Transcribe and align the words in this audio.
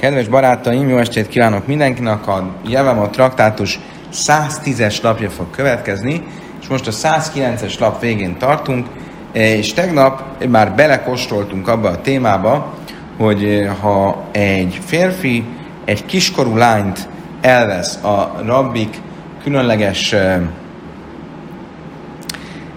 Kedves 0.00 0.28
barátaim, 0.28 0.88
jó 0.88 0.96
estét 0.96 1.28
kívánok 1.28 1.66
mindenkinek! 1.66 2.28
A 2.28 2.50
Jevama 2.66 3.10
traktátus 3.10 3.80
110-es 4.12 5.02
lapja 5.02 5.30
fog 5.30 5.50
következni, 5.50 6.22
és 6.60 6.66
most 6.66 6.86
a 6.86 6.90
109-es 6.90 7.78
lap 7.78 8.00
végén 8.00 8.38
tartunk, 8.38 8.86
és 9.32 9.72
tegnap 9.72 10.22
már 10.48 10.74
belekostoltunk 10.74 11.68
abba 11.68 11.88
a 11.88 12.00
témába, 12.00 12.74
hogy 13.18 13.68
ha 13.80 14.24
egy 14.32 14.80
férfi 14.84 15.44
egy 15.84 16.06
kiskorú 16.06 16.56
lányt 16.56 17.08
elvesz 17.40 17.96
a 17.96 18.40
rabbik 18.44 19.00
különleges 19.42 20.14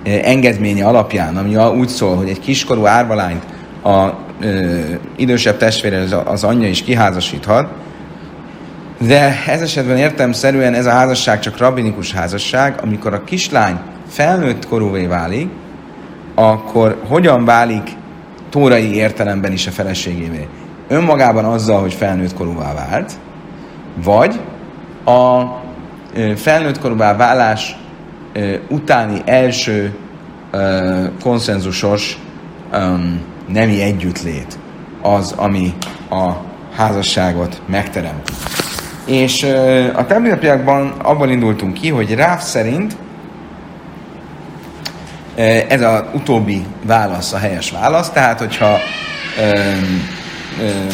engedménye 0.04 0.86
alapján, 0.86 1.38
ami 1.38 1.56
úgy 1.56 1.90
szól, 1.90 2.16
hogy 2.16 2.30
egy 2.30 2.40
kiskorú 2.40 2.86
árvalányt 2.86 3.44
a 3.84 4.23
idősebb 5.16 5.58
testvére 5.58 6.00
az, 6.00 6.16
az 6.26 6.44
anyja 6.44 6.68
is 6.68 6.84
kiházasíthat, 6.84 7.68
de 8.98 9.44
ez 9.48 9.62
esetben 9.62 9.98
értelmszerűen 9.98 10.74
ez 10.74 10.86
a 10.86 10.92
házasság 10.92 11.40
csak 11.40 11.58
rabinikus 11.58 12.12
házasság, 12.14 12.80
amikor 12.82 13.14
a 13.14 13.24
kislány 13.24 13.80
felnőtt 14.08 14.68
korúvé 14.68 15.06
válik, 15.06 15.50
akkor 16.36 17.02
hogyan 17.08 17.46
válik 17.46 17.90
tórai 18.50 18.96
értelemben 18.96 19.52
is 19.52 19.68
a 19.68 19.72
feleségévé? 19.72 20.48
Önmagában 20.88 21.46
azzal, 21.46 21.82
hogy 21.82 21.94
felnőtt 21.94 22.34
korúvá 22.34 22.74
vált, 22.74 23.12
vagy 24.04 24.40
a 25.06 25.44
felnőtt 26.36 26.80
korúvá 26.80 27.16
válás 27.16 27.78
utáni 28.70 29.22
első 29.26 29.96
konszenzusos 31.22 32.20
nemi 33.54 33.82
együttlét 33.82 34.60
az, 35.02 35.32
ami 35.32 35.74
a 36.10 36.32
házasságot 36.76 37.62
megteremt. 37.66 38.32
És 39.06 39.44
a 39.96 40.06
templompiakban 40.06 40.88
abban 40.88 41.30
indultunk 41.30 41.74
ki, 41.74 41.90
hogy 41.90 42.16
Ráv 42.16 42.40
szerint 42.40 42.96
ez 45.68 45.82
az 45.82 46.04
utóbbi 46.14 46.66
válasz 46.86 47.34
a 47.34 47.38
helyes 47.38 47.72
válasz, 47.72 48.10
tehát 48.10 48.40
hogyha 48.40 48.78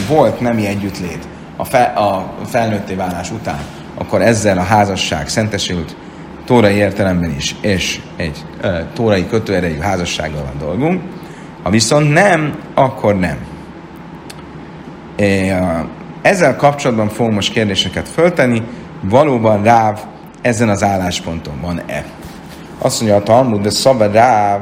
volt 0.08 0.39
nemi 0.39 0.67
együttlét 0.67 1.28
a, 1.56 1.66
fe, 1.66 1.84
a 1.84 2.34
felnőtté 2.45 2.94
válás 2.94 3.31
után, 3.31 3.59
akkor 3.95 4.22
ezzel 4.22 4.58
a 4.58 4.64
házasság 4.64 5.30
szentesült 5.30 5.95
tórai 6.45 6.75
értelemben 6.75 7.36
is, 7.38 7.56
és 7.62 8.00
egy 8.17 8.45
ö, 8.62 8.80
tórai 8.94 9.28
kötőerejű 9.28 9.78
házassággal 9.78 10.44
van 10.44 10.58
dolgunk. 10.59 11.02
Ha 11.64 11.70
viszont 11.70 12.14
nem, 12.14 12.60
akkor 12.74 13.16
nem. 13.20 13.38
Ezzel 16.22 16.56
kapcsolatban 16.56 17.10
fogom 17.10 17.34
most 17.34 17.54
kérdéseket 17.54 18.10
föltenni, 18.10 18.62
valóban 19.02 19.64
Ráv 19.64 20.00
ezen 20.42 20.70
az 20.70 20.84
állásponton 20.84 21.62
van-e? 21.62 22.06
Azt 22.78 23.02
mondja 23.02 23.18
a 23.18 23.24
Talmud, 23.24 23.62
de 23.62 23.70
szabad 23.70 24.14
Ráv, 24.14 24.62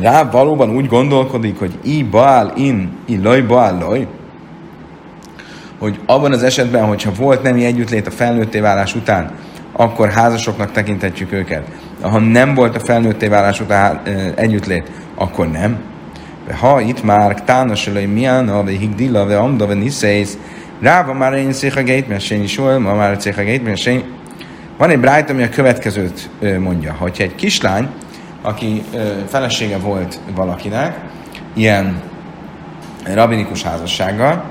Ráv 0.00 0.32
valóban 0.32 0.70
úgy 0.70 0.86
gondolkodik, 0.86 1.58
hogy 1.58 1.78
i 1.82 2.02
baal 2.02 2.52
in, 2.56 2.96
i 3.06 3.20
loj 3.22 3.40
baal 3.40 3.78
loj, 3.78 4.06
hogy 5.78 6.00
abban 6.06 6.32
az 6.32 6.42
esetben, 6.42 6.86
hogyha 6.86 7.12
volt 7.12 7.42
nemi 7.42 7.64
együttlét 7.64 8.06
a 8.06 8.10
felnőtté 8.10 8.60
válás 8.60 8.94
után, 8.94 9.30
akkor 9.72 10.08
házasoknak 10.08 10.72
tekinthetjük 10.72 11.32
őket. 11.32 11.68
Ha 12.02 12.18
nem 12.18 12.54
volt 12.54 12.76
a 12.76 12.80
felnőtté 12.80 13.28
válás 13.28 13.60
után 13.60 14.00
együttlét, 14.34 14.90
akkor 15.14 15.50
nem. 15.50 15.78
De 16.46 16.54
ha 16.54 16.80
itt 16.80 17.02
már 17.02 17.42
tános 17.42 17.86
elő 17.86 18.06
milyen, 18.08 18.48
a 18.48 18.64
higdilla, 18.64 19.26
ve 19.26 19.38
amda, 19.38 19.66
ve 19.66 19.74
niszész, 19.74 20.38
ráva 20.80 21.12
már 21.12 21.32
én 21.32 21.52
széha 21.52 21.82
gétmesén 21.82 22.42
is 22.42 22.58
ma 22.58 22.78
már 22.78 23.16
széha 23.20 23.42
gétmesén. 23.42 24.04
Van 24.78 24.90
egy 24.90 25.00
brájt, 25.00 25.30
ami 25.30 25.42
a 25.42 25.48
következőt 25.48 26.30
mondja, 26.58 26.94
hogyha 26.98 27.22
egy 27.22 27.34
kislány, 27.34 27.88
aki 28.42 28.82
felesége 29.28 29.78
volt 29.78 30.18
valakinek, 30.34 30.98
ilyen 31.54 32.00
rabinikus 33.14 33.62
házassággal, 33.62 34.44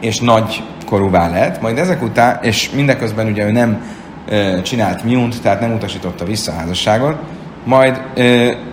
és 0.00 0.20
nagy 0.20 0.62
korúvá 0.86 1.28
lett, 1.28 1.60
majd 1.60 1.78
ezek 1.78 2.02
után, 2.02 2.38
és 2.42 2.70
mindeközben 2.70 3.26
ugye 3.26 3.44
ő 3.44 3.50
nem 3.50 3.82
csinált 4.62 5.04
miunt, 5.04 5.42
tehát 5.42 5.60
nem 5.60 5.72
utasította 5.72 6.24
vissza 6.24 6.52
a 6.52 6.54
házasságot, 6.54 7.16
majd 7.64 8.00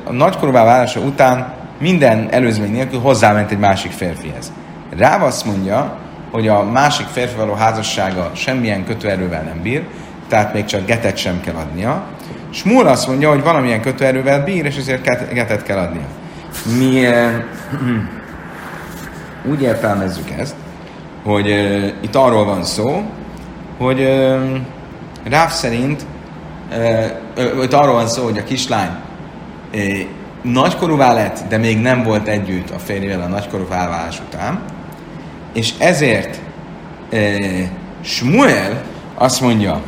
a 0.04 0.12
nagykorúvá 0.12 0.64
válása 0.64 1.00
után 1.00 1.54
minden 1.80 2.28
előzmény 2.32 2.72
nélkül 2.72 3.00
hozzáment 3.00 3.52
egy 3.52 3.60
másik 3.60 3.92
férfihez. 3.92 4.52
Ráv 4.98 5.24
azt 5.24 5.46
mondja, 5.46 5.98
hogy 6.32 6.48
a 6.48 6.64
másik 6.64 7.06
férfi 7.06 7.36
való 7.36 7.54
házassága 7.54 8.32
semmilyen 8.34 8.86
kötőerővel 8.86 9.42
nem 9.42 9.62
bír, 9.62 9.84
tehát 10.28 10.54
még 10.54 10.66
csak 10.66 10.86
getet 10.86 11.18
sem 11.18 11.42
kell 11.42 11.56
adnia. 11.56 12.04
Smúl 12.50 12.88
azt 12.88 13.08
mondja, 13.08 13.30
hogy 13.30 13.44
valamilyen 13.44 13.82
kötőerővel 13.82 14.44
bír, 14.44 14.66
és 14.66 14.78
ezért 14.78 15.34
getet 15.34 15.64
kell 15.64 15.78
adnia. 15.78 16.06
Mi 16.78 17.08
úgy 19.52 19.62
értelmezzük 19.62 20.30
ezt, 20.30 20.56
hogy 21.24 21.50
uh, 21.50 21.86
itt 22.02 22.16
arról 22.16 22.46
van 22.46 22.64
szó, 22.64 23.04
hogy 23.78 24.00
uh, 24.00 24.58
Ráv 25.24 25.52
szerint 25.52 26.06
itt 27.64 27.74
arról 27.74 27.94
van 27.94 28.08
szó, 28.08 28.24
hogy 28.24 28.38
a 28.38 28.44
kislány 28.44 28.90
nagykorúvá 30.42 31.14
lett, 31.14 31.40
de 31.50 31.58
még 31.58 31.82
nem 31.82 32.04
volt 32.04 32.28
együtt 32.28 32.70
a 32.70 32.80
férjével 32.80 33.22
a 33.22 33.28
nagykorú 33.28 33.68
válválás 33.68 34.20
után, 34.28 34.60
és 35.54 35.74
ezért 35.78 36.40
Smuel 38.02 38.82
azt 39.16 39.42
mondja, 39.42 39.82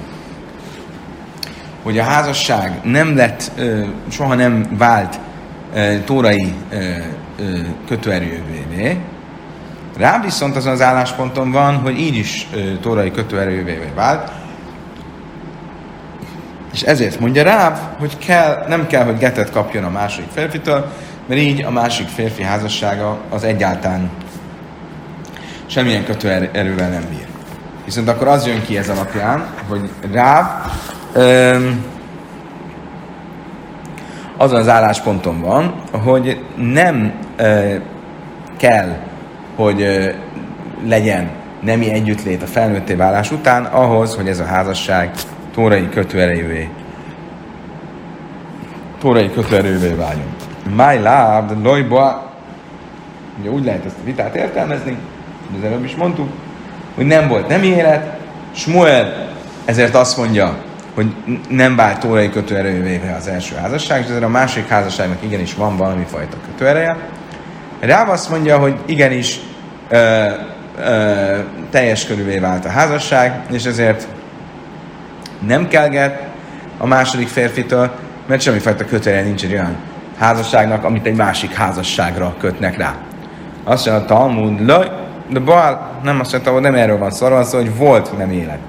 hogy 1.83 1.99
a 1.99 2.03
házasság 2.03 2.79
nem 2.83 3.15
lett, 3.15 3.51
soha 4.09 4.35
nem 4.35 4.67
vált 4.77 5.19
tórai 6.05 6.53
uh, 6.71 6.79
uh, 7.39 7.59
kötőerővé, 7.87 8.97
Rá 9.97 10.21
viszont 10.21 10.55
azon 10.55 10.71
az 10.71 10.81
állásponton 10.81 11.51
van, 11.51 11.75
hogy 11.75 11.99
így 11.99 12.15
is 12.15 12.47
tórai 12.81 13.11
kötőerővé 13.11 13.79
vált, 13.95 14.31
és 16.73 16.81
ezért 16.81 17.19
mondja 17.19 17.43
Ráv, 17.43 17.79
hogy 17.99 18.17
kell, 18.17 18.65
nem 18.67 18.87
kell, 18.87 19.03
hogy 19.03 19.17
getet 19.17 19.51
kapjon 19.51 19.83
a 19.83 19.89
második 19.89 20.29
férfitől, 20.33 20.91
mert 21.25 21.41
így 21.41 21.63
a 21.63 21.71
másik 21.71 22.07
férfi 22.07 22.43
házassága 22.43 23.17
az 23.29 23.43
egyáltalán 23.43 24.09
semmilyen 25.65 26.05
kötőerővel 26.05 26.89
nem 26.89 27.03
bír. 27.09 27.27
Viszont 27.85 28.07
akkor 28.07 28.27
az 28.27 28.47
jön 28.47 28.61
ki 28.61 28.77
ez 28.77 28.89
alapján, 28.89 29.45
hogy 29.67 29.89
Ráv 30.11 30.45
öm, 31.13 31.85
azon 34.37 34.59
az 34.59 34.67
állásponton 34.67 35.41
van, 35.41 35.73
hogy 35.91 36.43
nem 36.55 37.13
ö, 37.35 37.75
kell, 38.57 38.97
hogy 39.55 39.81
ö, 39.81 40.09
legyen 40.87 41.29
nemi 41.61 41.91
együttlét 41.91 42.43
a 42.43 42.45
felnőtté 42.45 42.93
válás 42.93 43.31
után, 43.31 43.65
ahhoz, 43.65 44.15
hogy 44.15 44.27
ez 44.27 44.39
a 44.39 44.45
házasság 44.45 45.11
tórai 45.53 45.89
kötőerejűvé 45.89 46.69
tórai 49.03 49.31
kötőerővé 49.31 49.93
váljon. 49.93 50.35
My 50.75 50.95
love, 50.97 51.45
lojba, 51.63 52.31
ugye 53.39 53.49
úgy 53.49 53.63
lehet 53.63 53.85
ezt 53.85 53.95
a 54.01 54.05
vitát 54.05 54.35
értelmezni, 54.35 54.97
de 55.51 55.57
az 55.57 55.63
előbb 55.63 55.83
is 55.83 55.95
mondtuk, 55.95 56.29
hogy 56.95 57.05
nem 57.05 57.27
volt 57.27 57.47
nem 57.47 57.63
élet, 57.63 58.17
Smuel 58.51 59.29
ezért 59.65 59.95
azt 59.95 60.17
mondja, 60.17 60.57
hogy 60.95 61.13
nem 61.49 61.75
vált 61.75 61.99
tórai 61.99 62.29
kötőerővé 62.29 63.01
az 63.17 63.27
első 63.27 63.55
házasság, 63.55 64.01
és 64.01 64.07
ezért 64.09 64.23
a 64.23 64.27
másik 64.27 64.67
házasságnak 64.67 65.23
igenis 65.23 65.53
van 65.53 65.77
valami 65.77 66.05
fajta 66.07 66.37
kötőereje. 66.45 66.97
Ráv 67.79 68.09
azt 68.09 68.29
mondja, 68.29 68.57
hogy 68.57 68.75
igenis 68.85 69.39
ö, 69.89 70.27
ö, 70.79 71.37
teljes 71.69 72.05
körülvé 72.05 72.37
vált 72.37 72.65
a 72.65 72.69
házasság, 72.69 73.41
és 73.51 73.63
ezért 73.65 74.07
nem 75.47 75.67
kell 75.67 75.87
get 75.87 76.21
a 76.77 76.85
második 76.87 77.27
férfitől, 77.27 77.91
mert 78.25 78.41
semmifajta 78.41 78.85
kötője 78.85 79.21
nincs 79.21 79.43
egy 79.43 79.53
olyan 79.53 79.75
házasságnak, 80.17 80.83
amit 80.83 81.05
egy 81.05 81.15
másik 81.15 81.53
házasságra 81.53 82.35
kötnek 82.39 82.77
rá. 82.77 82.93
Azt 83.63 83.85
mondja 83.85 84.03
a 84.03 84.07
Talmud, 84.07 84.71
de 85.29 85.39
Baal 85.39 85.89
nem 86.03 86.19
azt 86.19 86.31
mondta, 86.31 86.51
hogy 86.51 86.61
nem 86.61 86.75
erről 86.75 86.97
van 86.97 87.11
szó, 87.11 87.27
van 87.27 87.43
szó, 87.43 87.57
hogy 87.57 87.77
volt 87.77 88.17
nem 88.17 88.31
élet. 88.31 88.59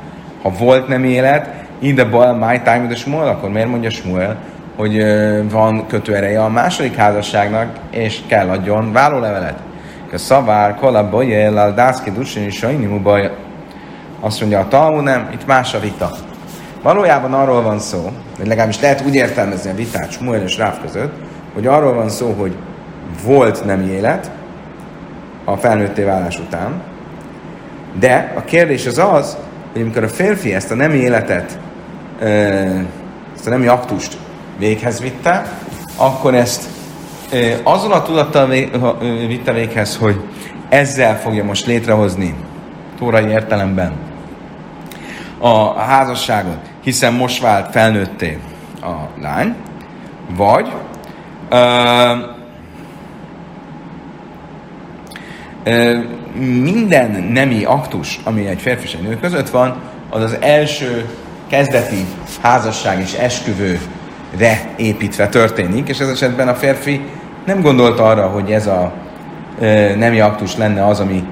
Ha 0.42 0.50
volt 0.50 0.88
nem 0.88 1.04
élet, 1.04 1.48
ide 1.78 2.04
Baal, 2.04 2.34
my 2.34 2.60
time, 2.64 2.86
de 2.88 2.94
Smuel, 2.94 3.28
akkor 3.28 3.50
miért 3.50 3.68
mondja 3.68 3.90
Smuel, 3.90 4.36
hogy 4.76 5.04
van 5.50 5.86
kötőereje 5.86 6.42
a 6.42 6.48
második 6.48 6.96
házasságnak, 6.96 7.76
és 7.90 8.20
kell 8.26 8.48
adjon 8.48 8.92
vállólevelet. 8.92 9.58
A 10.12 10.18
szavár, 10.18 10.74
kola, 10.74 11.08
bojel, 11.08 11.56
al 11.56 11.72
dászki, 11.72 12.10
dusin, 12.10 12.50
sajnimu 12.50 13.00
baj. 13.00 13.30
Azt 14.20 14.40
mondja 14.40 14.58
a 14.58 14.68
Talmud, 14.68 15.02
nem, 15.02 15.28
itt 15.32 15.46
más 15.46 15.74
a 15.74 15.80
vita. 15.80 16.10
Valójában 16.84 17.34
arról 17.34 17.62
van 17.62 17.78
szó, 17.78 18.12
vagy 18.38 18.46
legalábbis 18.46 18.80
lehet 18.80 19.04
úgy 19.06 19.14
értelmezni 19.14 19.70
a 19.70 19.74
vitát 19.74 20.10
Smuel 20.10 20.42
és 20.42 20.56
Ráv 20.56 20.80
között, 20.80 21.12
hogy 21.54 21.66
arról 21.66 21.94
van 21.94 22.08
szó, 22.08 22.34
hogy 22.38 22.56
volt 23.24 23.64
nem 23.64 23.82
élet, 23.82 24.30
a 25.44 25.56
felnőtté 25.56 26.02
válás 26.02 26.38
után. 26.38 26.82
De 27.98 28.32
a 28.36 28.40
kérdés 28.40 28.86
az 28.86 28.98
az, 28.98 29.36
hogy 29.72 29.80
amikor 29.80 30.02
a 30.02 30.08
férfi 30.08 30.54
ezt 30.54 30.70
a 30.70 30.74
nemi 30.74 30.96
életet, 30.96 31.58
ezt 33.34 33.46
a 33.46 33.50
nemi 33.50 33.66
aktust 33.66 34.16
véghez 34.58 35.00
vitte, 35.00 35.52
akkor 35.96 36.34
ezt 36.34 36.62
azon 37.62 37.92
a 37.92 38.02
tudattal 38.02 38.48
vitte 39.26 39.52
véghez, 39.52 39.96
hogy 39.96 40.20
ezzel 40.68 41.18
fogja 41.18 41.44
most 41.44 41.66
létrehozni 41.66 42.34
tórai 42.98 43.26
értelemben 43.26 43.92
a 45.38 45.78
házasságot, 45.78 46.72
hiszen 46.84 47.12
most 47.12 47.40
vált 47.40 47.70
felnőtté 47.70 48.38
a 48.82 49.20
lány, 49.20 49.54
vagy 50.36 50.72
ö, 51.48 51.56
ö, 55.64 55.98
minden 56.62 57.10
nemi 57.32 57.64
aktus, 57.64 58.20
ami 58.24 58.46
egy 58.46 58.60
férfi 58.60 58.84
és 58.84 58.94
egy 58.94 59.02
nő 59.02 59.18
között 59.20 59.50
van, 59.50 59.76
az 60.10 60.22
az 60.22 60.36
első 60.40 61.08
kezdeti 61.48 62.04
házasság 62.40 63.00
és 63.00 63.12
esküvőre 63.12 64.68
építve 64.76 65.28
történik, 65.28 65.88
és 65.88 65.98
ez 65.98 66.08
esetben 66.08 66.48
a 66.48 66.54
férfi 66.54 67.00
nem 67.46 67.60
gondolta 67.60 68.04
arra, 68.04 68.26
hogy 68.26 68.52
ez 68.52 68.66
a 68.66 68.92
ö, 69.60 69.94
nemi 69.96 70.20
aktus 70.20 70.56
lenne 70.56 70.86
az, 70.86 71.00
ami 71.00 71.24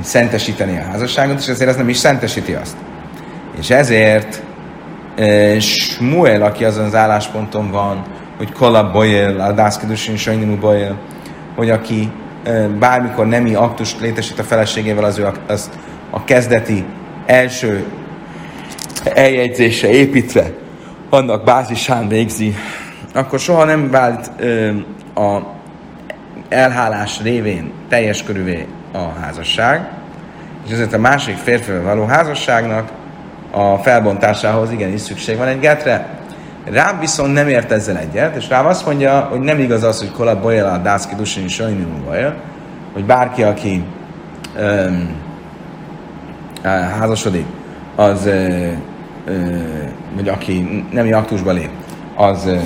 szentesíteni 0.00 0.78
a 0.78 0.82
házasságot, 0.82 1.38
és 1.38 1.46
ezért 1.46 1.70
ez 1.70 1.76
nem 1.76 1.88
is 1.88 1.96
szentesíti 1.96 2.52
azt. 2.52 2.76
És 3.58 3.70
ezért 3.70 4.42
Smuel, 5.60 6.42
aki 6.42 6.64
azon 6.64 6.84
az 6.84 6.94
állásponton 6.94 7.70
van, 7.70 8.04
hogy 8.36 8.52
Kola 8.52 8.90
Boyel, 8.90 9.40
a 9.40 9.52
Dászkedusin 9.52 10.16
Sajninu 10.16 10.58
Boyel, 10.58 10.98
hogy 11.56 11.70
aki 11.70 12.10
e, 12.44 12.68
bármikor 12.68 13.26
nemi 13.26 13.54
aktust 13.54 14.00
létesít 14.00 14.38
a 14.38 14.42
feleségével, 14.42 15.04
az 15.04 15.18
ő 15.18 15.28
azt 15.46 15.78
a 16.10 16.24
kezdeti 16.24 16.84
első 17.26 17.84
eljegyzése 19.04 19.88
építve 19.88 20.50
annak 21.10 21.44
bázisán 21.44 22.08
végzi, 22.08 22.54
akkor 23.14 23.38
soha 23.38 23.64
nem 23.64 23.90
vált 23.90 24.30
e, 24.40 24.74
a 25.20 25.42
elhálás 26.48 27.20
révén 27.22 27.72
teljes 27.88 28.22
körülvé 28.22 28.66
a 28.92 29.20
házasság, 29.20 29.88
és 30.66 30.72
ezért 30.72 30.92
a 30.92 30.98
másik 30.98 31.36
férfivel 31.36 31.82
való 31.82 32.04
házasságnak 32.04 32.90
a 33.50 33.76
felbontásához 33.76 34.70
igenis 34.70 35.00
szükség 35.00 35.36
van 35.36 35.46
egy 35.46 35.60
getre. 35.60 36.08
Ráb 36.64 37.00
viszont 37.00 37.32
nem 37.32 37.48
ért 37.48 37.72
ezzel 37.72 37.96
egyet, 37.96 38.36
és 38.36 38.48
Ráb 38.48 38.66
azt 38.66 38.86
mondja, 38.86 39.20
hogy 39.20 39.40
nem 39.40 39.58
igaz 39.58 39.82
az, 39.82 39.98
hogy 39.98 40.10
kolab 40.10 40.42
bolyel 40.42 40.66
a 40.66 40.76
dászki 40.76 41.14
dusin 41.14 41.48
sajnimú 41.48 41.98
bolyel, 42.04 42.34
hogy 42.92 43.04
bárki, 43.04 43.42
aki 43.42 43.84
um, 44.60 45.16
házasodik, 46.98 47.46
az, 47.96 48.26
uh, 48.26 48.72
uh, 49.26 49.34
vagy 50.14 50.28
aki 50.28 50.86
nemi 50.92 51.12
aktusba 51.12 51.52
lép, 51.52 51.70
az 52.16 52.44
uh, 52.46 52.60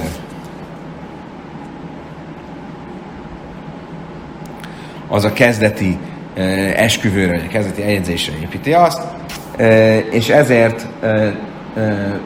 az 5.13 5.25
a 5.25 5.33
kezdeti 5.33 5.99
esküvőre, 6.77 7.33
vagy 7.33 7.45
a 7.49 7.53
kezdeti 7.53 7.83
eljegyzésre 7.83 8.33
építi 8.43 8.73
azt, 8.73 9.03
és 10.11 10.29
ezért 10.29 10.87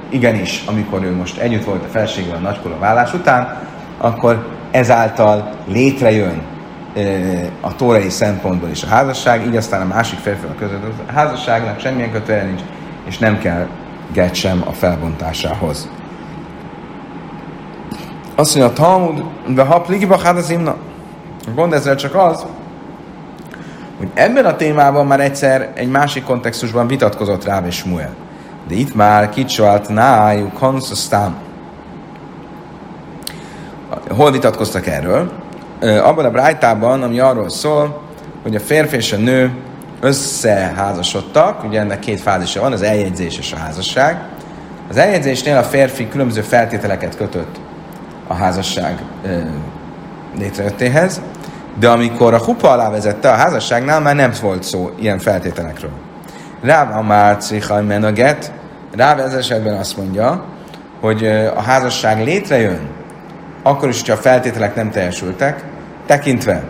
igenis, 0.08 0.64
amikor 0.66 1.04
ő 1.04 1.14
most 1.14 1.38
együtt 1.38 1.64
volt 1.64 1.84
a 1.84 1.88
felségvel 1.88 2.36
a 2.36 2.40
nagykora 2.40 2.78
vállás 2.78 3.14
után, 3.14 3.58
akkor 3.98 4.46
ezáltal 4.70 5.50
létrejön 5.66 6.42
a 7.60 7.76
tórai 7.76 8.08
szempontból 8.08 8.68
is 8.68 8.82
a 8.82 8.86
házasság, 8.86 9.46
így 9.46 9.56
aztán 9.56 9.80
a 9.80 9.94
másik 9.94 10.18
férfi 10.18 10.46
között 10.58 10.82
a 11.08 11.12
házasságnak 11.12 11.80
semmilyen 11.80 12.12
kötője 12.12 12.42
nincs, 12.42 12.60
és 13.04 13.18
nem 13.18 13.38
kell 13.38 13.66
get 14.12 14.34
sem 14.34 14.62
a 14.66 14.72
felbontásához. 14.72 15.88
Azt 18.34 18.56
mondja 18.56 18.72
a 18.72 18.86
Talmud, 18.86 19.24
de 19.48 19.62
ha 19.62 19.80
pligiba 19.80 20.18
hát 20.18 20.36
az 20.36 20.50
imna. 20.50 20.76
Gond 21.54 21.72
ezzel 21.72 21.96
csak 21.96 22.14
az, 22.14 22.46
hogy 23.98 24.08
ebben 24.14 24.44
a 24.44 24.56
témában 24.56 25.06
már 25.06 25.20
egyszer 25.20 25.70
egy 25.74 25.88
másik 25.88 26.24
kontextusban 26.24 26.86
vitatkozott 26.86 27.44
rá 27.44 27.62
és 27.66 27.76
Smuel. 27.76 28.14
De 28.68 28.74
itt 28.74 28.94
már 28.94 29.28
kicsalt 29.28 29.88
nájuk 29.88 30.52
konszasztám. 30.52 31.36
Hol 34.08 34.30
vitatkoztak 34.30 34.86
erről? 34.86 35.32
Abban 35.80 36.24
a 36.24 36.30
brájtában, 36.30 37.02
ami 37.02 37.18
arról 37.18 37.48
szól, 37.48 38.00
hogy 38.42 38.54
a 38.54 38.60
férfi 38.60 38.96
és 38.96 39.12
a 39.12 39.16
nő 39.16 39.50
összeházasodtak, 40.00 41.64
ugye 41.64 41.80
ennek 41.80 41.98
két 41.98 42.20
fázisa 42.20 42.60
van, 42.60 42.72
az 42.72 42.82
eljegyzés 42.82 43.38
és 43.38 43.52
a 43.52 43.56
házasság. 43.56 44.22
Az 44.88 44.96
eljegyzésnél 44.96 45.56
a 45.56 45.62
férfi 45.62 46.08
különböző 46.08 46.40
feltételeket 46.40 47.16
kötött 47.16 47.60
a 48.26 48.34
házasság 48.34 49.02
létrejöttéhez, 50.38 51.20
de 51.78 51.88
amikor 51.88 52.34
a 52.34 52.38
hupa 52.38 52.70
alá 52.70 52.90
vezette 52.90 53.30
a 53.30 53.34
házasságnál, 53.34 54.00
már 54.00 54.14
nem 54.14 54.32
volt 54.40 54.62
szó 54.62 54.90
ilyen 54.98 55.18
feltételekről. 55.18 55.90
Ráv 56.62 56.96
a 56.96 57.02
már 57.02 57.36
a 58.02 58.12
get, 58.12 58.52
Ráv 58.96 59.18
ez 59.18 59.32
esetben 59.32 59.76
azt 59.76 59.96
mondja, 59.96 60.44
hogy 61.00 61.26
a 61.56 61.60
házasság 61.60 62.24
létrejön, 62.24 62.88
akkor 63.62 63.88
is, 63.88 64.00
hogyha 64.00 64.14
a 64.14 64.20
feltételek 64.20 64.74
nem 64.74 64.90
teljesültek, 64.90 65.64
tekintve 66.06 66.62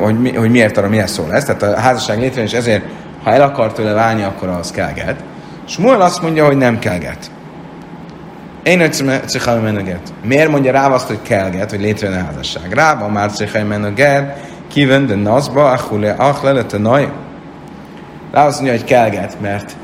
hogy, 0.00 0.20
mi, 0.20 0.34
hogy 0.34 0.50
miért 0.50 0.76
arra 0.76 0.88
milyen 0.88 1.06
szó 1.06 1.26
lesz. 1.26 1.44
Tehát 1.44 1.62
a 1.62 1.80
házasság 1.80 2.18
létrejön, 2.18 2.46
és 2.46 2.52
ezért, 2.52 2.84
ha 3.22 3.32
el 3.32 3.42
akar 3.42 3.72
tőle 3.72 3.92
válni, 3.92 4.22
akkor 4.22 4.48
az 4.48 4.70
kelget. 4.70 5.24
Smuel 5.64 6.00
azt 6.00 6.22
mondja, 6.22 6.46
hogy 6.46 6.56
nem 6.56 6.78
kelget. 6.78 7.30
Én 8.62 8.80
egy 8.80 9.22
cichai 9.24 9.60
meneget. 9.60 10.12
Miért 10.24 10.50
mondja 10.50 10.72
rá 10.72 10.88
azt, 10.88 11.06
hogy 11.06 11.22
kelget, 11.22 11.70
hogy 11.70 11.80
létrejön 11.80 12.18
a 12.18 12.24
házasság? 12.24 12.72
Rába 12.72 13.08
már 13.08 13.32
cichai 13.32 13.62
meneget, 13.62 14.38
kiven 14.68 15.06
de 15.06 15.14
nazba, 15.14 15.70
achule, 15.70 16.14
achlele, 16.18 16.64
te 16.64 16.78
naj. 16.78 17.12
Rá 18.32 18.46
azt 18.46 18.60
mondja, 18.60 18.78
hogy 18.78 18.88
kelget, 18.88 19.36
mert 19.40 19.76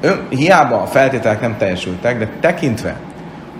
ő, 0.00 0.20
hiába 0.28 0.80
a 0.80 0.86
feltételek 0.86 1.40
nem 1.40 1.56
teljesültek, 1.56 2.18
de 2.18 2.28
tekintve, 2.40 2.96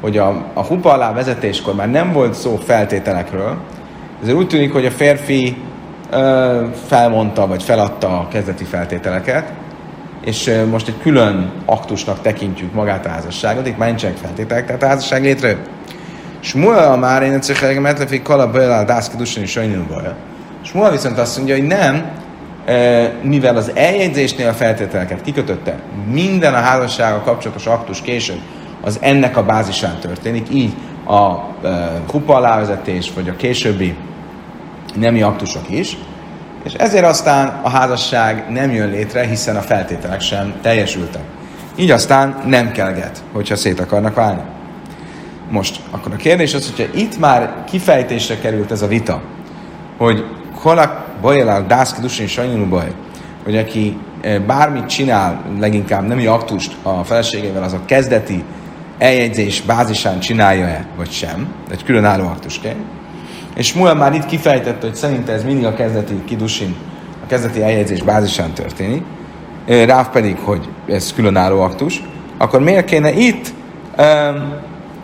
hogy 0.01 0.19
a, 0.19 0.45
a 0.55 0.63
hupa 0.63 0.93
alá 0.93 1.13
vezetéskor 1.13 1.75
már 1.75 1.91
nem 1.91 2.13
volt 2.13 2.35
szó 2.35 2.57
feltételekről, 2.65 3.57
ezért 4.23 4.37
úgy 4.37 4.47
tűnik, 4.47 4.73
hogy 4.73 4.87
a 4.87 4.91
férfi 4.91 5.57
ö, 6.11 6.65
felmondta, 6.87 7.47
vagy 7.47 7.63
feladta 7.63 8.21
a 8.21 8.29
kezdeti 8.29 8.65
feltételeket, 8.65 9.53
és 10.25 10.51
most 10.71 10.89
egy 10.89 10.99
külön 11.03 11.53
aktusnak 11.65 12.21
tekintjük 12.21 12.73
magát 12.73 13.07
a 13.07 13.09
házasságot, 13.09 13.67
itt 13.67 13.79
már 13.79 13.89
nincsenek 13.89 14.17
feltételek, 14.17 14.67
tehát 14.67 14.83
a 14.83 14.87
házasság 14.87 15.23
létrejött. 15.23 15.69
Smuel 16.41 16.97
már 16.97 17.23
én 17.23 17.33
egyszer 17.33 17.79
metlefik 17.79 18.23
kala 18.23 18.51
bőle 18.51 18.85
dászki 18.85 19.17
dusan 19.17 19.43
és 19.43 19.51
sajnul 19.51 20.17
Smuel 20.63 20.91
viszont 20.91 21.19
azt 21.19 21.37
mondja, 21.37 21.55
hogy 21.55 21.67
nem, 21.67 22.11
mivel 23.23 23.57
az 23.57 23.73
eljegyzésnél 23.75 24.49
a 24.49 24.53
feltételeket 24.53 25.23
kikötötte, 25.23 25.79
minden 26.11 26.55
a 26.55 26.61
házassága 26.61 27.23
kapcsolatos 27.23 27.67
aktus 27.67 28.01
később 28.01 28.41
az 28.81 28.99
ennek 29.01 29.37
a 29.37 29.45
bázisán 29.45 29.99
történik, 30.01 30.47
így 30.51 30.73
a 31.07 31.35
kupa 32.07 32.35
alávezetés, 32.35 33.13
vagy 33.15 33.29
a 33.29 33.37
későbbi 33.37 33.95
nemi 34.95 35.23
aktusok 35.23 35.71
is, 35.71 35.97
és 36.63 36.73
ezért 36.73 37.05
aztán 37.05 37.61
a 37.63 37.69
házasság 37.69 38.45
nem 38.51 38.73
jön 38.73 38.91
létre, 38.91 39.27
hiszen 39.27 39.57
a 39.57 39.61
feltételek 39.61 40.21
sem 40.21 40.55
teljesültek. 40.63 41.23
Így 41.77 41.91
aztán 41.91 42.43
nem 42.47 42.73
kell 42.73 42.93
get, 42.93 43.23
hogyha 43.33 43.57
szét 43.57 43.81
akarnak 43.81 44.15
válni. 44.15 44.43
Most, 45.51 45.81
akkor 45.91 46.13
a 46.13 46.17
kérdés 46.17 46.55
az, 46.55 46.73
hogyha 46.75 46.93
itt 46.95 47.19
már 47.19 47.65
kifejtésre 47.71 48.39
került 48.39 48.71
ez 48.71 48.83
a 48.83 48.87
vita, 48.87 49.23
hogy 49.97 50.25
kolak 50.61 51.07
bajlál 51.21 51.67
dászki 51.67 52.01
dusin 52.01 52.27
sajnú 52.27 52.69
baj, 52.69 52.93
hogy 53.45 53.57
aki 53.57 53.99
e, 54.21 54.39
bármit 54.39 54.87
csinál, 54.87 55.45
leginkább 55.59 56.07
nem 56.07 56.29
aktust 56.29 56.77
a 56.83 57.05
feleségével, 57.05 57.63
az 57.63 57.73
a 57.73 57.85
kezdeti 57.85 58.45
eljegyzés 58.99 59.61
bázisán 59.61 60.21
csinálja-e, 60.21 60.87
vagy 60.97 61.11
sem, 61.11 61.55
egy 61.71 61.85
különálló 61.85 62.27
aktusként, 62.27 62.77
és 63.55 63.73
Muel 63.73 63.95
már 63.95 64.15
itt 64.15 64.27
kifejtette, 64.27 64.87
hogy 64.87 64.95
szerinte 64.95 65.33
ez 65.33 65.45
mindig 65.45 65.65
a 65.65 65.75
kezdeti 65.75 66.25
kidusin, 66.25 66.77
a 67.23 67.27
kezdeti 67.27 67.63
eljegyzés 67.63 68.03
bázisán 68.03 68.53
történik, 68.53 69.05
Ráv 69.67 70.09
pedig, 70.09 70.37
hogy 70.39 70.69
ez 70.87 71.13
különálló 71.13 71.61
aktus, 71.61 72.03
akkor 72.39 72.61
miért 72.61 72.85
kéne 72.85 73.13
itt 73.13 73.53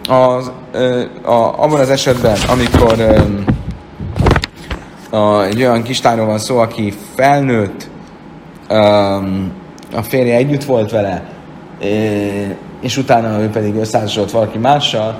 az, 0.08 0.50
a, 1.22 1.32
abban 1.32 1.80
az 1.80 1.90
esetben, 1.90 2.36
amikor 2.48 3.00
a, 5.10 5.44
egy 5.44 5.60
olyan 5.60 5.82
kislányról 5.82 6.26
van 6.26 6.38
szó, 6.38 6.58
aki 6.58 6.94
felnőtt, 7.14 7.88
a 9.94 10.02
férje 10.02 10.36
együtt 10.36 10.64
volt 10.64 10.90
vele, 10.90 11.22
és 12.80 12.96
utána 12.96 13.40
ő 13.40 13.48
pedig 13.48 13.74
összeházasodott 13.74 14.30
valaki 14.30 14.58
mással, 14.58 15.18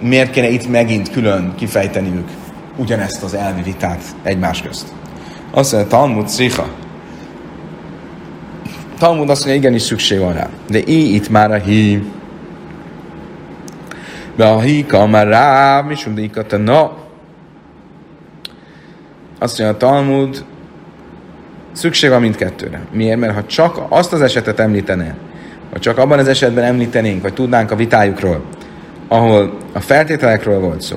miért 0.00 0.30
kéne 0.30 0.48
itt 0.48 0.68
megint 0.68 1.10
külön 1.10 1.52
kifejteniük 1.56 2.28
ugyanezt 2.80 3.22
az 3.22 3.34
elvi 3.34 3.62
vitát 3.62 4.02
egymás 4.22 4.62
közt. 4.62 4.86
Azt 5.50 5.72
mondja, 5.72 5.90
Talmud 5.90 6.28
Szicha. 6.28 6.68
Talmud 8.98 9.30
azt 9.30 9.44
mondja, 9.44 9.60
igenis 9.60 9.82
szükség 9.82 10.18
van 10.18 10.32
rá. 10.32 10.48
De 10.68 10.78
így 10.86 11.14
itt 11.14 11.28
már 11.28 11.50
a 11.50 11.56
hí. 11.56 12.02
De 14.36 14.46
a 14.46 14.60
híka 14.60 15.06
már 15.06 15.26
rá, 15.26 15.80
mi 15.80 16.30
a 16.50 16.56
na. 16.56 16.96
Azt 19.38 19.58
mondja, 19.58 19.76
a 19.76 19.90
Talmud, 19.90 20.44
szükség 21.72 22.10
van 22.10 22.20
mindkettőre. 22.20 22.80
Miért? 22.92 23.18
Mert 23.18 23.34
ha 23.34 23.44
csak 23.44 23.80
azt 23.88 24.12
az 24.12 24.22
esetet 24.22 24.60
említene, 24.60 25.14
vagy 25.70 25.80
csak 25.80 25.98
abban 25.98 26.18
az 26.18 26.28
esetben 26.28 26.64
említenénk, 26.64 27.22
vagy 27.22 27.34
tudnánk 27.34 27.70
a 27.70 27.76
vitájukról, 27.76 28.44
ahol 29.08 29.56
a 29.72 29.80
feltételekről 29.80 30.60
volt 30.60 30.80
szó, 30.80 30.96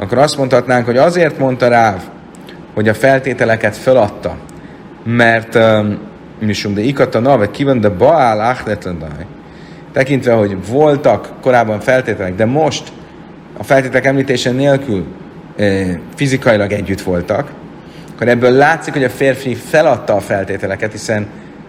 akkor 0.00 0.18
azt 0.18 0.36
mondhatnánk, 0.36 0.86
hogy 0.86 0.96
azért 0.96 1.38
mondta 1.38 1.68
Ráv, 1.68 2.02
hogy 2.74 2.88
a 2.88 2.94
feltételeket 2.94 3.76
feladta, 3.76 4.36
mert 5.04 5.58
Misum 6.38 6.74
de 6.74 6.80
ikata 6.80 7.36
vagy 7.36 7.50
kivan 7.50 7.80
de 7.80 7.88
baál 7.88 8.40
achletlandai, 8.40 9.26
tekintve, 9.92 10.32
hogy 10.32 10.56
voltak 10.68 11.32
korábban 11.40 11.80
feltételek, 11.80 12.34
de 12.34 12.44
most 12.44 12.92
a 13.56 13.62
feltételek 13.62 14.04
említése 14.04 14.50
nélkül 14.50 15.06
fizikailag 16.14 16.72
együtt 16.72 17.00
voltak, 17.00 17.50
akkor 18.14 18.28
ebből 18.28 18.50
látszik, 18.50 18.92
hogy 18.92 19.04
a 19.04 19.10
férfi 19.10 19.54
feladta 19.54 20.14
a 20.14 20.20
feltételeket, 20.20 20.92
hiszen 20.92 21.26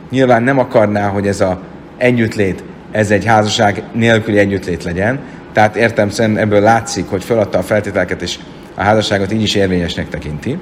nyilván 0.10 0.44
nem 0.44 0.60
akarná, 0.60 1.08
hogy 1.08 1.28
ez 1.28 1.42
a 1.42 1.60
együttlét, 1.98 2.64
ez 2.92 3.12
egy 3.12 3.26
házasság 3.26 3.84
nélküli 3.94 4.38
együttlét 4.38 4.84
legyen, 4.84 5.20
tehát 5.54 5.76
értem 5.76 6.10
szerint 6.10 6.38
ebből 6.38 6.62
látszik, 6.62 7.10
hogy 7.10 7.24
feladta 7.24 7.58
a 7.58 7.62
feltételeket, 7.62 8.22
és 8.22 8.40
a 8.76 8.82
házasságot 8.82 9.32
így 9.32 9.42
is 9.42 9.56
érvényesnek 9.56 10.10
tekinti. 10.10 10.58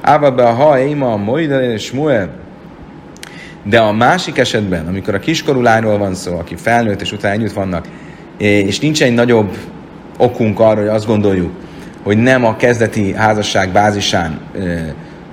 Ával 0.00 0.30
be 0.30 0.42
a 0.42 0.52
ha 0.52 0.78
éma 0.78 1.12
a 1.12 1.16
Moidel 1.16 1.62
és 1.62 1.82
Smuel, 1.82 2.30
de 3.64 3.78
a 3.78 3.92
másik 3.92 4.38
esetben, 4.38 4.86
amikor 4.86 5.14
a 5.14 5.18
kiskorú 5.18 5.60
lányról 5.60 5.98
van 5.98 6.14
szó, 6.14 6.38
aki 6.38 6.56
felnőtt 6.56 7.00
és 7.00 7.12
utána 7.12 7.34
együtt 7.34 7.52
vannak, 7.52 7.86
és 8.38 8.78
nincs 8.78 9.02
egy 9.02 9.14
nagyobb 9.14 9.56
okunk 10.18 10.60
arra, 10.60 10.80
hogy 10.80 10.88
azt 10.88 11.06
gondoljuk, 11.06 11.52
hogy 12.02 12.16
nem 12.16 12.44
a 12.44 12.56
kezdeti 12.56 13.12
házasság 13.12 13.72
bázisán 13.72 14.40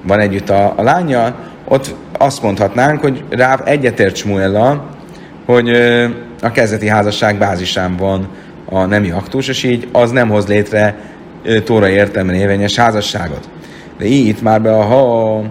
van 0.02 0.20
együtt 0.20 0.50
a, 0.50 0.74
a 0.78 0.84
lányjal, 0.84 1.36
ott 1.68 1.96
azt 2.18 2.42
mondhatnánk, 2.42 3.02
hogy 3.02 3.24
rá 3.30 3.60
egyetért 3.66 4.16
Smuellal, 4.16 4.90
hogy 5.46 5.70
a 6.42 6.52
kezdeti 6.52 6.88
házasság 6.88 7.38
bázisán 7.38 7.96
van 7.96 8.28
a 8.66 8.86
nemi 8.86 9.12
aktus, 9.12 9.48
és 9.48 9.64
így 9.64 9.88
az 9.92 10.12
nem 10.12 10.30
hoz 10.30 10.48
létre 10.48 10.98
tóra 11.64 11.90
értelmen 11.90 12.36
érvényes 12.36 12.76
házasságot. 12.76 13.50
De 13.98 14.06
így 14.06 14.28
itt 14.28 14.42
már 14.42 14.62
be 14.62 14.78
a 14.78 14.82
ha, 14.82 15.42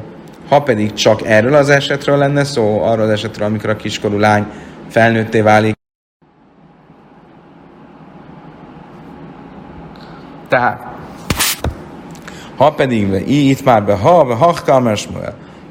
ha 0.49 0.62
pedig 0.62 0.92
csak 0.92 1.26
erről 1.26 1.54
az 1.54 1.68
esetről 1.68 2.16
lenne 2.16 2.44
szó, 2.44 2.83
arról 2.83 3.04
az 3.04 3.11
esetről, 3.11 3.47
amikor 3.47 3.71
a 3.71 3.76
kiskorú 3.76 4.18
lány 4.18 4.47
felnőtté 4.88 5.40
válik. 5.40 5.75
Tehát, 10.49 10.92
ha 12.56 12.73
pedig 12.73 13.25
így 13.28 13.50
itt 13.50 13.64
már 13.64 13.85
be 13.85 13.94
ha, 13.94 14.35
ha, 14.35 14.54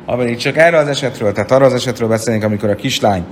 ha 0.06 0.16
pedig 0.16 0.38
csak 0.38 0.58
erről 0.58 0.80
az 0.80 0.88
esetről, 0.88 1.32
tehát 1.32 1.52
arról 1.52 1.68
az 1.68 1.74
esetről 1.74 2.10
beszélünk, 2.10 2.44
amikor 2.44 2.70
a 2.70 2.76
kislány 2.76 3.26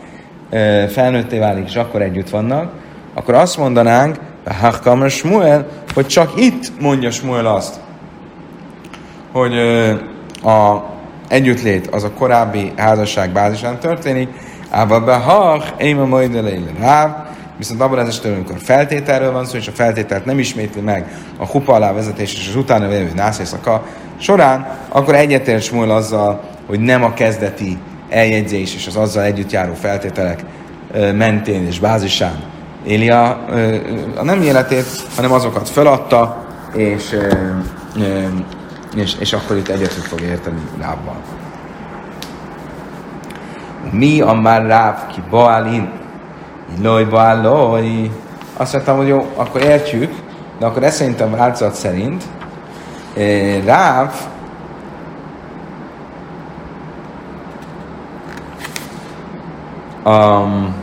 felnőtté 0.90 1.38
válik, 1.38 1.66
és 1.68 1.76
akkor 1.76 2.02
együtt 2.02 2.30
vannak, 2.30 2.74
akkor 3.14 3.34
azt 3.34 3.58
mondanánk, 3.58 4.16
Hachkamer 4.60 5.10
Smuel, 5.10 5.68
hogy 5.94 6.08
csak 6.08 6.32
itt 6.36 6.82
mondja 6.82 7.12
Smuel 7.12 7.46
azt, 7.46 7.80
hogy 9.32 9.58
a 10.44 10.84
együttlét 11.28 11.88
az 11.88 12.04
a 12.04 12.12
korábbi 12.12 12.72
házasság 12.78 13.32
bázisán 13.32 13.80
történik, 13.80 14.30
Ával 14.70 15.00
be 15.00 15.16
hach, 15.16 15.74
éma 15.78 16.06
majd 16.06 16.44
ráv, 16.80 17.16
viszont 17.58 17.82
abban 17.82 18.00
az 18.00 18.08
esetben, 18.08 18.34
amikor 18.34 18.58
feltételről 18.58 19.32
van 19.32 19.46
szó, 19.46 19.58
és 19.58 19.68
a 19.68 19.72
feltételt 19.72 20.26
nem 20.26 20.40
ismétli 20.40 20.82
meg 20.82 21.12
a 21.38 21.46
hupa 21.46 21.74
alá 21.74 21.94
vezetés 21.94 22.34
és 22.34 22.48
az 22.48 22.56
utána 22.56 22.88
lévő 22.88 23.12
nászészaka 23.16 23.84
során, 24.20 24.78
akkor 24.90 25.16
egyetért 25.16 25.64
Smuel 25.64 25.92
azzal, 25.92 26.42
hogy 26.68 26.80
nem 26.80 27.04
a 27.04 27.14
kezdeti 27.14 27.78
eljegyzés 28.10 28.76
és 28.76 28.88
az 28.88 28.96
azzal 28.96 29.24
együtt 29.24 29.52
járó 29.52 29.74
feltételek 29.74 30.44
mentén 31.14 31.66
és 31.66 31.80
bázisán 31.80 32.51
éli 32.84 33.10
a, 33.10 33.40
nem 34.22 34.42
életét, 34.42 34.86
hanem 35.16 35.32
azokat 35.32 35.70
feladta, 35.70 36.46
és, 36.74 37.18
és, 38.96 39.16
és 39.20 39.34
akkor 39.34 39.58
itt 39.58 39.68
egyet 39.68 39.92
fog 39.92 40.22
érteni 40.22 40.62
lábbal. 40.80 41.22
Mi 43.92 44.22
a 44.22 44.34
már 44.34 44.66
ráv 44.66 45.08
ki 45.08 45.22
Baalin? 45.30 45.92
Loj 46.82 47.04
Baaloj. 47.04 48.12
Azt 48.58 48.74
mondtam, 48.74 48.98
hogy 48.98 49.08
jó, 49.08 49.32
akkor 49.36 49.62
értjük, 49.62 50.14
de 50.60 50.66
akkor 50.66 50.84
ez 50.84 50.96
szerint 50.96 51.22
a 51.22 51.30
változat 51.30 51.74
szerint 51.74 52.24
Ráv 53.66 54.14
um, 60.06 60.81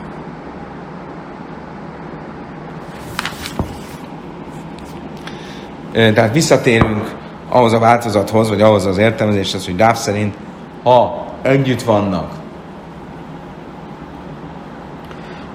Tehát 5.99 6.33
visszatérünk 6.33 7.15
ahhoz 7.49 7.73
a 7.73 7.79
változathoz, 7.79 8.49
vagy 8.49 8.63
ahhoz 8.63 8.87
az 8.87 8.99
értelmezéshez, 8.99 9.65
hogy 9.65 9.77
Ráv 9.77 9.97
szerint, 9.97 10.35
ha 10.83 11.25
együtt 11.43 11.83
vannak 11.83 12.31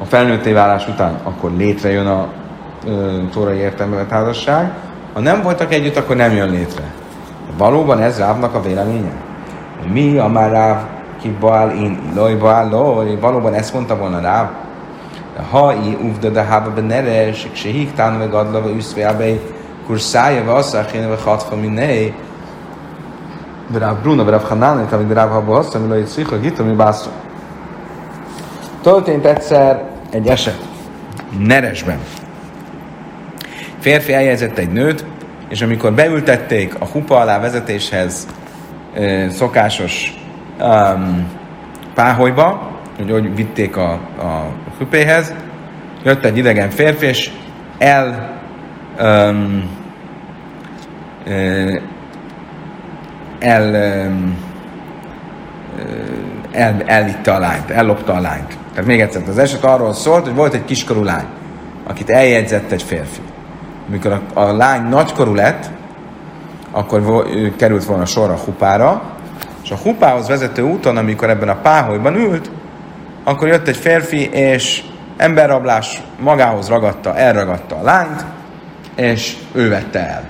a 0.01 0.05
felnőtté 0.05 0.51
válás 0.51 0.87
után, 0.87 1.19
akkor 1.23 1.51
létrejön 1.57 2.07
a 2.07 2.27
ö, 2.87 3.17
tórai 3.31 3.57
értelmevet 3.57 4.09
házasság. 4.09 4.71
Ha 5.13 5.19
nem 5.19 5.41
voltak 5.41 5.73
együtt, 5.73 5.97
akkor 5.97 6.15
nem 6.15 6.35
jön 6.35 6.49
létre. 6.49 6.83
Valóban 7.57 7.99
ez 7.99 8.17
Rávnak 8.17 8.55
a 8.55 8.61
véleménye? 8.61 9.11
Mi 9.91 10.17
a 10.17 10.27
már 10.27 10.51
Ráv 10.51 10.81
kibál 11.21 11.71
én 11.71 11.99
loj 12.15 12.37
loj, 12.69 13.17
valóban 13.21 13.53
ezt 13.53 13.73
mondta 13.73 13.97
volna 13.97 14.19
Ráv? 14.19 14.49
Ha 15.49 15.73
i 15.73 15.97
uvda 16.01 16.29
de 16.29 16.43
hába 16.43 16.69
beneres, 16.69 17.47
se 17.51 17.69
hígtán 17.69 18.13
meg 18.13 18.33
adlava 18.33 18.69
üszvéábej, 18.69 19.39
kurszája 19.85 20.43
vasszachén 20.43 21.09
ve 21.09 21.15
hatfa 21.23 21.55
miné, 21.55 22.13
Rav 23.73 24.01
Bruna, 24.01 24.29
Rav 24.29 24.43
Hanánik, 24.43 24.91
amit 24.91 25.13
Rav 25.13 25.29
Habba 25.29 25.65
mondja, 25.73 25.95
hogy 25.95 26.05
szikha 26.05 26.39
gita, 26.39 26.63
mi 26.63 26.73
bászra. 26.73 27.11
Történt 28.81 29.25
egyszer 29.25 29.83
egy 30.11 30.27
eset, 30.27 30.59
Neresben. 31.39 31.99
Férfi 33.79 34.13
eljegyzett 34.13 34.57
egy 34.57 34.71
nőt, 34.71 35.05
és 35.49 35.61
amikor 35.61 35.93
beültették 35.93 36.75
a 36.79 36.85
hupa 36.85 37.19
alá 37.19 37.39
vezetéshez 37.39 38.27
szokásos 39.29 40.13
um, 40.59 41.27
páholyba, 41.93 42.71
hogy 42.97 43.11
hogy 43.11 43.35
vitték 43.35 43.77
a, 43.77 43.91
a 44.19 44.45
hüpéhez, 44.77 45.33
jött 46.03 46.25
egy 46.25 46.37
idegen 46.37 46.69
férfi, 46.69 47.05
és 47.05 47.31
el 47.77 48.32
um, 49.01 49.69
el, 53.39 53.75
el, 56.51 56.81
elvitte 56.85 57.33
a 57.33 57.39
lányt, 57.39 57.69
ellopta 57.69 58.13
a 58.13 58.19
lányt. 58.19 58.57
Tehát 58.69 58.85
még 58.85 59.01
egyszer, 59.01 59.21
az 59.27 59.37
eset 59.37 59.63
arról 59.63 59.93
szólt, 59.93 60.23
hogy 60.23 60.35
volt 60.35 60.53
egy 60.53 60.65
kiskorú 60.65 61.03
lány, 61.03 61.25
akit 61.87 62.09
eljegyzett 62.09 62.71
egy 62.71 62.83
férfi. 62.83 63.19
Amikor 63.87 64.11
a, 64.11 64.39
a 64.39 64.53
lány 64.55 64.81
nagykorú 64.81 65.33
lett, 65.33 65.69
akkor 66.71 67.03
vo, 67.03 67.21
került 67.57 67.85
volna 67.85 68.05
sor 68.05 68.29
a 68.29 68.37
hupára, 68.45 69.01
és 69.63 69.71
a 69.71 69.75
hupához 69.83 70.27
vezető 70.27 70.61
úton, 70.61 70.97
amikor 70.97 71.29
ebben 71.29 71.49
a 71.49 71.55
páholyban 71.55 72.15
ült, 72.15 72.51
akkor 73.23 73.47
jött 73.47 73.67
egy 73.67 73.77
férfi, 73.77 74.29
és 74.31 74.83
emberrablás 75.17 76.01
magához 76.19 76.69
ragadta, 76.69 77.15
elragadta 77.15 77.75
a 77.75 77.83
lányt, 77.83 78.25
és 78.95 79.35
ő 79.51 79.69
vette 79.69 80.09
el. 80.09 80.23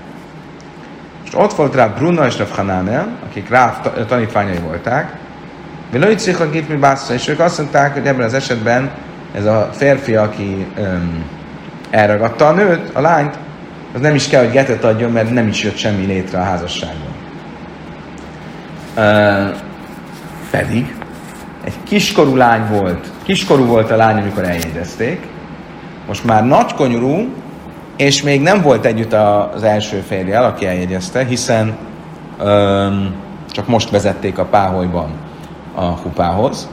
És 1.24 1.30
ott 1.34 1.54
volt 1.54 1.74
rá 1.74 1.86
Bruna 1.86 2.26
és 2.26 2.38
Rav 2.38 2.50
Hanánel, 2.50 3.08
akik 3.28 3.48
rá 3.48 3.80
tanítványai 4.06 4.58
volták, 4.58 5.12
Vilői 5.90 6.14
Cicha 6.14 6.48
mi 6.50 6.76
Básza, 6.76 7.14
és 7.14 7.28
ők 7.28 7.40
azt 7.40 7.58
mondták, 7.58 7.92
hogy 7.92 8.06
ebben 8.06 8.24
az 8.24 8.34
esetben 8.34 8.90
ez 9.34 9.44
a 9.44 9.70
férfi, 9.72 10.14
aki 10.14 10.66
um, 10.78 11.24
elragadta 11.90 12.48
a 12.48 12.52
nőt, 12.52 12.90
a 12.92 13.00
lányt, 13.00 13.38
az 13.94 14.00
nem 14.00 14.14
is 14.14 14.28
kell, 14.28 14.44
hogy 14.44 14.52
getet 14.52 14.84
adjon, 14.84 15.10
mert 15.10 15.30
nem 15.30 15.48
is 15.48 15.62
jött 15.62 15.76
semmi 15.76 16.06
létre 16.06 16.38
a 16.38 16.42
házasságban. 16.42 17.12
Pedig 20.50 20.94
egy 21.64 21.74
kiskorú 21.84 22.36
lány 22.36 22.66
volt, 22.68 23.06
kiskorú 23.22 23.64
volt 23.64 23.90
a 23.90 23.96
lány, 23.96 24.20
amikor 24.20 24.44
eljegyezték, 24.44 25.26
most 26.06 26.24
már 26.24 26.46
nagykonyurú, 26.46 27.32
és 27.96 28.22
még 28.22 28.40
nem 28.40 28.62
volt 28.62 28.84
együtt 28.84 29.12
az 29.12 29.62
első 29.62 29.96
férjel, 30.06 30.44
aki 30.44 30.66
eljegyezte, 30.66 31.24
hiszen 31.24 31.76
öm, 32.38 33.14
csak 33.50 33.66
most 33.66 33.90
vezették 33.90 34.38
a 34.38 34.44
páholyban 34.44 35.10
a 35.74 35.84
hupához, 35.84 36.68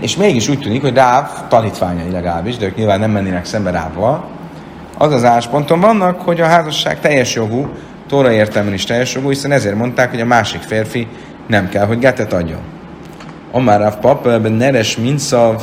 és 0.00 0.16
mégis 0.16 0.48
úgy 0.48 0.60
tűnik, 0.60 0.82
hogy 0.82 0.94
Ráv 0.94 1.28
tanítványai 1.48 2.10
legalábbis, 2.10 2.56
de 2.56 2.66
ők 2.66 2.76
nyilván 2.76 3.00
nem 3.00 3.10
mennének 3.10 3.44
szembe 3.44 3.70
Rávval, 3.70 4.24
az 4.98 5.12
az 5.12 5.24
állásponton 5.24 5.80
vannak, 5.80 6.20
hogy 6.20 6.40
a 6.40 6.46
házasság 6.46 7.00
teljes 7.00 7.34
jogú, 7.34 7.68
Tóra 8.08 8.32
értelmen 8.32 8.72
is 8.72 8.84
teljes 8.84 9.14
jogú, 9.14 9.28
hiszen 9.28 9.52
ezért 9.52 9.76
mondták, 9.76 10.10
hogy 10.10 10.20
a 10.20 10.24
másik 10.24 10.60
férfi 10.60 11.06
nem 11.46 11.68
kell, 11.68 11.86
hogy 11.86 11.98
getet 11.98 12.32
adjon. 12.32 12.60
Rav 13.52 13.94
Papa, 14.00 14.32
ebben 14.32 14.52
neres 14.52 14.96
minszav, 14.96 15.62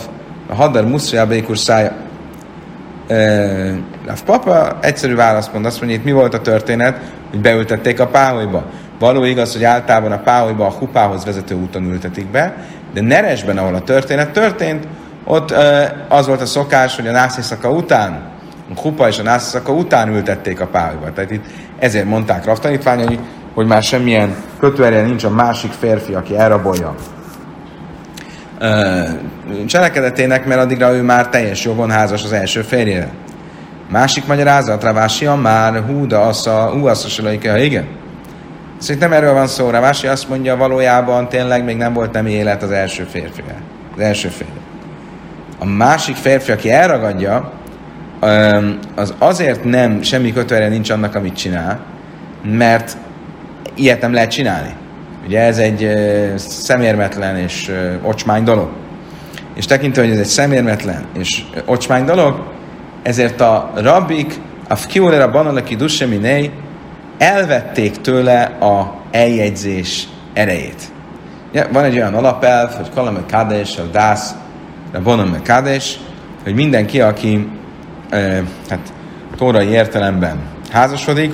hadar 0.50 0.86
muszja 0.86 1.28
békur 1.28 1.58
szája. 1.58 1.92
Rav 4.06 4.22
Papa 4.26 4.78
egyszerű 4.82 5.16
választ 5.16 5.54
mond, 5.54 5.66
azt 5.66 5.80
mondja, 5.80 5.98
itt 5.98 6.04
mi 6.04 6.12
volt 6.12 6.34
a 6.34 6.42
történet, 6.42 7.00
hogy 7.30 7.40
beültették 7.40 8.00
a 8.00 8.08
páholyba. 8.08 8.64
Való 9.00 9.24
igaz, 9.24 9.54
hogy 9.54 9.64
általában 9.64 10.12
a 10.12 10.20
páholyba 10.20 10.66
a 10.66 10.72
hupához 10.72 11.26
vezető 11.26 11.56
úton 11.56 11.84
ültetik 11.84 12.28
be, 12.28 12.56
de 12.94 13.02
Neresben, 13.02 13.58
ahol 13.58 13.76
a 13.76 13.82
történet 13.82 14.32
történt, 14.32 14.88
ott 15.24 15.54
az 16.08 16.28
volt 16.28 16.42
a 16.42 16.46
szokás, 16.46 16.96
hogy 16.96 17.08
a 17.08 17.12
násziszaka 17.12 17.70
után, 17.70 18.22
a 18.76 18.80
hupa 18.82 19.08
és 19.08 19.20
a 19.20 19.24
násziszaka 19.24 19.72
után 19.72 20.10
ültették 20.10 20.60
a 20.60 20.68
páholyba. 20.68 21.14
Tehát 21.14 21.32
itt 21.32 21.46
ezért 21.80 22.06
mondták 22.06 22.46
raftanítványai, 22.46 23.20
hogy 23.54 23.66
már 23.66 23.84
semmilyen 23.84 24.36
kötőerje 24.60 25.02
nincs 25.02 25.24
a 25.24 25.30
másik 25.30 25.72
férfi, 25.72 26.14
aki 26.14 26.38
elrabolja 26.38 26.96
cselekedetének, 29.66 30.46
mert 30.46 30.62
addigra 30.62 30.94
ő 30.94 31.02
már 31.02 31.30
teljes 31.30 31.64
jogon 31.64 31.92
házas 31.92 32.24
az 32.24 32.32
első 32.32 32.62
férjére. 32.62 33.10
Másik 33.90 34.26
magyarázat, 34.26 34.84
Ravásia 34.84 35.36
már 35.36 35.84
hú, 35.88 36.08
de 36.08 36.16
assza, 36.16 36.70
hú, 36.70 36.86
assza 36.86 37.32
igen. 37.60 37.86
Szerintem 38.78 39.14
erről 39.14 39.34
van 39.34 39.48
szó. 39.48 39.70
Ravási 39.70 40.08
azt 40.08 40.30
mondja, 40.30 40.58
valójában 40.58 41.30
tényleg 41.30 41.64
még 41.64 41.78
nem 41.78 41.94
volt 41.94 42.12
nem 42.12 42.26
élet 42.26 42.64
az 42.64 42.72
első 42.72 43.04
férfivel. 43.04 43.58
Az 43.96 44.02
első 44.02 44.28
férfi. 44.28 44.60
A 45.60 45.66
másik 45.66 46.16
férfi, 46.16 46.52
aki 46.52 46.72
elragadja, 46.72 47.52
az 48.96 49.14
azért 49.18 49.64
nem, 49.64 50.02
semmi 50.02 50.34
kötőre 50.34 50.68
nincs 50.68 50.90
annak, 50.90 51.16
amit 51.16 51.36
csinál, 51.36 51.80
mert 52.44 52.98
ilyet 53.76 54.02
nem 54.02 54.14
lehet 54.14 54.32
csinálni. 54.32 54.74
Ugye 55.26 55.40
ez 55.40 55.58
egy 55.58 55.90
szemérmetlen 56.38 57.38
és 57.38 57.72
ocsmány 58.02 58.44
dolog. 58.44 58.70
És 59.54 59.66
tekintve, 59.66 60.02
hogy 60.02 60.12
ez 60.12 60.20
egy 60.20 60.26
szemérmetlen 60.26 61.06
és 61.18 61.44
ocsmány 61.66 62.06
dolog, 62.06 62.44
ezért 63.04 63.42
a 63.42 63.72
rabbik, 63.76 64.40
a 64.68 64.76
fkiulera 64.76 65.32
banalaki 65.32 65.76
dusseminei 65.76 66.52
elvették 67.18 68.02
tőle 68.02 68.42
a 68.44 68.94
eljegyzés 69.12 70.08
erejét. 70.34 70.92
Ja, 71.52 71.68
van 71.72 71.84
egy 71.84 71.96
olyan 71.96 72.14
alapelv, 72.14 72.72
hogy 72.72 72.90
kalame 72.94 73.26
kádés, 73.26 73.78
a 73.78 73.84
dász, 73.92 74.36
a 74.94 75.00
boname 75.00 75.42
kádés, 75.42 76.00
hogy 76.44 76.54
mindenki, 76.54 77.02
aki 77.02 77.48
e, 78.10 78.44
hát, 78.70 78.94
tórai 79.38 79.68
értelemben 79.68 80.40
házasodik, 80.72 81.34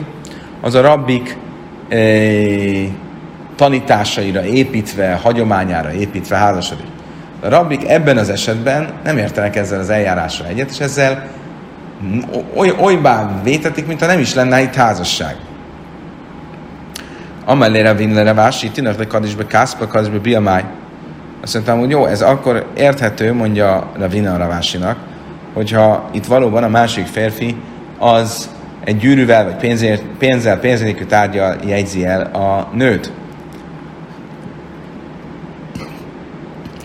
az 0.61 0.75
a 0.75 0.81
rabbik 0.81 1.37
e, 1.89 1.97
tanításaira 3.59 4.45
építve, 4.45 5.19
hagyományára 5.23 5.93
építve 5.93 6.35
házasodik. 6.35 6.85
A 7.39 7.49
rabbik 7.49 7.87
ebben 7.87 8.17
az 8.17 8.29
esetben 8.29 8.89
nem 9.03 9.17
értenek 9.17 9.55
ezzel 9.55 9.79
az 9.79 9.89
eljárással 9.89 10.47
egyet, 10.47 10.69
és 10.69 10.79
ezzel 10.79 11.27
oly, 12.55 12.73
olybá 12.79 13.41
vétetik, 13.43 13.87
mintha 13.87 14.05
nem 14.05 14.19
is 14.19 14.33
lenne 14.33 14.61
itt 14.61 14.73
házasság. 14.73 15.35
Amellére 17.45 17.93
vinlere 17.93 18.33
vási, 18.33 18.67
de 18.67 19.05
kadisbe 19.07 19.45
kászpa, 19.45 19.87
kadisbe 19.87 20.17
biamáj. 20.17 20.63
Azt 21.41 21.53
mondtam, 21.53 21.79
hogy 21.79 21.89
jó, 21.89 22.05
ez 22.05 22.21
akkor 22.21 22.65
érthető, 22.77 23.33
mondja 23.33 23.87
Ravina 23.97 24.37
Ravásinak, 24.37 24.97
hogyha 25.53 26.09
itt 26.11 26.25
valóban 26.25 26.63
a 26.63 26.67
másik 26.67 27.05
férfi 27.05 27.55
az 27.97 28.49
egy 28.83 28.97
gyűrűvel, 28.97 29.43
vagy 29.43 29.55
pénzért, 29.55 30.03
pénzzel, 30.17 30.59
pénzénélkül 30.59 31.07
tárgyal 31.07 31.55
jegyzi 31.65 32.05
el 32.05 32.21
a 32.21 32.69
nőt. 32.73 33.11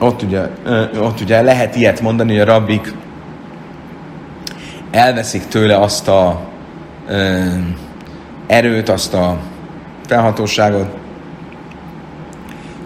Ott 0.01 0.23
ugye, 0.23 0.49
ott 0.99 1.21
ugye 1.21 1.43
lehet 1.43 1.77
ilyet 1.77 2.01
mondani, 2.01 2.33
hogy 2.33 2.41
a 2.41 2.53
rabbik 2.53 2.93
elveszik 4.91 5.47
tőle 5.49 5.77
azt 5.77 6.09
a 6.09 6.41
ö, 7.09 7.43
erőt, 8.47 8.89
azt 8.89 9.15
a 9.15 9.39
felhatóságot, 10.07 10.97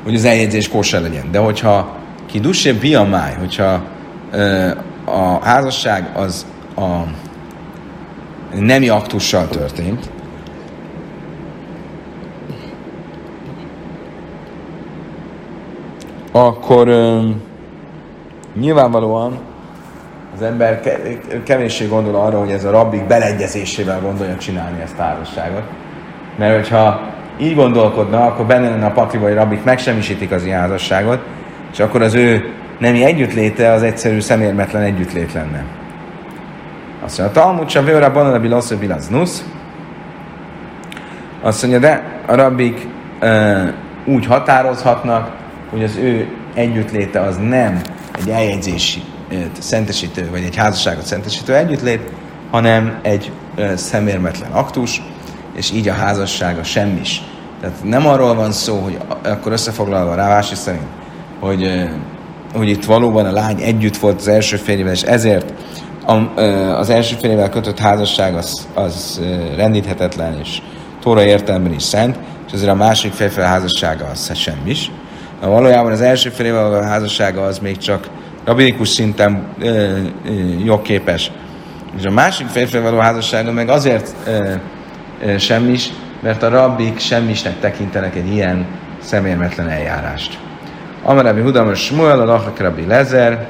hogy 0.04 0.14
az 0.14 0.24
eljegyzés 0.24 0.68
kóser 0.68 1.02
legyen. 1.02 1.30
De 1.30 1.38
hogyha 1.38 1.96
ki 2.26 2.40
dussé 2.40 2.72
biamáj, 2.72 3.34
hogyha 3.34 3.82
ö, 4.30 4.70
a 5.04 5.38
házasság 5.44 6.10
az 6.14 6.46
a 6.76 7.02
nemi 8.54 8.88
aktussal 8.88 9.48
történt, 9.48 10.10
akkor 16.32 16.88
ö, 16.88 17.20
nyilvánvalóan 18.54 19.38
az 20.34 20.42
ember 20.42 20.80
kevéssé 21.44 21.86
gondol 21.86 22.14
arra, 22.14 22.38
hogy 22.38 22.50
ez 22.50 22.64
a 22.64 22.70
rabbik 22.70 23.06
beleegyezésével 23.06 24.00
gondolja 24.00 24.36
csinálni 24.36 24.80
ezt 24.80 24.98
a 24.98 25.02
házasságot. 25.02 25.62
Mert 26.36 26.54
hogyha 26.54 27.00
így 27.40 27.54
gondolkodna, 27.54 28.26
akkor 28.26 28.46
benne 28.46 28.68
lenne 28.68 28.86
a 28.86 28.90
pakliba, 28.90 29.24
hogy 29.24 29.34
rabbik 29.34 29.64
megsemmisítik 29.64 30.30
az 30.30 30.44
ilyen 30.44 30.60
házasságot, 30.60 31.20
és 31.72 31.80
akkor 31.80 32.02
az 32.02 32.14
ő 32.14 32.52
nemi 32.78 33.04
együttléte 33.04 33.72
az 33.72 33.82
egyszerű 33.82 34.20
szemérmetlen 34.20 34.82
együttlét 34.82 35.32
lenne. 35.32 35.64
Azt 37.04 37.18
mondja, 37.18 37.40
a 37.40 37.44
Talmud 37.44 37.68
sem 37.68 37.84
vőre 37.84 38.08
banan 38.08 38.34
a 38.34 38.40
bilaznus. 38.78 39.30
Azt 41.42 41.62
mondja, 41.62 41.80
de 41.80 42.02
a 42.26 42.34
rabbik 42.34 42.86
uh, 43.22 43.68
úgy 44.04 44.26
határozhatnak, 44.26 45.37
hogy 45.70 45.82
az 45.82 45.96
ő 45.96 46.28
együttléte 46.54 47.20
az 47.20 47.36
nem 47.36 47.80
egy 48.18 48.28
eljegyzési 48.28 49.02
szentesítő, 49.58 50.30
vagy 50.30 50.42
egy 50.42 50.56
házasságot 50.56 51.04
szentesítő 51.04 51.54
együttlét, 51.54 52.12
hanem 52.50 52.98
egy 53.02 53.32
szemérmetlen 53.74 54.50
aktus, 54.50 55.02
és 55.56 55.72
így 55.72 55.88
a 55.88 55.92
házassága 55.92 56.62
semmis. 56.62 57.22
Tehát 57.60 57.84
nem 57.84 58.06
arról 58.06 58.34
van 58.34 58.52
szó, 58.52 58.78
hogy 58.78 58.98
akkor 59.24 59.52
összefoglalva 59.52 60.14
Rávási 60.14 60.54
szerint, 60.54 60.86
hogy, 61.40 61.88
hogy 62.54 62.68
itt 62.68 62.84
valóban 62.84 63.26
a 63.26 63.32
lány 63.32 63.60
együtt 63.60 63.96
volt 63.96 64.18
az 64.18 64.28
első 64.28 64.56
férjével, 64.56 64.92
és 64.92 65.02
ezért 65.02 65.52
a, 66.06 66.40
az 66.78 66.90
első 66.90 67.16
férjével 67.20 67.48
kötött 67.48 67.78
házasság 67.78 68.34
az, 68.34 68.66
az 68.74 69.20
rendíthetetlen, 69.56 70.38
és 70.40 70.62
Tóra 71.00 71.24
értelemben 71.24 71.72
is 71.72 71.82
szent, 71.82 72.18
és 72.46 72.52
azért 72.52 72.70
a 72.70 72.74
másik 72.74 73.12
férfi 73.12 73.40
házassága 73.40 74.06
az 74.06 74.36
semmis. 74.36 74.90
Valójában 75.40 75.92
az 75.92 76.00
első 76.00 76.30
férjével 76.30 76.74
a 76.74 76.82
házassága 76.82 77.42
az 77.42 77.58
még 77.58 77.76
csak 77.76 78.08
rabinikus 78.44 78.88
szinten 78.88 79.42
ö, 79.58 79.66
ö, 79.66 79.98
jogképes. 80.64 81.30
És 81.98 82.04
a 82.04 82.10
másik 82.10 82.46
férfivel 82.46 82.90
való 82.90 82.98
házassága 82.98 83.52
meg 83.52 83.68
azért 83.68 84.14
ö, 84.26 84.52
ö, 85.24 85.38
semmis, 85.38 85.88
mert 86.22 86.42
a 86.42 86.48
rabbik 86.48 86.98
semmisnek 86.98 87.60
tekintenek 87.60 88.16
egy 88.16 88.32
ilyen 88.32 88.66
szemérmetlen 88.98 89.68
eljárást. 89.68 90.38
Amarabi 91.02 91.40
Hudam 91.40 91.74
Smuel, 91.74 92.20
a 92.20 92.24
Lachak 92.24 92.60
Rabbi 92.60 92.86
Lezer, 92.86 93.46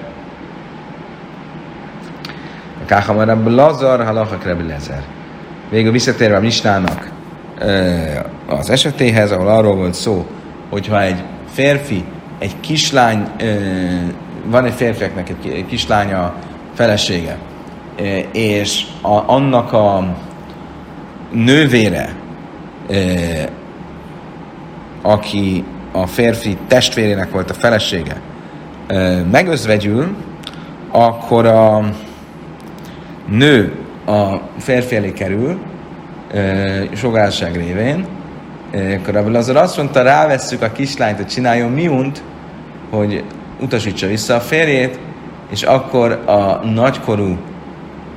a 2.82 2.84
Káhamarabi 2.86 3.50
Lazar, 3.50 4.00
a 4.00 4.12
Lachak 4.12 4.44
Rabbi 4.44 4.66
Lezer. 4.66 5.02
Végül 5.70 5.92
visszatérve 5.92 6.36
a 6.36 6.40
Misnának 6.40 7.10
az 8.46 8.70
esetéhez, 8.70 9.30
ahol 9.30 9.48
arról 9.48 9.74
volt 9.74 9.94
szó, 9.94 10.26
hogyha 10.70 11.02
egy 11.02 11.22
férfi 11.58 12.04
egy 12.38 12.60
kislány 12.60 13.28
van 14.44 14.64
egy 14.64 14.72
férfiaknak 14.72 15.28
egy 15.28 15.64
kislánya, 15.68 16.34
felesége, 16.74 17.38
és 18.32 18.84
a, 19.02 19.22
annak 19.26 19.72
a 19.72 20.16
nővére, 21.32 22.14
aki 25.02 25.64
a 25.92 26.06
férfi 26.06 26.56
testvérének 26.68 27.30
volt 27.30 27.50
a 27.50 27.54
felesége, 27.54 28.20
megözvegyül, 29.30 30.16
akkor 30.90 31.46
a 31.46 31.90
nő 33.28 33.72
a 34.06 34.36
férfi 34.58 34.96
elé 34.96 35.12
kerül, 35.12 35.58
sogárság 36.94 37.56
révén, 37.56 38.06
akkor 38.72 39.36
az 39.36 39.48
azt 39.48 39.76
mondta, 39.76 40.02
rávesszük 40.02 40.62
a 40.62 40.72
kislányt, 40.72 41.16
hogy 41.16 41.26
csináljon 41.26 41.70
miunt, 41.70 42.22
hogy 42.90 43.24
utasítsa 43.60 44.06
vissza 44.06 44.34
a 44.34 44.40
férjét, 44.40 44.98
és 45.50 45.62
akkor 45.62 46.12
a 46.26 46.66
nagykorú 46.66 47.36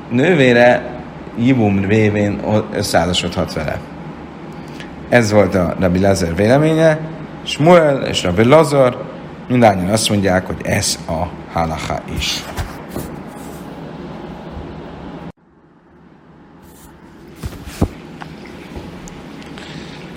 nővére 0.09 0.89
Jibum 1.37 1.85
révén 1.85 2.39
összeházasodhat 2.73 3.53
vele. 3.53 3.79
Ez 5.09 5.31
volt 5.31 5.55
a 5.55 5.75
Rabbi 5.79 5.99
Lazar 5.99 6.35
véleménye. 6.35 6.99
Smuel 7.43 8.01
és 8.01 8.23
Rabbi 8.23 8.43
Lazar 8.43 9.03
mindannyian 9.47 9.89
azt 9.89 10.09
mondják, 10.09 10.45
hogy 10.45 10.61
ez 10.63 10.99
a 11.07 11.27
halacha 11.53 11.99
is. 12.17 12.43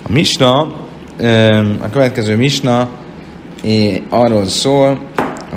A 0.07 0.11
misna, 0.11 0.59
a 1.81 1.89
következő 1.91 2.35
misna 2.35 2.89
arról 4.09 4.45
szól, 4.45 4.99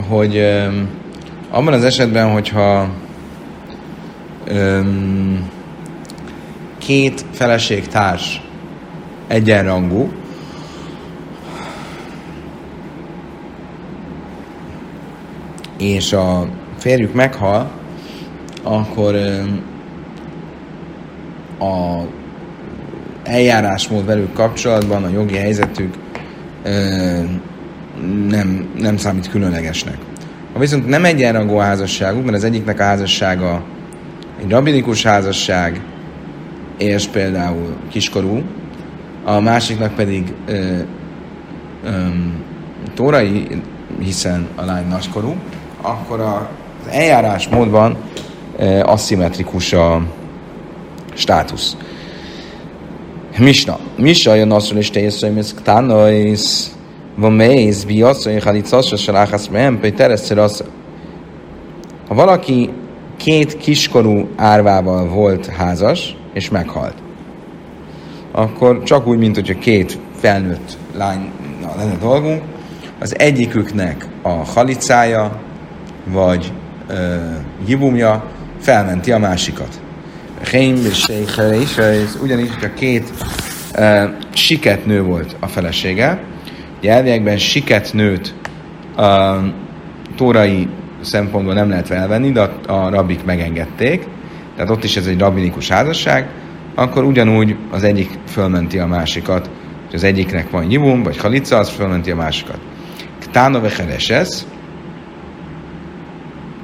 hogy 0.09 0.37
abban 1.51 1.73
az 1.73 1.85
esetben, 1.85 2.33
hogyha 2.33 2.89
két 6.79 7.25
feleségtárs 7.33 8.43
egyenrangú, 9.27 10.13
és 15.79 16.13
a 16.13 16.49
férjük 16.79 17.15
meghal, 17.15 17.71
akkor 18.63 19.15
a 21.59 22.03
eljárásmód 23.29 24.07
velük 24.07 24.33
kapcsolatban, 24.33 25.05
a 25.05 25.09
jogi 25.09 25.37
helyzetük 25.37 25.95
nem, 28.29 28.69
nem 28.79 28.97
számít 28.97 29.29
különlegesnek. 29.29 29.97
Ha 30.53 30.59
viszont 30.59 30.87
nem 30.87 31.05
egyenrangú 31.05 31.57
házasságuk, 31.57 32.25
mert 32.25 32.37
az 32.37 32.45
egyiknek 32.45 32.81
a 32.81 32.83
házassága 32.83 33.63
egy 34.41 34.51
rabinikus 34.51 35.03
házasság, 35.03 35.81
és 36.79 37.07
például 37.07 37.77
kiskorú, 37.89 38.43
a 39.25 39.41
másiknak 39.41 39.95
pedig 39.95 40.33
ö, 40.47 40.77
ö, 41.85 41.91
tórai, 42.95 43.47
hiszen 44.01 44.49
a 44.55 44.65
lány 44.65 44.89
nagykorú, 44.89 45.37
akkor 45.81 46.21
az 46.21 46.91
eljárás 46.91 47.49
módban 47.49 47.97
ö, 48.59 48.81
aszimmetrikus 48.81 49.73
a 49.73 50.03
státusz. 51.15 51.77
Misna. 53.39 53.79
Misna 53.97 54.35
jön 54.35 54.53
azt, 54.53 54.73
hogy 54.73 54.91
te 54.93 55.01
hogy 55.01 55.63
tánajsz, 55.63 56.77
van 57.17 57.33
mész, 57.33 57.85
bi 57.85 58.03
azt, 58.03 58.25
hogy 58.25 58.43
halicassa 58.43 59.13
láhasz, 59.13 59.47
mert 59.47 59.81
Péter 59.81 60.11
az. 60.11 60.65
Ha 62.09 62.15
valaki 62.15 62.71
két 63.17 63.57
kiskorú 63.57 64.29
árvával 64.37 65.09
volt 65.09 65.47
házas, 65.47 66.17
és 66.33 66.51
meghalt, 66.51 66.95
akkor 68.33 68.83
csak 68.83 69.07
úgy, 69.07 69.19
mint 69.19 69.35
hogyha 69.35 69.59
két 69.59 69.99
felnőtt 70.15 70.77
lány 70.97 71.31
lenne 71.77 71.97
dolgunk, 72.01 72.43
az 73.01 73.19
egyiküknek 73.19 74.07
a 74.23 74.29
halicája, 74.29 75.41
vagy 76.05 76.53
hibumja 77.67 78.25
felmenti 78.61 79.13
a 79.13 79.19
másikat. 79.19 79.81
Hém 80.45 80.77
és 80.77 81.07
ugyanis, 82.23 82.49
hogyha 82.51 82.75
két 82.75 83.11
uh, 83.75 84.11
siket 84.35 84.87
nő 84.87 85.03
volt 85.03 85.37
a 85.41 85.47
felesége, 85.47 86.21
ugye 86.79 86.93
elviekben 86.93 87.39
siket 87.39 87.93
nőt 87.93 88.35
uh, 88.97 89.05
tórai 90.17 90.69
szempontból 91.01 91.55
nem 91.55 91.69
lehet 91.69 91.87
felvenni, 91.87 92.33
de 92.33 92.41
a, 92.41 92.73
a 92.73 92.89
rabik 92.91 93.25
megengedték, 93.25 94.07
tehát 94.55 94.71
ott 94.71 94.85
is 94.85 94.97
ez 94.97 95.07
egy 95.07 95.19
rabinikus 95.19 95.69
házasság, 95.69 96.29
akkor 96.75 97.05
ugyanúgy 97.05 97.57
az 97.71 97.83
egyik 97.83 98.11
fölmenti 98.27 98.79
a 98.79 98.87
másikat, 98.87 99.51
hogy 99.87 99.95
az 99.95 100.05
egyiknek 100.05 100.51
van 100.51 100.71
jibum, 100.71 101.03
vagy 101.03 101.17
halica, 101.17 101.57
az 101.57 101.69
fölmenti 101.69 102.11
a 102.11 102.17
másikat. 102.17 102.59
Tána 103.31 103.61
vecheresesz, 103.61 104.47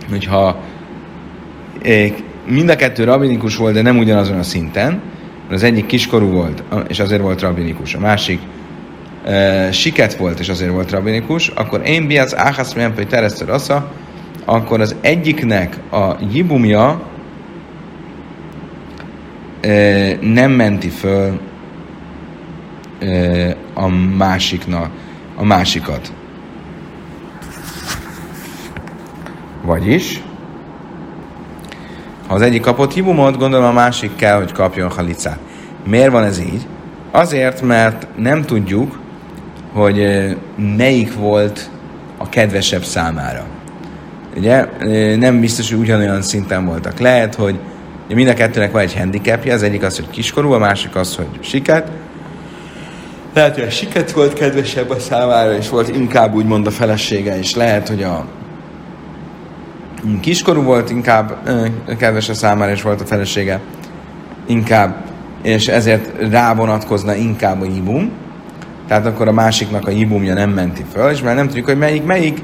hogyha 0.09 0.63
mind 2.47 2.69
a 2.69 2.77
kettő 2.77 3.05
rabinikus 3.05 3.57
volt, 3.57 3.75
de 3.75 3.83
nem 3.83 3.99
ugyanazon 3.99 4.39
a 4.39 4.43
szinten, 4.43 5.01
az 5.51 5.63
egyik 5.63 5.87
kiskorú 5.87 6.27
volt, 6.27 6.63
és 6.89 7.01
azért 7.01 7.21
volt 7.21 7.41
rabinikus, 7.41 7.95
a 7.95 8.01
másik 8.01 8.41
uh, 9.27 9.71
siket 9.71 10.15
volt, 10.15 10.41
és 10.41 10.49
azért 10.49 10.71
volt 10.71 10.91
rabinikus, 10.91 11.49
akkor 11.49 11.81
én 11.85 12.07
biac 12.07 12.35
áhász 12.35 12.73
hogy 12.73 13.09
teresztő 13.09 13.45
assza, 13.47 13.93
akkor 14.45 14.81
az 14.81 14.97
egyiknek 15.01 15.77
a 15.93 16.17
jibumja 16.33 17.03
uh, 19.65 20.21
nem 20.21 20.51
menti 20.51 20.89
föl 20.89 21.41
uh, 23.03 23.51
a 23.75 23.89
másiknak, 24.17 24.91
a 25.37 25.45
másikat. 25.45 26.13
Vagyis, 29.63 30.23
ha 32.27 32.35
az 32.35 32.43
egyik 32.43 32.61
kapott 32.61 32.93
hibumot, 32.93 33.39
gondolom 33.39 33.67
a 33.67 33.73
másik 33.73 34.17
kell, 34.17 34.37
hogy 34.37 34.53
kapjon 34.53 34.91
halicát. 34.91 35.39
Miért 35.87 36.11
van 36.11 36.25
ez 36.25 36.39
így? 36.39 36.67
Azért, 37.11 37.63
mert 37.63 38.07
nem 38.17 38.43
tudjuk, 38.43 38.99
hogy 39.73 40.07
melyik 40.77 41.15
volt 41.15 41.71
a 42.19 42.29
kedvesebb 42.29 42.85
számára. 42.85 43.45
Ugye 44.37 44.67
nem 45.17 45.41
biztos, 45.41 45.71
hogy 45.71 45.79
ugyanolyan 45.79 46.23
szinten 46.23 46.67
voltak. 46.67 46.99
Lehet, 46.99 47.35
hogy 47.35 47.59
mind 48.09 48.29
a 48.29 48.35
kettőnek 48.35 48.73
van 48.73 48.83
egy 48.83 48.95
handicapja, 48.95 49.55
az 49.55 49.63
egyik 49.63 49.83
az, 49.83 49.97
hogy 49.97 50.11
kiskorú, 50.11 50.53
a 50.53 50.59
másik 50.59 50.97
az, 50.97 51.17
hogy 51.17 51.27
siket. 51.41 51.91
Lehet, 53.35 53.55
hogy 53.55 53.65
a 53.65 53.71
siket 53.71 54.13
volt 54.13 54.33
kedvesebb 54.33 54.91
a 54.91 54.99
számára, 54.99 55.57
és 55.57 55.69
volt 55.69 55.97
inkább 55.97 56.35
úgymond 56.35 56.67
a 56.67 56.71
felesége, 56.71 57.39
és 57.39 57.55
lehet, 57.55 57.89
hogy 57.89 58.03
a 58.03 58.27
kiskorú 60.21 60.63
volt, 60.63 60.91
inkább 60.91 61.49
kedves 61.99 62.29
a 62.29 62.35
számára, 62.35 62.73
és 62.73 62.83
volt 62.83 63.01
a 63.01 63.05
felesége, 63.05 63.61
inkább, 64.47 64.97
és 65.43 65.69
ezért 65.69 66.31
rávonatkozna 66.31 67.15
inkább 67.15 67.61
a 67.61 67.65
ibum, 67.65 68.11
tehát 68.89 69.07
akkor 69.07 69.29
a 69.29 69.33
másiknak 69.33 69.87
a 69.87 69.91
ibumja 69.91 70.35
nem 70.35 70.51
menti 70.51 70.85
föl, 70.93 71.11
és 71.11 71.23
már 71.23 71.35
nem 71.35 71.47
tudjuk, 71.47 71.67
hogy 71.67 71.79
melyik, 71.79 72.05
melyik, 72.05 72.43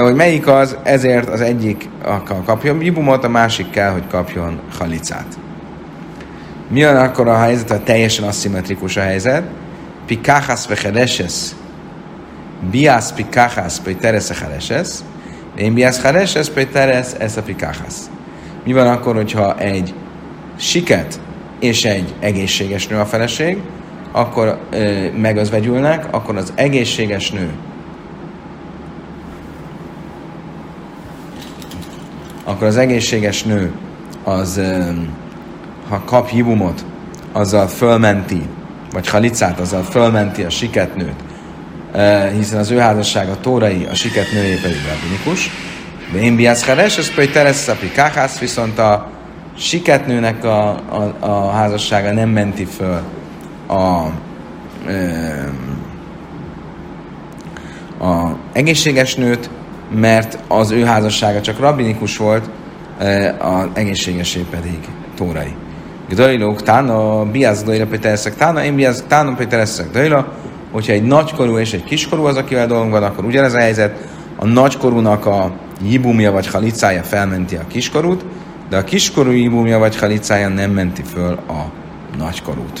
hogy 0.00 0.14
melyik 0.14 0.46
az, 0.46 0.76
ezért 0.82 1.28
az 1.28 1.40
egyik 1.40 1.88
kapjon 2.44 2.80
ibumot, 2.80 3.24
a 3.24 3.28
másik 3.28 3.70
kell, 3.70 3.90
hogy 3.90 4.06
kapjon 4.10 4.58
halicát. 4.78 5.38
Mi 6.68 6.84
van 6.84 6.96
akkor 6.96 7.28
a 7.28 7.38
helyzet, 7.38 7.70
ha 7.70 7.82
teljesen 7.82 8.28
aszimmetrikus 8.28 8.96
a 8.96 9.00
helyzet? 9.00 9.42
Pikachas 10.06 10.66
vechereses, 10.66 11.50
bias 12.70 13.12
pikachas 13.12 13.78
peiteres 13.78 14.26
chereses, 14.26 14.88
én 15.56 15.74
biász 15.74 16.02
hares, 16.02 16.34
ez 16.34 16.52
péteres, 16.52 17.06
ez 17.18 17.36
a 17.36 17.42
pikáhász. 17.42 18.10
Mi 18.64 18.72
van 18.72 18.86
akkor, 18.86 19.14
hogyha 19.14 19.58
egy 19.58 19.94
siket 20.56 21.20
és 21.60 21.84
egy 21.84 22.14
egészséges 22.20 22.86
nő 22.86 22.98
a 22.98 23.06
feleség, 23.06 23.58
akkor 24.12 24.58
ö, 24.70 25.10
megözvegyülnek, 25.16 26.06
akkor 26.10 26.36
az 26.36 26.52
egészséges 26.54 27.30
nő 27.30 27.50
akkor 32.44 32.66
az 32.66 32.76
egészséges 32.76 33.42
nő 33.42 33.72
az, 34.24 34.56
ö, 34.56 34.90
ha 35.88 36.02
kap 36.04 36.28
hibumot, 36.28 36.84
azzal 37.32 37.66
fölmenti, 37.66 38.42
vagy 38.92 39.08
halicát, 39.08 39.60
azzal 39.60 39.82
fölmenti 39.82 40.42
a 40.42 40.50
siketnőt, 40.50 41.24
hiszen 42.36 42.58
az 42.58 42.70
ő 42.70 42.78
házassága 42.78 43.40
tórai, 43.40 43.86
a 43.90 43.94
siket 43.94 44.32
nője 44.32 44.60
pedig 44.60 44.78
rabinikus. 44.88 45.50
De 46.12 46.18
én 46.18 46.36
biászkáres, 46.36 46.98
ez 46.98 47.14
pedig 47.14 47.30
tereszapi 47.30 47.90
káhász, 47.90 48.38
viszont 48.38 48.78
a 48.78 49.10
siketnőnek 49.58 50.44
a, 50.44 50.68
a, 50.70 51.14
a 51.20 51.50
házassága 51.50 52.12
nem 52.12 52.28
menti 52.28 52.64
föl 52.64 53.00
a, 53.66 53.72
a, 53.72 54.12
a 58.06 58.36
egészséges 58.52 59.14
nőt, 59.14 59.50
mert 59.90 60.38
az 60.48 60.70
ő 60.70 60.84
házassága 60.84 61.40
csak 61.40 61.58
rabinikus 61.58 62.16
volt, 62.16 62.50
az 63.38 63.66
egészségesé 63.72 64.46
pedig 64.50 64.78
tórai. 65.16 65.54
Gdajlók, 66.08 66.62
tána, 66.62 67.24
biász 67.24 67.62
dajla, 67.62 67.86
pétereszek, 67.86 68.36
tána, 68.36 68.64
én 68.64 68.74
biász, 68.74 69.04
tána, 69.08 69.34
pétereszek, 69.34 69.90
dajla, 69.90 70.32
hogyha 70.72 70.92
egy 70.92 71.02
nagykorú 71.02 71.58
és 71.58 71.72
egy 71.72 71.84
kiskorú 71.84 72.24
az, 72.24 72.36
akivel 72.36 72.66
dolgunk 72.66 72.92
van, 72.92 73.02
akkor 73.02 73.24
ugyanez 73.24 73.54
a 73.54 73.58
helyzet, 73.58 74.08
a 74.36 74.46
nagykorúnak 74.46 75.26
a 75.26 75.52
jibumja 75.82 76.32
vagy 76.32 76.46
halicája 76.46 77.02
felmenti 77.02 77.56
a 77.56 77.66
kiskorút, 77.68 78.24
de 78.68 78.76
a 78.76 78.84
kiskorú 78.84 79.30
jibumja 79.30 79.78
vagy 79.78 79.98
halicája 79.98 80.48
nem 80.48 80.70
menti 80.70 81.02
föl 81.02 81.32
a 81.32 81.72
nagykorút. 82.18 82.80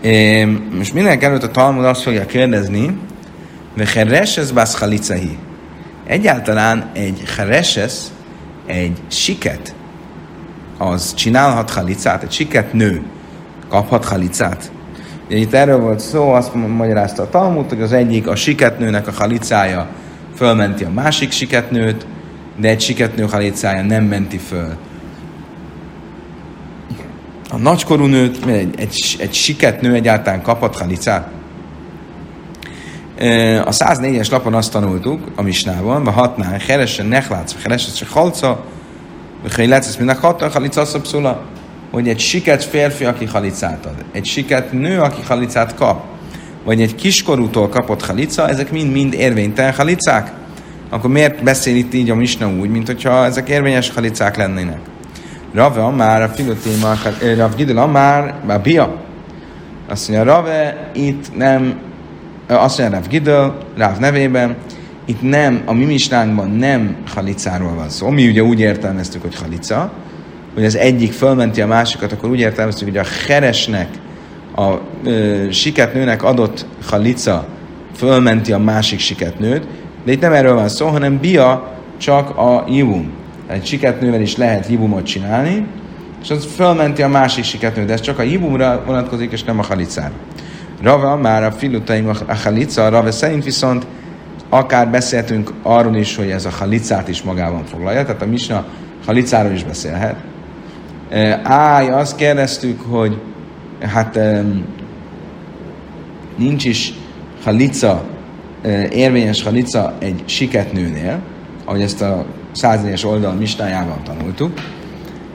É, 0.00 0.44
most 0.76 0.94
mindenek 0.94 1.22
előtt 1.22 1.42
a 1.42 1.50
Talmud 1.50 1.84
azt 1.84 2.02
fogja 2.02 2.26
kérdezni, 2.26 2.98
hogy 3.76 3.88
hereses 3.88 4.52
basz 4.52 4.78
halicahi. 4.78 5.38
Egyáltalán 6.06 6.90
egy 6.92 7.22
hereses 7.36 7.94
egy 8.66 8.98
siket, 9.08 9.74
az 10.78 11.14
csinálhat 11.14 11.70
halicát, 11.70 12.22
egy 12.22 12.32
siket 12.32 12.72
nő 12.72 13.02
kaphat 13.72 14.04
halicát. 14.04 14.70
Ugye 15.26 15.36
itt 15.36 15.52
erről 15.52 15.80
volt 15.80 16.00
szó, 16.00 16.30
azt 16.30 16.54
magyarázta 16.54 17.22
a 17.22 17.28
Talmud, 17.28 17.68
hogy 17.68 17.82
az 17.82 17.92
egyik 17.92 18.26
a 18.26 18.36
siketnőnek 18.36 19.06
a 19.06 19.12
halicája 19.16 19.88
fölmenti 20.36 20.84
a 20.84 20.90
másik 20.90 21.30
siketnőt, 21.30 22.06
de 22.56 22.68
egy 22.68 22.80
siketnő 22.80 23.26
halicája 23.30 23.82
nem 23.82 24.04
menti 24.04 24.38
föl. 24.38 24.76
A 27.50 27.56
nagykorú 27.56 28.04
nőt, 28.04 28.46
egy, 28.46 28.74
egy, 28.80 29.16
egy 29.18 29.32
siketnő 29.32 29.94
egyáltalán 29.94 30.42
kaphat 30.42 30.76
halicát? 30.76 31.28
A 33.64 33.70
104-es 33.70 34.30
lapon 34.30 34.54
azt 34.54 34.72
tanultuk 34.72 35.20
a 35.36 35.42
misnában, 35.42 36.04
vagy 36.04 36.14
hatnál, 36.14 36.58
heresen 36.66 37.06
nechlátsz, 37.06 37.56
heresen 37.62 37.94
se 37.94 38.06
halca, 38.10 38.64
vagy 39.42 39.68
lesz, 39.68 39.96
mint 39.96 40.10
a 40.10 40.16
hatnál 40.20 40.50
halica 40.50 40.84
szapszula, 40.84 41.42
hogy 41.92 42.08
egy 42.08 42.18
siket 42.18 42.64
férfi, 42.64 43.04
aki 43.04 43.24
halicát 43.24 43.86
ad, 43.86 44.04
egy 44.12 44.24
siket 44.24 44.72
nő, 44.72 45.00
aki 45.00 45.20
halicát 45.26 45.74
kap, 45.74 46.04
vagy 46.64 46.82
egy 46.82 46.94
kiskorútól 46.94 47.68
kapott 47.68 48.06
halica, 48.06 48.48
ezek 48.48 48.72
mind-mind 48.72 49.14
érvénytelen 49.14 49.72
halicák, 49.72 50.32
akkor 50.90 51.10
miért 51.10 51.42
beszél 51.42 51.76
itt 51.76 51.94
így 51.94 52.10
a 52.10 52.14
misna 52.14 52.48
úgy, 52.48 52.70
mint 52.70 52.86
hogyha 52.86 53.24
ezek 53.24 53.48
érvényes 53.48 53.90
halicák 53.90 54.36
lennének? 54.36 54.78
Rave 55.54 55.82
Amár, 55.82 56.22
a 56.22 56.28
filotéma, 56.28 56.94
Rav 57.36 57.54
Gidel 57.56 57.76
Amár, 57.76 58.34
a 58.46 58.58
Bia. 58.58 59.00
Azt 59.88 60.08
mondja, 60.08 60.34
Rave 60.34 60.90
itt 60.94 61.36
nem 61.36 61.78
azt 62.46 62.78
mondja 62.78 62.98
Rav 62.98 63.08
Gidel, 63.08 63.56
Rav 63.76 63.98
nevében, 63.98 64.56
itt 65.04 65.22
nem, 65.22 65.62
a 65.64 65.72
mi 65.72 65.84
misnánkban 65.84 66.50
nem 66.50 66.96
halicáról 67.14 67.74
van 67.74 67.88
szó. 67.88 68.08
Mi 68.08 68.28
ugye 68.28 68.42
úgy 68.42 68.60
értelmeztük, 68.60 69.22
hogy 69.22 69.36
halica, 69.36 69.92
hogy 70.54 70.64
az 70.64 70.76
egyik 70.76 71.12
fölmenti 71.12 71.60
a 71.60 71.66
másikat, 71.66 72.12
akkor 72.12 72.30
úgy 72.30 72.40
értelmeztük, 72.40 72.88
hogy 72.88 72.96
a 72.96 73.04
heresnek, 73.26 73.88
a 74.56 74.72
ö, 75.04 75.46
siketnőnek 75.50 76.22
adott 76.22 76.66
halica 76.86 77.46
fölmenti 77.96 78.52
a 78.52 78.58
másik 78.58 78.98
siketnőt, 78.98 79.66
de 80.04 80.12
itt 80.12 80.20
nem 80.20 80.32
erről 80.32 80.54
van 80.54 80.68
szó, 80.68 80.86
hanem 80.86 81.18
bia 81.18 81.72
csak 81.98 82.36
a 82.38 82.64
jivum. 82.68 83.10
Egy 83.46 83.66
siketnővel 83.66 84.20
is 84.20 84.36
lehet 84.36 84.68
jivumot 84.68 85.04
csinálni, 85.04 85.66
és 86.22 86.30
az 86.30 86.48
fölmenti 86.54 87.02
a 87.02 87.08
másik 87.08 87.44
siketnőt, 87.44 87.86
de 87.86 87.92
ez 87.92 88.00
csak 88.00 88.18
a 88.18 88.22
jivumra 88.22 88.82
vonatkozik, 88.86 89.32
és 89.32 89.44
nem 89.44 89.58
a 89.58 89.62
halicára. 89.62 90.12
Rava 90.82 91.16
már 91.16 91.44
a 91.44 91.52
filutaim 91.52 92.08
a 92.08 92.34
halica, 92.34 92.88
Rava 92.88 93.10
szerint 93.10 93.44
viszont 93.44 93.86
akár 94.48 94.88
beszéltünk 94.88 95.52
arról 95.62 95.96
is, 95.96 96.16
hogy 96.16 96.30
ez 96.30 96.44
a 96.44 96.50
halicát 96.50 97.08
is 97.08 97.22
magában 97.22 97.64
foglalja, 97.64 98.04
tehát 98.04 98.22
a 98.22 98.26
misna 98.26 98.64
halicáról 99.06 99.52
is 99.52 99.64
beszélhet. 99.64 100.16
Eh, 101.12 101.40
áj, 101.42 101.88
azt 101.90 102.16
kérdeztük, 102.16 102.80
hogy 102.80 103.20
hát 103.80 104.18
nincs 106.36 106.64
is 106.64 106.92
halica, 107.44 108.04
eh, 108.62 108.96
érvényes 108.96 109.42
halica 109.42 109.94
egy 109.98 110.22
siketnőnél, 110.24 111.20
ahogy 111.64 111.82
ezt 111.82 112.02
a 112.02 112.24
száznégyes 112.52 113.04
oldal 113.04 113.32
mistájában 113.32 114.02
tanultuk. 114.04 114.52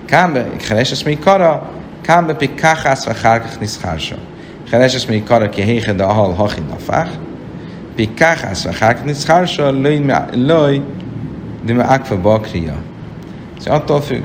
Kámbe, 0.05 0.49
kereses 0.67 1.03
még 1.03 1.19
kara, 1.19 1.69
kámbe 2.01 2.33
pi 2.33 2.53
káhász 2.53 3.05
ve 3.05 3.15
hárkach 3.21 3.59
niszhársa. 3.59 4.15
Kereses 4.69 5.05
még 5.05 5.23
kara 5.23 5.49
ki 5.49 5.61
héhe 5.61 5.93
de 5.93 6.03
ahal 6.03 6.33
hachin 6.33 6.63
nafach. 6.69 7.09
Pi 7.95 8.13
káhász 8.13 8.63
ve 8.63 8.73
hárkach 8.79 9.05
niszhársa, 9.05 9.71
lőj, 10.31 10.81
de 11.65 11.73
me 11.73 11.83
akva 11.83 12.21
bakria. 12.21 12.75
Ez 13.57 13.65
attól 13.65 14.01
függ, 14.01 14.23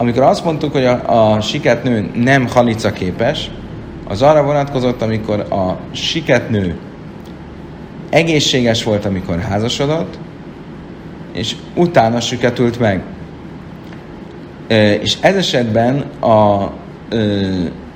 amikor 0.00 0.22
azt 0.22 0.44
mondtuk, 0.44 0.72
hogy 0.72 0.84
a, 0.84 1.34
a 1.34 1.40
siketnő 1.40 2.10
nem 2.14 2.48
halica 2.48 2.92
képes, 2.92 3.50
az 4.08 4.22
arra 4.22 4.42
vonatkozott, 4.42 5.02
amikor 5.02 5.40
a 5.40 5.78
siketnő 5.90 6.76
egészséges 8.10 8.84
volt, 8.84 9.04
amikor 9.04 9.40
házasodott, 9.40 10.18
és 11.32 11.56
utána 11.74 12.20
süketült 12.20 12.78
meg. 12.78 13.02
És 15.02 15.16
ez 15.20 15.36
esetben 15.36 16.04
a 16.20 16.70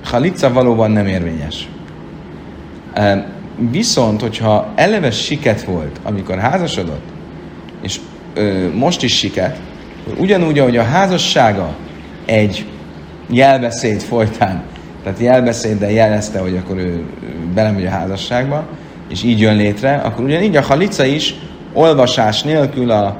halica 0.05 0.53
valóban 0.53 0.91
nem 0.91 1.07
érvényes. 1.07 1.69
Viszont, 3.71 4.21
hogyha 4.21 4.73
eleve 4.75 5.11
siket 5.11 5.63
volt, 5.63 6.01
amikor 6.03 6.39
házasodott, 6.39 7.07
és 7.83 8.01
ö, 8.35 8.69
most 8.75 9.03
is 9.03 9.17
siket, 9.17 9.61
ugyanúgy, 10.17 10.59
ahogy 10.59 10.77
a 10.77 10.83
házassága 10.83 11.75
egy 12.25 12.67
jelbeszéd 13.31 14.01
folytán, 14.01 14.63
tehát 15.03 15.19
jelbeszéddel 15.19 15.91
jelezte, 15.91 16.39
hogy 16.39 16.57
akkor 16.57 16.77
ő 16.77 17.05
belemegy 17.55 17.87
a 17.87 17.91
házasságba, 17.91 18.65
és 19.11 19.23
így 19.23 19.41
jön 19.41 19.57
létre, 19.57 19.95
akkor 19.95 20.25
ugyanígy 20.25 20.57
a 20.57 20.63
halica 20.63 21.05
is 21.05 21.35
olvasás 21.73 22.43
nélkül 22.43 22.91
a 22.91 23.17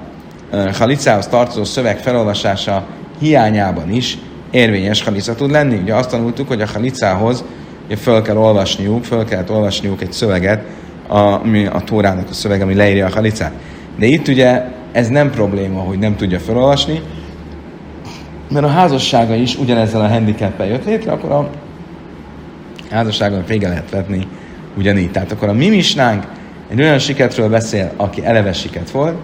halicához 0.73 1.27
tartozó 1.27 1.65
szöveg 1.65 1.99
felolvasása 1.99 2.87
hiányában 3.19 3.91
is 3.91 4.19
érvényes 4.51 5.03
halica 5.03 5.35
tud 5.35 5.51
lenni. 5.51 5.77
Ugye 5.77 5.95
azt 5.95 6.11
tanultuk, 6.11 6.49
hogy 6.49 6.61
a 6.61 6.67
halicához 6.73 7.45
ugye 7.87 7.97
föl 7.97 8.23
kell 8.23 8.37
olvasniuk, 8.37 9.05
föl 9.05 9.25
kellett 9.25 9.51
olvasniuk 9.51 10.03
egy 10.03 10.13
szöveget, 10.13 10.65
ami 11.09 11.67
a 11.67 11.83
Tórának 11.85 12.29
a 12.31 12.33
szöveg, 12.33 12.61
ami 12.61 12.75
leírja 12.75 13.07
a 13.07 13.11
halicát. 13.15 13.53
De 13.99 14.07
itt 14.07 14.29
ugye 14.29 14.63
ez 14.93 15.09
nem 15.09 15.31
probléma, 15.31 15.81
hogy 15.81 15.99
nem 15.99 16.17
tudja 16.17 16.39
felolvasni, 16.39 17.03
mert 18.53 18.65
a 18.65 18.69
házassága 18.69 19.35
is 19.35 19.57
ugyanezzel 19.57 20.01
a 20.01 20.09
handicappel 20.09 20.67
jött 20.67 20.85
létre, 20.85 21.13
akkor 21.13 21.31
a 21.31 21.51
házasságon 22.91 23.45
vége 23.47 23.69
lehet 23.69 23.91
vetni 23.91 24.27
ugyanígy. 24.77 25.11
Tehát 25.11 25.33
akkor 25.33 25.49
a 25.49 25.53
mi 25.53 25.83
egy 26.69 26.81
olyan 26.81 26.99
siketről 26.99 27.49
beszél, 27.49 27.93
aki 27.97 28.25
eleve 28.25 28.53
siket 28.53 28.91
volt, 28.91 29.17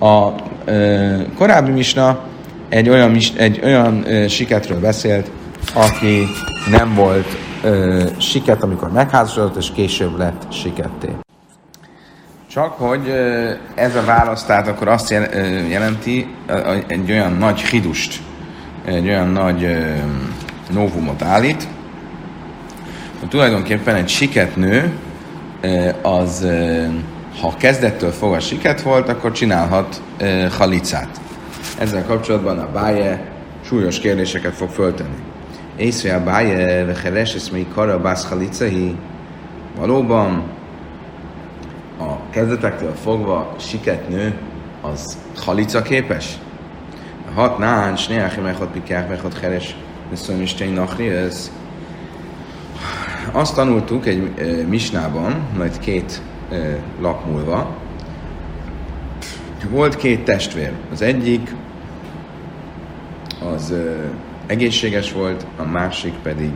a 0.00 0.32
ö, 0.64 1.16
korábbi 1.36 1.70
misna 1.70 2.20
egy 2.68 2.88
olyan, 2.88 3.16
egy 3.36 3.60
olyan 3.64 4.02
ö, 4.06 4.28
siketről 4.28 4.80
beszélt, 4.80 5.30
aki 5.74 6.26
nem 6.70 6.94
volt 6.94 7.26
ö, 7.62 8.04
siket, 8.18 8.62
amikor 8.62 8.92
megházasodott, 8.92 9.56
és 9.56 9.70
később 9.74 10.18
lett 10.18 10.52
siketté. 10.52 11.08
Csak 12.50 12.72
hogy 12.72 13.12
ez 13.74 13.96
a 13.96 14.04
válasz, 14.04 14.44
tehát 14.44 14.68
akkor 14.68 14.88
azt 14.88 15.10
jelenti 15.68 16.26
egy 16.86 17.10
olyan 17.10 17.32
nagy 17.32 17.60
hidust, 17.60 18.20
egy 18.94 19.08
olyan 19.08 19.28
nagy 19.28 19.64
ö, 19.64 19.94
novumot 20.72 21.22
állít, 21.22 21.68
hogy 23.20 23.28
tulajdonképpen 23.28 23.94
egy 23.94 24.08
siketnő 24.08 24.92
ö, 25.60 25.88
az, 26.02 26.42
ö, 26.42 26.84
ha 27.40 27.56
kezdettől 27.56 28.10
fogva 28.10 28.40
siket 28.40 28.82
volt, 28.82 29.08
akkor 29.08 29.32
csinálhat 29.32 30.02
ö, 30.18 30.46
halicát 30.58 31.20
ezzel 31.78 32.04
kapcsolatban 32.04 32.58
a 32.58 32.68
báje 32.72 33.20
súlyos 33.64 33.98
kérdéseket 33.98 34.54
fog 34.54 34.68
föltenni. 34.68 35.16
Észre 35.76 36.14
a 36.14 36.22
báje, 36.22 36.84
vecheres, 36.84 37.34
ez 37.34 37.48
még 37.48 37.66
kara 37.74 38.00
bászhalicai. 38.00 38.96
Valóban 39.78 40.42
a 41.98 42.30
kezdetektől 42.30 42.94
fogva 43.02 43.54
siket 43.58 44.08
nő, 44.08 44.34
az 44.80 45.18
halica 45.36 45.82
képes? 45.82 46.38
Hat 47.34 47.58
náncs, 47.58 48.08
néhány 48.08 48.42
meghot 48.42 48.70
pikák, 48.70 49.08
meghot 49.08 49.38
heres, 49.38 49.76
viszont 50.10 50.42
Isten 50.42 50.68
nachri, 50.68 51.08
ez 51.08 51.52
azt 53.32 53.54
tanultuk 53.54 54.06
egy 54.06 54.32
e, 54.38 54.66
misnában, 54.66 55.34
majd 55.56 55.78
két 55.78 56.22
e, 56.50 56.56
lap 57.00 57.24
múlva, 57.26 57.76
volt 59.70 59.96
két 59.96 60.24
testvér. 60.24 60.72
Az 60.92 61.02
egyik 61.02 61.54
az 63.54 63.70
ö, 63.70 63.92
egészséges 64.46 65.12
volt, 65.12 65.46
a 65.56 65.62
másik 65.62 66.14
pedig 66.22 66.50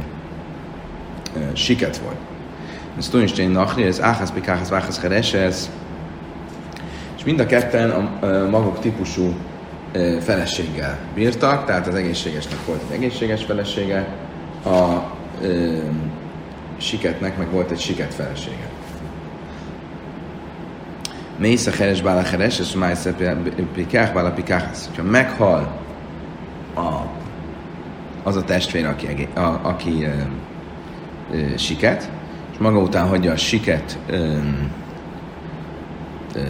ö, 1.36 1.38
siket 1.52 1.96
volt. 1.96 2.16
Ez 2.98 3.08
Tunistény 3.08 3.50
Nachri, 3.50 3.82
ez 3.82 4.00
Áhász 4.00 4.30
Pikáhász 4.30 4.68
Váhász 4.68 5.00
Heresez, 5.00 5.70
és 7.16 7.24
mind 7.24 7.40
a 7.40 7.46
ketten 7.46 7.90
a, 7.90 8.26
a 8.26 8.48
maguk 8.48 8.78
típusú 8.78 9.34
feleséggel 10.20 10.98
bírtak, 11.14 11.64
tehát 11.64 11.86
az 11.86 11.94
egészségesnek 11.94 12.66
volt 12.66 12.80
egy 12.88 12.96
egészséges 12.96 13.44
felesége, 13.44 14.06
a 14.64 15.02
ö, 15.42 15.76
siketnek 16.76 17.36
meg 17.36 17.50
volt 17.50 17.70
egy 17.70 17.80
siket 17.80 18.14
felesége. 18.14 18.70
Mész 21.36 21.66
a 21.66 21.70
heres 21.70 22.02
bála 22.02 22.22
heres, 22.22 22.58
és 22.58 22.72
májsz 22.72 23.04
a 23.04 23.12
pikách 23.74 24.12
bála 24.14 24.30
pikáhász. 24.30 24.90
Ha 24.96 25.02
meghal 25.02 25.80
a, 26.74 26.90
az 28.22 28.36
a 28.36 28.44
testvér, 28.44 28.86
aki, 28.86 29.28
a, 29.34 29.60
aki 29.62 30.04
ö, 30.04 30.08
ö, 31.36 31.56
siket, 31.56 32.10
és 32.52 32.58
maga 32.58 32.78
után 32.78 33.08
hagyja 33.08 33.32
a 33.32 33.36
siket 33.36 33.98
ö, 34.06 34.36
ö, 36.34 36.40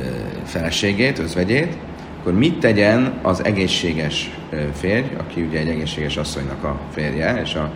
feleségét, 0.44 1.18
özvegyét, 1.18 1.76
akkor 2.22 2.35
mit 2.35 2.61
tegyen 2.61 3.12
az 3.22 3.44
egészséges 3.44 4.30
férj, 4.74 5.06
aki 5.18 5.42
ugye 5.42 5.58
egy 5.58 5.68
egészséges 5.68 6.16
asszonynak 6.16 6.64
a 6.64 6.78
férje, 6.92 7.40
és 7.44 7.54
a 7.54 7.70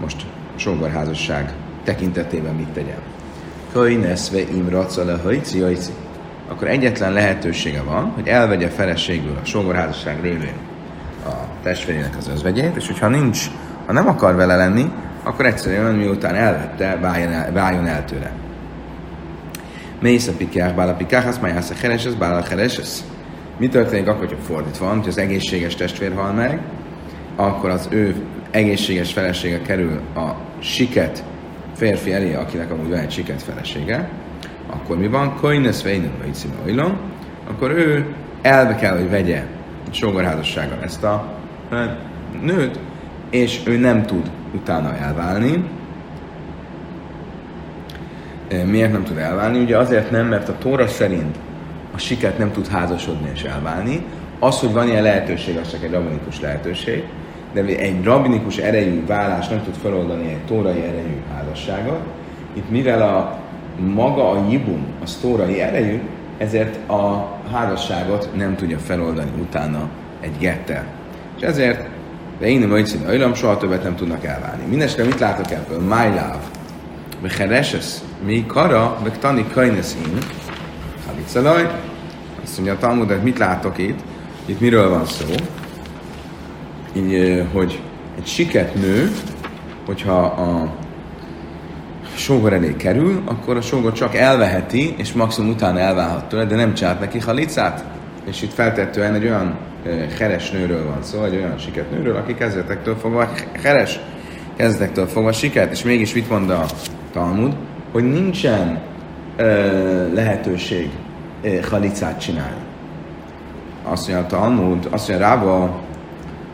most 0.00 0.26
a 0.56 0.58
sógorházasság 0.58 1.52
tekintetében 1.84 2.54
mit 2.54 2.68
tegyen? 2.68 2.98
Köjneszve 3.72 4.40
imraca 4.40 5.04
le 5.04 5.18
hajci. 5.22 5.62
Akkor 6.48 6.68
egyetlen 6.68 7.12
lehetősége 7.12 7.82
van, 7.82 8.10
hogy 8.14 8.28
elvegye 8.28 8.68
feleségül 8.68 9.38
a 9.42 9.44
sógorházasság 9.44 10.22
révén 10.22 10.56
a 11.26 11.32
testvérének 11.62 12.16
az 12.16 12.28
özvegyét, 12.28 12.76
és 12.76 12.86
hogyha 12.86 13.08
nincs, 13.08 13.46
ha 13.86 13.92
nem 13.92 14.08
akar 14.08 14.34
vele 14.34 14.56
lenni, 14.56 14.90
akkor 15.22 15.46
egyszerűen 15.46 15.94
miután 15.94 16.34
elvette, 16.34 16.98
váljon 17.00 17.32
el, 17.32 17.52
váljon 17.52 17.86
el 17.86 18.04
tőle. 18.04 18.32
Mész 20.00 20.28
a 20.28 20.32
pikák, 20.32 20.74
bál 20.74 20.88
a 20.88 20.94
pikák, 20.94 21.26
azt 21.26 21.40
majd 21.40 21.56
a 21.56 21.74
heres, 21.80 22.04
ez 22.04 22.14
bál 22.14 22.36
a 22.36 22.44
heres, 22.48 22.78
Mi 23.56 23.68
történik 23.68 24.08
akkor, 24.08 24.26
hogyha 24.26 24.42
fordítva 24.42 24.86
van, 24.86 24.98
hogy 24.98 25.08
az 25.08 25.18
egészséges 25.18 25.74
testvér 25.74 26.14
hal 26.14 26.32
meg, 26.32 26.60
akkor 27.36 27.70
az 27.70 27.88
ő 27.90 28.14
egészséges 28.50 29.12
felesége 29.12 29.62
kerül 29.62 30.00
a 30.14 30.30
siket 30.58 31.24
férfi 31.74 32.12
elé, 32.12 32.34
akinek 32.34 32.70
amúgy 32.70 32.88
van 32.88 32.98
egy 32.98 33.10
siket 33.10 33.42
felesége, 33.42 34.08
akkor 34.66 34.98
mi 34.98 35.08
van? 35.08 35.36
Koines 35.36 35.82
vejnő 35.82 36.10
vagy 36.66 36.80
akkor 37.48 37.70
ő 37.70 38.14
elbe 38.42 38.74
kell, 38.74 38.98
hogy 38.98 39.10
vegye 39.10 39.42
sógorházassággal 39.90 40.78
ezt 40.82 41.04
a 41.04 41.32
nőt, 42.42 42.78
és 43.30 43.60
ő 43.66 43.76
nem 43.76 44.02
tud 44.02 44.30
utána 44.54 44.96
elválni. 44.96 45.64
Miért 48.64 48.92
nem 48.92 49.04
tud 49.04 49.16
elválni? 49.16 49.62
Ugye 49.62 49.78
azért 49.78 50.10
nem, 50.10 50.26
mert 50.26 50.48
a 50.48 50.58
Tóra 50.58 50.86
szerint 50.86 51.36
a 51.94 51.98
siket 51.98 52.38
nem 52.38 52.52
tud 52.52 52.68
házasodni 52.68 53.30
és 53.34 53.42
elválni. 53.42 54.04
Az, 54.38 54.58
hogy 54.58 54.72
van 54.72 54.88
ilyen 54.88 55.02
lehetőség, 55.02 55.56
az 55.56 55.70
csak 55.70 55.84
egy 55.84 55.90
rabinikus 55.90 56.40
lehetőség, 56.40 57.04
de 57.52 57.60
egy 57.62 58.04
rabinikus 58.04 58.56
erejű 58.56 59.06
vállás 59.06 59.48
nem 59.48 59.62
tud 59.62 59.74
feloldani 59.74 60.28
egy 60.28 60.44
tórai 60.46 60.80
erejű 60.80 61.22
házasságot. 61.34 62.00
Itt 62.52 62.70
mivel 62.70 63.02
a 63.02 63.38
maga 63.94 64.30
a 64.30 64.46
jibum, 64.50 64.86
a 65.04 65.08
tórai 65.20 65.60
erejű, 65.60 66.00
ezért 66.38 66.90
a 66.90 67.28
házasságot 67.52 68.30
nem 68.36 68.56
tudja 68.56 68.78
feloldani 68.78 69.30
utána 69.40 69.88
egy 70.20 70.38
gettel. 70.38 70.84
És 71.36 71.42
ezért 71.42 71.88
de 72.38 72.46
én 72.46 72.60
nem 72.60 72.84
szín 72.84 73.06
ajlam, 73.06 73.34
soha 73.34 73.56
többet 73.56 73.82
nem 73.82 73.96
tudnak 73.96 74.24
elválni. 74.24 74.62
Mindenesetre 74.68 75.04
mit 75.04 75.18
látok 75.18 75.50
ebből? 75.50 75.80
My 75.80 76.06
love. 76.08 76.40
Bechereses, 77.22 77.94
mi 78.24 78.44
kara, 78.46 78.98
meg 79.02 79.18
tani 79.18 79.44
kajnesz 79.52 79.96
in. 80.04 80.18
Halicalaj. 81.24 81.80
Azt 82.42 82.56
mondja 82.56 82.74
a 82.74 82.78
Talmud, 82.78 83.08
hogy 83.08 83.22
mit 83.22 83.38
látok 83.38 83.78
itt? 83.78 83.98
Itt 84.46 84.60
miről 84.60 84.88
van 84.88 85.06
szó? 85.06 85.26
Így, 86.92 87.42
hogy 87.52 87.80
egy 88.18 88.26
siket 88.26 88.74
nő, 88.74 89.10
hogyha 89.86 90.20
a 90.22 90.72
sógor 92.16 92.52
elé 92.52 92.74
kerül, 92.76 93.22
akkor 93.24 93.56
a 93.56 93.60
sógor 93.60 93.92
csak 93.92 94.14
elveheti, 94.14 94.94
és 94.98 95.12
maximum 95.12 95.50
utána 95.50 95.78
elválhat 95.78 96.28
tőle, 96.28 96.44
de 96.44 96.56
nem 96.56 96.74
csárt 96.74 97.00
neki 97.00 97.18
halicát. 97.18 97.84
És 98.24 98.42
itt 98.42 98.52
feltettően 98.52 99.14
egy 99.14 99.24
olyan 99.24 99.56
heres 100.18 100.50
nőről 100.50 100.84
van 100.84 101.02
szó, 101.02 101.24
egy 101.24 101.36
olyan 101.36 101.58
siket 101.58 101.90
nőről, 101.90 102.16
aki 102.16 102.34
kezdetektől 102.34 102.96
fogva 102.96 103.28
heres, 103.62 104.00
kezdetektől 104.56 105.06
fogva 105.06 105.32
siket, 105.32 105.72
és 105.72 105.82
mégis 105.82 106.14
mit 106.14 106.28
mond 106.28 106.50
a 106.50 106.64
Talmud, 107.12 107.54
hogy 107.92 108.04
nincsen 108.04 108.80
ö, 109.36 110.12
lehetőség 110.14 110.90
halicát 111.70 112.20
csinálni. 112.20 112.62
Azt 113.82 114.08
mondja 114.08 114.24
a 114.24 114.28
Talmud, 114.28 114.88
azt 114.90 115.08
mondja 115.08 115.26
Rába, 115.26 115.80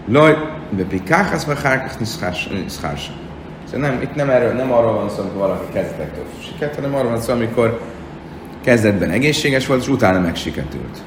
Loj, 0.07 0.37
de 0.71 0.83
pikáhász, 0.83 1.45
vagy 1.45 1.63
hárkás 1.63 1.97
niszkársa. 1.97 3.13
Szóval 3.71 3.89
nem, 3.89 4.03
itt 4.03 4.15
nem, 4.15 4.31
erről, 4.31 4.53
nem 4.53 4.73
arról 4.73 4.93
van 4.93 5.09
szó, 5.09 5.21
amikor 5.21 5.41
valaki 5.41 5.73
kezdetektől 5.73 6.25
siket, 6.39 6.75
hanem 6.75 6.95
arról 6.95 7.11
van 7.11 7.21
szó, 7.21 7.33
amikor 7.33 7.81
kezdetben 8.65 9.11
egészséges 9.11 9.67
volt, 9.67 9.81
és 9.81 9.89
utána 9.89 10.21
megsiketült. 10.21 10.99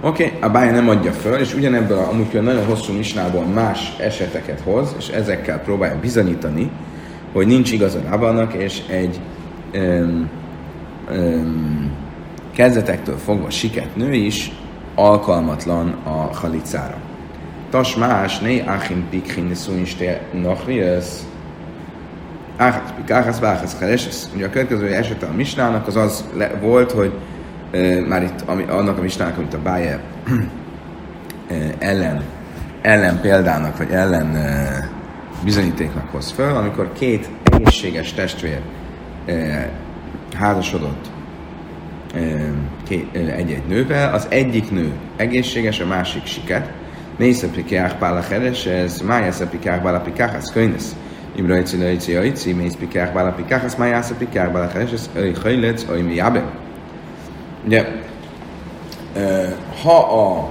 Oké, 0.00 0.24
okay, 0.24 0.38
a 0.40 0.48
bája 0.48 0.70
nem 0.70 0.88
adja 0.88 1.12
föl, 1.12 1.38
és 1.38 1.54
ugyanebből 1.54 1.98
a, 1.98 2.08
amúgy 2.08 2.42
nagyon 2.42 2.64
hosszú 2.64 2.92
misnából 2.92 3.44
más 3.44 3.96
eseteket 4.00 4.60
hoz, 4.60 4.94
és 4.98 5.08
ezekkel 5.08 5.60
próbálja 5.60 6.00
bizonyítani, 6.00 6.70
hogy 7.32 7.46
nincs 7.46 7.72
igaz 7.72 7.94
a 7.94 8.00
rábannak, 8.08 8.52
és 8.52 8.82
egy 8.88 9.20
um, 9.74 10.28
kezdetektől 12.54 13.16
fogva 13.16 13.50
siket 13.50 13.96
nő 13.96 14.12
is 14.12 14.52
alkalmatlan 14.94 15.96
a 16.04 16.10
halicára. 16.10 16.96
Tas 17.70 17.96
más, 17.96 18.38
né 18.38 18.60
achin 18.66 19.04
pikhin 19.10 19.54
szúniste 19.54 20.20
nachriesz, 20.32 21.26
áhász 22.56 22.92
pikáhász, 22.96 23.38
váhász 23.38 23.78
kereses. 23.78 24.16
Ugye 24.34 24.46
a 24.46 24.50
következő 24.50 24.94
esete 24.94 25.26
a 25.26 25.32
misnának 25.32 25.86
az 25.86 25.96
az 25.96 26.24
le, 26.36 26.50
volt, 26.60 26.92
hogy 26.92 27.12
már 28.08 28.22
itt 28.22 28.42
ami, 28.46 28.64
annak 28.68 28.98
a 28.98 29.02
mistának, 29.02 29.38
amit 29.38 29.54
a 29.54 29.58
Báje 29.62 30.00
ellen, 31.78 32.22
ellen 32.82 33.20
példának, 33.20 33.76
vagy 33.78 33.90
ellen 33.90 34.36
bizonyítéknak 35.44 36.10
hoz 36.10 36.30
föl, 36.30 36.56
amikor 36.56 36.92
két 36.92 37.28
egészséges 37.42 38.12
testvér 38.12 38.60
házasodott 40.38 41.10
egy-egy 43.12 43.62
nővel, 43.68 44.14
az 44.14 44.26
egyik 44.28 44.70
nő 44.70 44.92
egészséges, 45.16 45.80
a 45.80 45.86
másik 45.86 46.26
siket, 46.26 46.70
a 47.18 47.46
pikák 47.54 47.98
bála 47.98 48.20
heres, 48.20 48.66
ez 48.66 49.00
májász 49.00 49.40
a 49.40 49.46
pikák 49.46 49.82
bála 49.82 50.00
pikák, 50.00 50.34
ez 50.34 50.52
könyvesz. 50.52 50.96
Imra 51.34 51.54
egyszer, 51.54 51.86
egyszer, 51.86 52.22
egyszer, 52.22 52.54
mész 52.54 52.74
pikák 52.74 53.12
bála 53.12 53.32
pikák, 53.32 53.64
ez 53.64 53.74
májász 53.74 54.10
a 54.10 54.14
pikák 54.14 54.52
bála 54.52 54.68
heres, 54.68 54.92
ez 54.92 55.10
öj 55.14 55.32
hajlec, 55.42 55.84
öj 55.90 56.02
mi 56.02 56.14
jábe. 56.14 56.44
Ugye, 57.66 57.86
ha 59.82 59.98
a, 59.98 60.50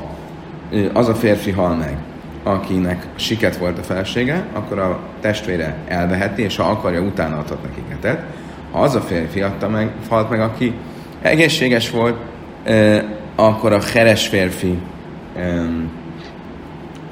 az 0.93 1.09
a 1.09 1.15
férfi 1.15 1.51
hal 1.51 1.75
meg, 1.75 1.97
akinek 2.43 3.05
siket 3.15 3.57
volt 3.57 3.77
a 3.79 3.83
felesége, 3.83 4.43
akkor 4.53 4.79
a 4.79 4.99
testvére 5.21 5.75
elveheti, 5.87 6.41
és 6.41 6.55
ha 6.55 6.63
akarja, 6.63 7.01
utána 7.01 7.37
adhat 7.37 7.63
neki 7.63 7.83
ketet. 7.89 8.23
Az 8.71 8.95
a 8.95 9.01
férfi 9.01 9.41
adta 9.41 9.69
meg, 9.69 9.91
halt 10.09 10.29
meg, 10.29 10.39
aki 10.39 10.73
egészséges 11.21 11.89
volt, 11.89 12.15
akkor 13.35 13.73
a 13.73 13.81
heres 13.93 14.27
férfi, 14.27 14.77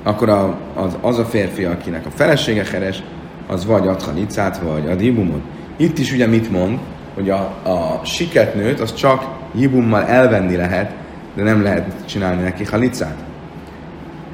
akkor 0.03 0.29
a, 0.29 0.57
az, 0.75 0.97
az 1.01 1.19
a 1.19 1.25
férfi, 1.25 1.63
akinek 1.63 2.05
a 2.05 2.09
felesége 2.09 2.63
heres, 2.71 3.03
az 3.47 3.65
vagy 3.65 3.87
ad 3.87 4.01
halicát, 4.01 4.57
vagy 4.57 4.89
ad 4.89 5.01
ibumot. 5.01 5.41
Itt 5.77 5.97
is 5.97 6.11
ugye 6.11 6.27
mit 6.27 6.51
mond, 6.51 6.79
hogy 7.13 7.29
a, 7.29 7.39
a 7.63 8.01
siketnőt 8.03 8.79
az 8.79 8.93
csak 8.93 9.27
jibummal 9.55 10.03
elvenni 10.03 10.55
lehet, 10.55 10.91
de 11.35 11.43
nem 11.43 11.63
lehet 11.63 11.91
csinálni 12.05 12.41
neki 12.41 12.63
halicát. 12.63 13.15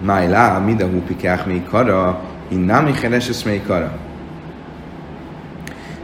Máj 0.01 0.29
lá, 0.29 0.59
mida 0.59 0.85
húpikák 0.85 1.45
még 1.45 1.63
kara, 1.63 2.21
innámi 2.47 2.91
heres 3.01 3.43
még 3.43 3.65
kara. 3.65 3.91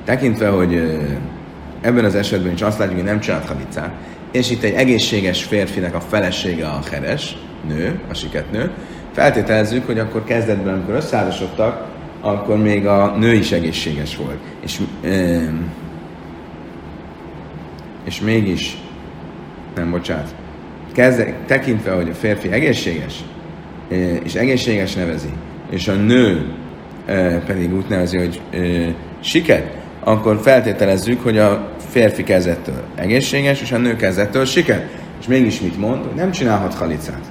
Tekintve, 0.07 0.47
hogy 0.47 0.99
ebben 1.81 2.05
az 2.05 2.15
esetben 2.15 2.53
is 2.53 2.61
azt 2.61 2.79
látjuk, 2.79 2.97
hogy 2.97 3.07
nem 3.07 3.19
csinált 3.19 3.47
halicát, 3.47 3.91
és 4.31 4.51
itt 4.51 4.63
egy 4.63 4.73
egészséges 4.73 5.43
férfinek 5.43 5.95
a 5.95 5.99
felesége 5.99 6.65
a 6.65 6.79
heres, 6.91 7.37
nő, 7.67 7.99
a 8.09 8.13
siketnő, 8.13 8.71
feltételezzük, 9.11 9.85
hogy 9.85 9.99
akkor 9.99 10.23
kezdetben, 10.23 10.73
amikor 10.73 10.93
összeházasodtak, 10.93 11.85
akkor 12.21 12.57
még 12.57 12.85
a 12.85 13.15
nő 13.17 13.33
is 13.33 13.51
egészséges 13.51 14.17
volt. 14.17 14.39
És, 14.63 14.81
és 18.05 18.21
mégis 18.21 18.77
nem, 19.75 19.91
bocsánat, 19.91 20.35
kezde, 20.93 21.33
tekintve, 21.45 21.91
hogy 21.91 22.09
a 22.09 22.13
férfi 22.13 22.51
egészséges, 22.51 23.23
és 24.23 24.35
egészséges 24.35 24.93
nevezi, 24.93 25.33
és 25.69 25.87
a 25.87 25.93
nő 25.93 26.53
pedig 27.45 27.75
úgy 27.75 27.85
nevezi, 27.87 28.17
hogy 28.17 28.41
siket, 29.19 29.76
akkor 30.07 30.39
feltételezzük, 30.41 31.23
hogy 31.23 31.37
a 31.37 31.69
férfi 31.89 32.23
kezdettől 32.23 32.83
egészséges, 32.95 33.61
és 33.61 33.71
a 33.71 33.77
nő 33.77 33.95
kezdettől 33.95 34.45
siket. 34.45 34.85
És 35.19 35.27
mégis 35.27 35.59
mit 35.59 35.77
mond? 35.77 36.05
Hogy 36.05 36.15
nem 36.15 36.31
csinálhat 36.31 36.73
halicát. 36.73 37.21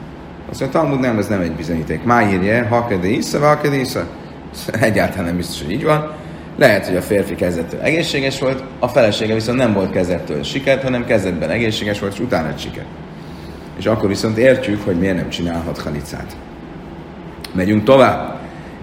Azt 0.51 0.61
mondja, 0.61 0.81
Talmud 0.81 1.01
nem, 1.01 1.19
ez 1.19 1.27
nem 1.27 1.41
egy 1.41 1.53
bizonyíték. 1.53 2.05
Má 2.05 2.31
írja, 2.31 2.67
ha 2.67 2.87
kedé 2.87 3.13
isza, 3.13 3.39
ha 3.39 3.61
kedé 3.61 3.81
isza. 3.81 4.07
Egyáltalán 4.81 5.25
nem 5.25 5.37
biztos, 5.37 5.63
hogy 5.63 5.71
így 5.73 5.85
van. 5.85 6.13
Lehet, 6.57 6.87
hogy 6.87 6.97
a 6.97 7.03
férfi 7.03 7.35
kezdettől 7.35 7.81
egészséges 7.81 8.41
volt, 8.41 8.63
a 8.79 8.89
felesége 8.89 9.35
viszont 9.35 9.59
nem 9.59 9.73
volt 9.73 9.91
kezdettől 9.91 10.43
siket, 10.43 10.83
hanem 10.83 11.05
kezdetben 11.05 11.51
egészséges 11.51 11.99
volt, 11.99 12.13
és 12.13 12.21
utána 12.21 12.57
siket. 12.57 12.87
És 13.79 13.87
akkor 13.87 14.09
viszont 14.09 14.37
értjük, 14.37 14.85
hogy 14.85 14.99
miért 14.99 15.17
nem 15.17 15.29
csinálhat 15.29 15.79
halicát. 15.79 16.37
Megyünk 17.53 17.85
tovább. 17.85 18.35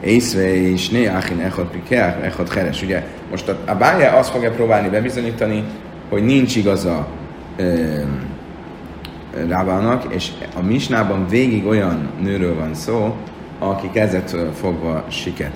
Észve 0.03 0.55
és 0.55 0.89
néháhin 0.89 1.39
echot 1.39 1.71
pikeach, 1.71 2.25
echot 2.25 2.53
heres. 2.53 2.81
Ugye 2.81 3.03
most 3.34 3.47
a, 3.47 3.57
a 3.65 3.75
bája 3.75 4.11
azt 4.11 4.29
fogja 4.29 4.51
próbálni 4.51 4.89
bebizonyítani, 4.89 5.63
hogy 6.09 6.23
nincs 6.23 6.55
igaza 6.55 7.07
ö, 7.57 8.01
Rábának, 9.47 10.13
és 10.13 10.31
a 10.55 10.61
Misnában 10.61 11.27
végig 11.27 11.65
olyan 11.65 12.09
nőről 12.21 12.55
van 12.55 12.73
szó, 12.73 13.15
aki 13.59 13.89
kezdettől 13.93 14.51
fogva 14.51 15.05
siket. 15.09 15.51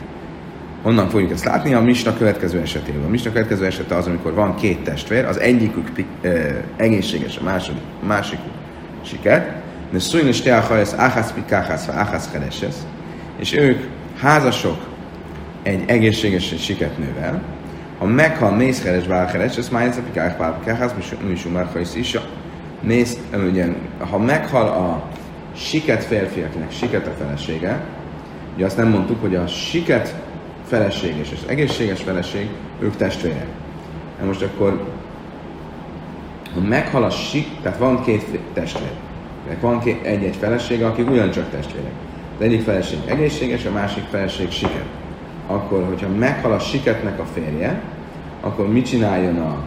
Honnan 0.82 1.10
fogjuk 1.10 1.32
ezt 1.32 1.46
látni? 1.46 1.74
A 1.74 1.82
Misna 1.82 2.18
következő 2.18 2.60
esetében. 2.60 3.04
A 3.04 3.10
Misna 3.10 3.32
következő 3.32 3.66
esete 3.66 3.96
az, 3.96 4.08
amikor 4.08 4.34
van 4.34 4.56
két 4.56 4.84
testvér, 4.84 5.26
az 5.26 5.40
egyikük 5.40 5.92
e, 6.22 6.30
egészséges, 6.78 7.38
a 7.38 7.44
második, 7.44 7.82
másikuk 8.08 8.54
siket, 9.02 9.62
de 9.92 10.00
szújn 10.00 10.28
és 10.28 10.42
teachasz, 10.42 10.94
áhász 10.98 11.32
pikáhász, 11.32 11.88
áhász 11.88 12.30
keresesz, 12.32 12.86
és 13.40 13.54
ők 13.54 13.84
házasok 14.20 14.78
egy 15.64 15.84
egészséges 15.86 16.52
egy 16.52 16.60
siket 16.60 16.98
nővel, 16.98 17.42
ha 17.98 18.06
meghal 18.06 18.52
mészkeres 18.52 19.08
bálkeres, 19.08 19.58
ez 19.58 19.70
már 19.70 19.88
ez 19.88 19.98
a 19.98 20.02
pikák 20.02 20.38
bálkeres, 20.38 20.92
misú 21.28 21.50
már 21.50 21.70
is 21.96 22.18
Mész, 22.82 23.18
ugye, 23.50 23.66
ha 24.10 24.18
meghal 24.18 24.68
a 24.68 25.04
siket 25.56 26.04
férfiaknak 26.04 26.72
siket 26.72 27.08
a 27.08 27.12
felesége, 27.18 27.84
ugye 28.56 28.66
azt 28.66 28.78
nem 28.78 28.90
mondtuk, 28.90 29.22
hogy 29.22 29.36
a 29.36 29.48
siket 29.48 30.16
feleség 30.68 31.18
és 31.18 31.32
az 31.32 31.50
egészséges 31.50 32.02
feleség, 32.02 32.50
ők 32.80 32.96
testvérek. 32.96 33.48
Na 34.20 34.26
most 34.26 34.42
akkor, 34.42 34.88
ha 36.54 36.60
meghal 36.60 37.04
a 37.04 37.10
sik, 37.10 37.48
tehát 37.62 37.78
van 37.78 38.04
két 38.04 38.40
testvér, 38.54 38.92
van 39.62 39.84
egy-egy 40.02 40.36
felesége, 40.36 40.88
akik 40.88 41.10
ugyancsak 41.10 41.50
testvérek. 41.50 41.92
Az 42.38 42.44
egyik 42.44 42.62
feleség 42.62 43.00
egészséges, 43.06 43.66
a 43.66 43.72
másik 43.72 44.04
feleség 44.10 44.52
siket. 44.52 44.86
Akkor, 45.48 45.84
hogyha 45.88 46.08
meghal 46.08 46.52
a 46.52 46.60
siketnek 46.60 47.20
a 47.20 47.26
férje, 47.26 47.82
akkor 48.42 48.68
mit 48.68 48.86
csináljon 48.86 49.38
a, 49.38 49.58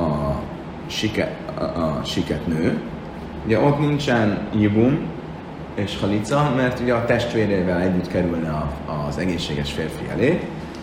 a, 0.00 0.40
siket, 0.86 1.36
a, 1.58 1.62
a 1.62 2.00
siketnő? 2.04 2.80
Ugye 3.44 3.60
ott 3.60 3.78
nincsen 3.78 4.38
jibum, 4.54 4.98
és 5.74 5.98
halica, 6.00 6.52
mert 6.56 6.80
ugye 6.80 6.94
a 6.94 7.04
testvérével 7.04 7.80
együtt 7.80 8.08
kerülne 8.08 8.50
a, 8.50 8.72
az 9.08 9.18
egészséges 9.18 9.72
férfi 9.72 10.08
elé, 10.10 10.40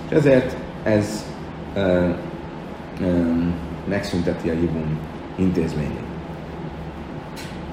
és 0.09 0.15
ezért 0.15 0.55
ez 0.83 1.25
ö, 1.75 2.09
ö, 3.01 3.07
megszünteti 3.89 4.49
a 4.49 4.53
jibum 4.53 4.99
intézményét. 5.35 6.12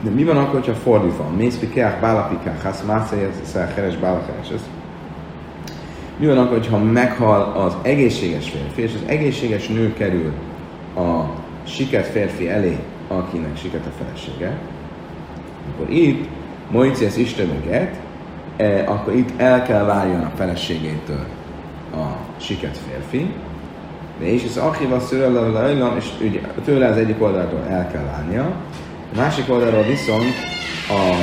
De 0.03 0.11
mi 0.11 0.25
van 0.25 0.37
akkor, 0.37 0.61
hogyha 0.61 0.75
fordítva? 0.75 1.31
Mész 1.37 1.57
pikák, 1.57 2.01
bálapikák, 2.01 2.63
hász, 2.63 2.83
mászai, 2.87 3.29
keres, 3.75 3.97
bálakeres. 3.97 4.49
Mi 6.17 6.27
van 6.27 6.39
akkor, 6.39 6.57
hogyha 6.57 6.79
meghal 6.79 7.53
az 7.57 7.77
egészséges 7.83 8.51
férfi, 8.51 8.83
és 8.83 8.93
az 8.95 9.03
egészséges 9.07 9.69
nő 9.69 9.93
kerül 9.93 10.33
a 10.97 11.25
siket 11.67 12.07
férfi 12.07 12.49
elé, 12.49 12.79
akinek 13.09 13.57
siket 13.57 13.87
a 13.87 14.05
felesége, 14.05 14.59
akkor 15.75 15.91
itt 15.91 16.29
Moicius 16.71 17.17
Isteneget, 17.17 17.95
e, 18.57 18.85
akkor 18.87 19.15
itt 19.15 19.31
el 19.37 19.63
kell 19.63 19.85
váljon 19.85 20.21
a 20.21 20.31
feleségétől 20.37 21.27
a 21.95 22.05
siket 22.37 22.79
férfi, 22.89 23.35
de 24.19 24.27
és 24.27 24.45
az 24.45 24.57
Achiva 24.57 25.01
szöröllel 25.01 25.97
és 25.97 26.05
ugye, 26.21 26.41
tőle 26.65 26.89
az 26.89 26.97
egyik 26.97 27.23
oldalról 27.23 27.65
el 27.69 27.91
kell 27.91 28.05
válnia, 28.05 28.53
a 29.13 29.17
másik 29.17 29.51
oldalról 29.51 29.83
viszont 29.83 30.35
a 30.89 31.15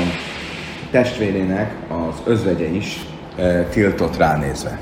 testvérének 0.91 1.75
az 1.89 2.15
özvegye 2.23 2.67
is 2.67 3.05
e, 3.38 3.63
tiltott 3.63 4.17
ránézve. 4.17 4.79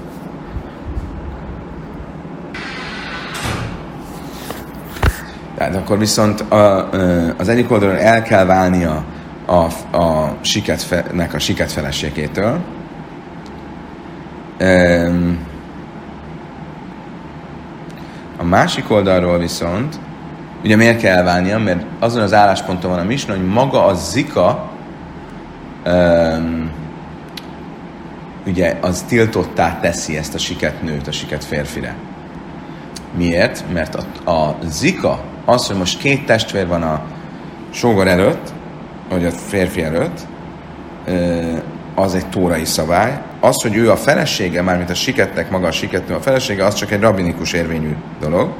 Tehát 5.55 5.75
akkor 5.75 5.97
viszont 5.97 6.41
a, 6.41 6.89
az 7.37 7.49
egyik 7.49 7.71
oldalon 7.71 7.95
el 7.95 8.21
kell 8.21 8.45
válnia 8.45 9.03
a, 9.45 9.97
a 9.97 10.37
siketnek 10.41 11.33
a 11.33 11.39
siket 11.39 11.71
feleségétől. 11.71 12.59
A 18.37 18.43
másik 18.43 18.91
oldalról 18.91 19.37
viszont, 19.37 19.99
ugye 20.65 20.75
miért 20.75 20.99
kell 20.99 21.17
elválnia? 21.17 21.57
Mert 21.57 21.85
azon 21.99 22.21
az 22.21 22.33
állásponton 22.33 22.89
van 22.89 22.99
a 22.99 23.03
misna, 23.03 23.33
hogy 23.33 23.45
maga 23.45 23.85
a 23.85 23.93
zika 23.93 24.69
um, 25.85 26.71
ugye 28.47 28.77
az 28.81 29.03
tiltottá 29.07 29.79
teszi 29.79 30.17
ezt 30.17 30.33
a 30.33 30.37
siket 30.37 30.81
nőt 30.81 31.07
a 31.07 31.11
siket 31.11 31.43
férfire. 31.43 31.95
Miért? 33.17 33.63
Mert 33.73 33.95
a, 33.95 34.31
a 34.31 34.57
zika, 34.63 35.23
az, 35.45 35.67
hogy 35.67 35.77
most 35.77 35.97
két 35.97 36.25
testvér 36.25 36.67
van 36.67 36.81
a 36.81 37.01
sógor 37.71 38.07
előtt, 38.07 38.53
vagy 39.09 39.25
a 39.25 39.31
férfi 39.31 39.83
előtt, 39.83 40.19
az 41.95 42.15
egy 42.15 42.27
tórai 42.29 42.65
szabály. 42.65 43.21
Az, 43.39 43.61
hogy 43.61 43.75
ő 43.75 43.91
a 43.91 43.95
felesége, 43.95 44.61
mármint 44.61 44.89
a 44.89 44.93
siketnek 44.93 45.49
maga 45.49 45.67
a 45.67 45.71
siketnő 45.71 46.15
a 46.15 46.21
felesége, 46.21 46.65
az 46.65 46.73
csak 46.73 46.91
egy 46.91 47.01
rabinikus 47.01 47.53
érvényű 47.53 47.95
dolog. 48.19 48.53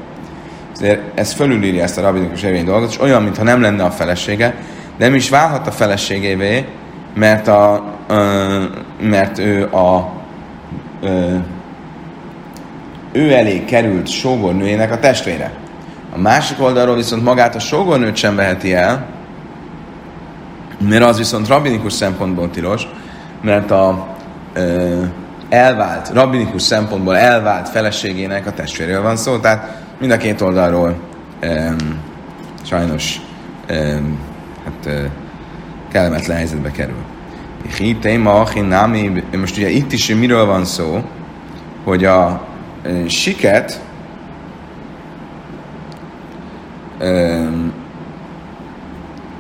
Ez 1.14 1.34
fölülírja 1.34 1.84
ezt 1.84 1.98
a 1.98 2.02
rabinikus 2.02 2.44
érvényű 2.44 2.66
dolgot, 2.66 2.90
és 2.90 3.02
olyan, 3.02 3.24
mintha 3.24 3.44
nem 3.44 3.62
lenne 3.62 3.84
a 3.84 3.92
felesége, 3.92 4.56
nem 4.98 5.16
is 5.16 5.30
válhat 5.30 5.68
a 5.68 5.72
feleségévé, 5.72 6.66
mert, 7.14 7.48
a, 7.48 7.84
ö, 8.08 8.64
mert 9.02 9.38
ő 9.38 9.64
a 9.64 10.12
ö, 11.02 11.36
ő 13.12 13.34
elé 13.34 13.66
került 13.66 14.08
sógornőjének 14.08 14.92
a 14.92 15.00
testvére. 15.00 15.52
A 16.16 16.18
másik 16.18 16.62
oldalról 16.62 16.96
viszont 16.96 17.24
magát 17.24 17.56
a 17.56 17.60
sógornőt 17.60 18.16
sem 18.16 18.36
veheti 18.36 18.74
el, 18.74 19.06
mert 20.90 21.04
az 21.04 21.18
viszont 21.18 21.48
rabinikus 21.48 21.94
szempontból 21.94 22.50
tilos, 22.50 22.88
mert 23.42 23.72
a 23.72 24.08
ö, 24.54 25.02
elvált, 25.50 26.10
rabinikus 26.14 26.62
szempontból 26.62 27.18
elvált 27.18 27.70
feleségének 27.70 28.48
a 28.48 28.52
testvéről 28.52 29.02
van 29.02 29.16
szó, 29.16 29.38
tehát 29.38 29.85
mind 30.00 30.12
a 30.12 30.18
két 30.18 30.42
oldalról 30.42 30.96
ö, 31.40 31.70
sajnos 32.64 33.22
ö, 33.68 33.74
hát, 34.64 34.86
ö, 34.86 35.06
kellemetlen 35.92 36.38
helyzetbe 36.38 36.72
kerül. 36.72 37.04
Most 39.40 39.58
ugye 39.58 39.70
itt 39.70 39.92
is 39.92 40.08
miről 40.08 40.46
van 40.46 40.66
szó, 40.66 41.04
hogy 41.84 42.06
a 42.06 42.48
ö, 42.84 43.08
siket 43.08 43.82
ö, 46.98 47.44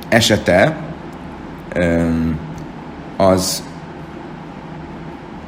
esete 0.09 0.77
az 3.17 3.63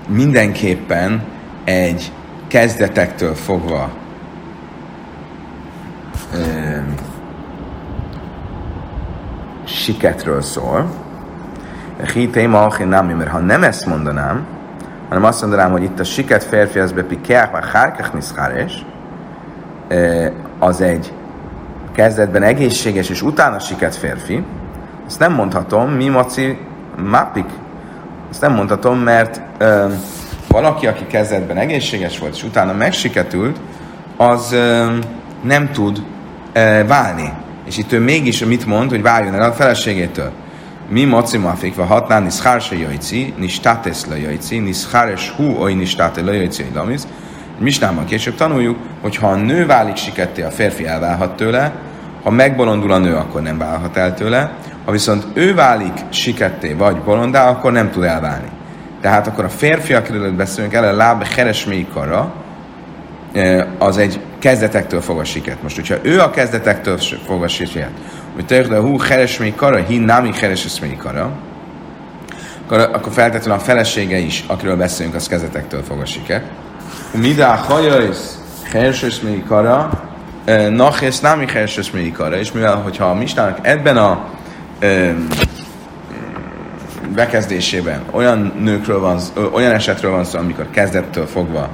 mindenképpen 0.07 1.23
egy 1.63 2.11
kezdetektől 2.47 3.35
fogva 3.35 3.89
siketről 9.63 10.41
szól. 10.41 10.89
Hitéma 12.13 12.73
nami, 12.85 13.13
mert 13.13 13.29
ha 13.29 13.39
nem 13.39 13.63
ezt 13.63 13.85
mondanám, 13.85 14.45
hanem 15.09 15.23
azt 15.23 15.41
mondanám, 15.41 15.71
hogy 15.71 15.83
itt 15.83 15.99
a 15.99 16.03
siket 16.03 16.43
férfi 16.43 16.79
az 16.79 16.91
bepikeach, 16.91 17.51
vagy 17.51 17.63
hárkach 17.71 18.13
niszkáres, 18.13 18.85
az 20.59 20.81
egy 20.81 21.13
kezdetben 21.95 22.43
egészséges, 22.43 23.09
és 23.09 23.21
utána 23.21 23.59
siket 23.59 23.95
férfi, 23.95 24.43
ezt 25.07 25.19
nem 25.19 25.33
mondhatom, 25.33 25.89
mi 25.91 26.07
maci 26.07 26.57
mapik. 27.09 27.49
Ezt 28.29 28.41
nem 28.41 28.53
mondhatom, 28.53 28.99
mert 28.99 29.41
ö, 29.57 29.85
valaki, 30.47 30.87
aki 30.87 31.05
kezdetben 31.05 31.57
egészséges 31.57 32.19
volt, 32.19 32.35
és 32.35 32.43
utána 32.43 32.73
megsiketült, 32.73 33.59
az 34.17 34.51
ö, 34.51 34.85
nem 35.41 35.71
tud 35.71 35.97
ö, 35.97 36.16
válni. 36.87 37.33
És 37.67 37.77
itt 37.77 37.91
ő 37.91 37.99
mégis 37.99 38.45
mit 38.45 38.65
mond, 38.65 38.89
hogy 38.89 39.01
váljon 39.01 39.33
el 39.33 39.49
a 39.49 39.53
feleségétől. 39.53 40.31
Mi 40.89 41.03
maci 41.03 41.37
mafik, 41.37 41.75
vagy 41.75 41.87
hatnán 41.87 42.23
niszhár 42.23 42.61
se 42.61 42.75
jöjci, 42.75 43.33
nistátes 43.37 44.05
le 44.09 44.19
jöjci, 44.19 44.59
niszháres 44.59 45.29
hú, 45.29 45.55
oly 45.59 45.73
nistáte 45.73 46.21
le 46.21 46.33
jöjci, 46.33 46.65
lamisz. 46.73 47.07
Misnában 47.59 48.05
később 48.05 48.35
tanuljuk, 48.35 48.77
hogy 49.01 49.15
ha 49.15 49.27
a 49.27 49.35
nő 49.35 49.65
válik 49.65 49.95
siketté, 49.95 50.41
a 50.41 50.49
férfi 50.49 50.85
elválhat 50.85 51.35
tőle, 51.35 51.73
ha 52.23 52.29
megbolondul 52.29 52.91
a 52.91 52.97
nő, 52.97 53.15
akkor 53.15 53.41
nem 53.41 53.57
válhat 53.57 53.97
el 53.97 54.13
tőle, 54.13 54.51
ha 54.85 54.91
viszont 54.91 55.25
ő 55.33 55.53
válik 55.53 55.93
siketté 56.09 56.73
vagy 56.73 56.97
bolondá, 56.97 57.49
akkor 57.49 57.71
nem 57.71 57.91
tud 57.91 58.03
elválni. 58.03 58.47
Tehát 59.01 59.27
akkor 59.27 59.43
a 59.43 59.49
férfiakról 59.49 60.31
beszélünk 60.31 60.73
el, 60.73 60.83
a 60.83 60.95
láb 60.95 61.23
heresméikarra, 61.23 62.33
az 63.77 63.97
egy 63.97 64.19
kezdetektől 64.39 65.01
fog 65.01 65.19
a 65.19 65.23
siket. 65.23 65.61
Most, 65.63 65.75
hogyha 65.75 65.95
ő 66.01 66.21
a 66.21 66.29
kezdetektől 66.29 66.97
fog 67.25 67.43
a 67.43 67.47
siket, 67.47 67.89
hogy 68.35 68.45
te 68.45 68.77
hú, 68.77 68.99
heresméikarra, 68.99 69.77
hi 69.77 69.97
námi 69.97 70.31
heresméikarra, 70.33 71.31
akkor, 72.65 72.79
akkor 72.79 73.13
feltétlenül 73.13 73.59
a 73.59 73.63
felesége 73.63 74.17
is, 74.17 74.43
akiről 74.47 74.75
beszélünk, 74.75 75.15
az 75.15 75.27
kezdetektől 75.27 75.83
fog 75.83 75.99
a 75.99 76.05
siket. 76.05 76.43
Midá 77.11 77.55
hajajsz 77.55 78.39
heresméikarra, 78.71 79.89
Nachész 80.69 81.19
námi 81.19 81.45
herses 81.47 81.91
méikara, 81.91 82.37
és 82.37 82.51
mivel, 82.51 82.75
hogyha 82.75 83.05
a 83.05 83.13
mistának 83.13 83.59
ebben 83.61 83.97
a 83.97 84.25
bekezdésében 87.15 88.03
olyan 88.11 88.53
nőkről 88.59 88.99
van, 88.99 89.19
olyan 89.51 89.71
esetről 89.71 90.11
van 90.11 90.23
szó, 90.23 90.39
amikor 90.39 90.69
kezdettől 90.69 91.25
fogva, 91.25 91.69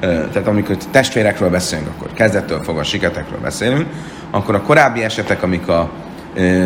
tehát 0.00 0.46
amikor 0.46 0.76
testvérekről 0.76 1.50
beszélünk, 1.50 1.88
akkor 1.96 2.12
kezdettől 2.12 2.62
fogva 2.62 2.82
siketekről 2.82 3.38
beszélünk, 3.38 3.86
akkor 4.30 4.54
a 4.54 4.62
korábbi 4.62 5.02
esetek, 5.02 5.42
amik 5.42 5.68
a 5.68 5.90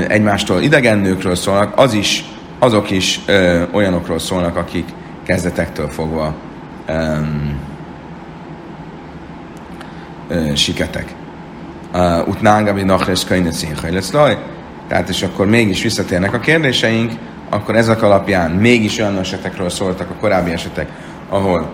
egymástól 0.08 0.60
idegen 0.60 0.98
nőkről 0.98 1.34
szólnak, 1.34 1.78
az 1.78 1.94
is, 1.94 2.24
azok 2.58 2.90
is 2.90 3.20
ö, 3.26 3.62
olyanokról 3.72 4.18
szólnak, 4.18 4.56
akik 4.56 4.88
kezdetektől 5.26 5.88
fogva 5.88 6.34
ö, 6.86 7.16
ö, 10.28 10.54
siketek. 10.54 11.14
Utnángabi 12.26 12.82
nachres 12.82 13.24
könyvecén 13.24 13.76
hajleszlaj. 13.76 14.38
Tehát 14.88 15.08
és 15.08 15.22
akkor 15.22 15.46
mégis 15.46 15.82
visszatérnek 15.82 16.32
a 16.32 16.38
kérdéseink, 16.38 17.12
akkor 17.48 17.76
ezek 17.76 18.02
alapján 18.02 18.50
mégis 18.50 18.98
olyan 18.98 19.18
esetekről 19.18 19.70
szóltak 19.70 20.10
a 20.10 20.14
korábbi 20.20 20.50
esetek, 20.50 20.88
ahol 21.28 21.70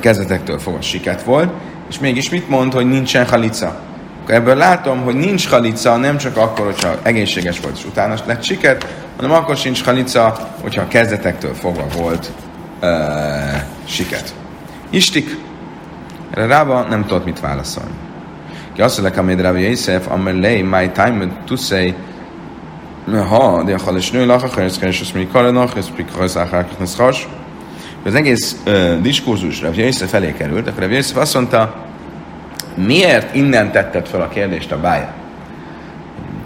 kezdetektől 0.00 0.58
fogva 0.58 0.80
siket 0.80 1.22
volt, 1.22 1.50
és 1.88 1.98
mégis 1.98 2.30
mit 2.30 2.48
mond, 2.48 2.72
hogy 2.72 2.88
nincsen 2.88 3.26
halica? 3.26 3.80
Akkor 4.22 4.34
ebből 4.34 4.56
látom, 4.56 5.00
hogy 5.00 5.14
nincs 5.14 5.48
halica 5.48 5.96
nem 5.96 6.16
csak 6.16 6.36
akkor, 6.36 6.64
hogyha 6.64 6.98
egészséges 7.02 7.60
volt, 7.60 7.76
és 7.76 7.84
utána 7.84 8.14
lett 8.26 8.42
siket, 8.42 8.86
hanem 9.16 9.32
akkor 9.32 9.56
sincs 9.56 9.84
halica, 9.84 10.50
hogyha 10.60 10.82
a 10.82 10.88
kezdetektől 10.88 11.54
fogva 11.54 11.86
volt 11.96 12.30
uh, 12.82 12.88
siket. 13.84 14.34
Istik, 14.90 15.36
erre 16.30 16.46
rába 16.46 16.82
nem 16.82 17.06
tudott 17.06 17.24
mit 17.24 17.40
válaszolni. 17.40 17.94
Ki 18.74 18.82
azt 18.82 19.00
mondja, 19.02 19.34
hogy 19.34 19.40
Rabbi 19.40 19.62
Yosef, 19.68 20.10
amely 20.10 20.40
lei, 20.40 20.62
my 20.62 20.90
time 20.90 21.28
to 21.46 21.56
say, 21.56 21.94
ha, 23.28 23.62
de 23.62 23.78
ha 23.84 23.92
lesz 23.92 24.10
nő, 24.10 24.26
lachach, 24.26 24.58
ez 24.58 24.78
keres, 24.78 25.00
azt 25.00 25.14
mondja, 25.14 25.32
karanach, 25.32 25.76
ez 25.76 25.90
ha 26.16 26.22
ez 26.22 26.36
az 28.04 28.14
egész 28.14 28.56
uh, 28.66 29.00
diskurzus 29.00 29.60
Rabbi 29.60 29.82
Yosef 29.82 30.10
felé 30.10 30.32
került, 30.32 30.68
akkor 30.68 30.80
Rabbi 30.80 30.94
Yosef 30.94 31.16
azt 31.16 31.34
mondta, 31.34 31.74
miért 32.74 33.34
innen 33.34 33.72
tetted 33.72 34.06
fel 34.06 34.20
a 34.20 34.28
kérdést 34.28 34.72
a 34.72 34.80
bája? 34.80 35.12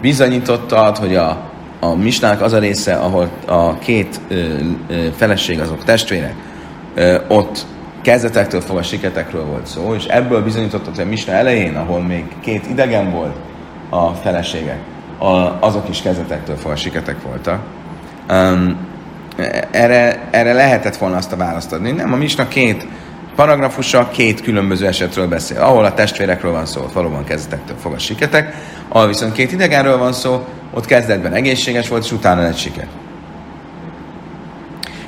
Bizonyítottad, 0.01 0.97
hogy 0.97 1.15
a, 1.15 1.37
a 1.79 1.95
misnák 1.95 2.41
az 2.41 2.53
a 2.53 2.59
része, 2.59 2.95
ahol 2.95 3.29
a 3.45 3.77
két 3.77 4.19
ö, 4.27 4.57
ö, 4.87 5.07
feleség, 5.15 5.59
azok 5.59 5.83
testvérek, 5.83 6.33
ö, 6.95 7.17
ott 7.27 7.65
kezdetektől 8.01 8.61
fogva 8.61 8.83
siketekről 8.83 9.45
volt 9.45 9.65
szó, 9.65 9.93
és 9.93 10.05
ebből 10.05 10.43
bizonyítottad, 10.43 10.95
hogy 10.95 11.05
a 11.05 11.07
misna 11.07 11.31
elején, 11.33 11.75
ahol 11.75 12.01
még 12.01 12.25
két 12.39 12.67
idegen 12.69 13.11
volt 13.11 13.35
a 13.89 14.09
feleségek, 14.09 14.79
a, 15.17 15.57
azok 15.59 15.89
is 15.89 16.01
kezdetektől 16.01 16.55
fogva 16.55 16.75
siketek 16.75 17.21
voltak. 17.21 17.59
Um, 18.29 18.77
erre, 19.71 20.27
erre 20.31 20.53
lehetett 20.53 20.97
volna 20.97 21.17
azt 21.17 21.31
a 21.31 21.35
választ 21.35 21.71
adni. 21.71 21.91
Nem, 21.91 22.13
a 22.13 22.15
misna 22.15 22.47
két 22.47 22.87
paragrafusa 23.35 24.09
két 24.09 24.41
különböző 24.41 24.87
esetről 24.87 25.27
beszél. 25.27 25.61
Ahol 25.61 25.85
a 25.85 25.93
testvérekről 25.93 26.51
van 26.51 26.65
szó, 26.65 26.81
ott 26.81 26.93
valóban 26.93 27.23
kezdetektől 27.23 27.77
fog 27.77 27.93
a 27.93 27.99
siketek, 27.99 28.55
ahol 28.87 29.07
viszont 29.07 29.33
két 29.33 29.51
idegenről 29.51 29.97
van 29.97 30.13
szó, 30.13 30.45
ott 30.73 30.85
kezdetben 30.85 31.33
egészséges 31.33 31.87
volt, 31.87 32.03
és 32.03 32.11
utána 32.11 32.41
lett 32.41 32.57
siker. 32.57 32.87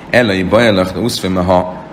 Ellai 0.09 0.43
bajalach, 0.43 1.19
de 1.21 1.39
ha, 1.39 1.83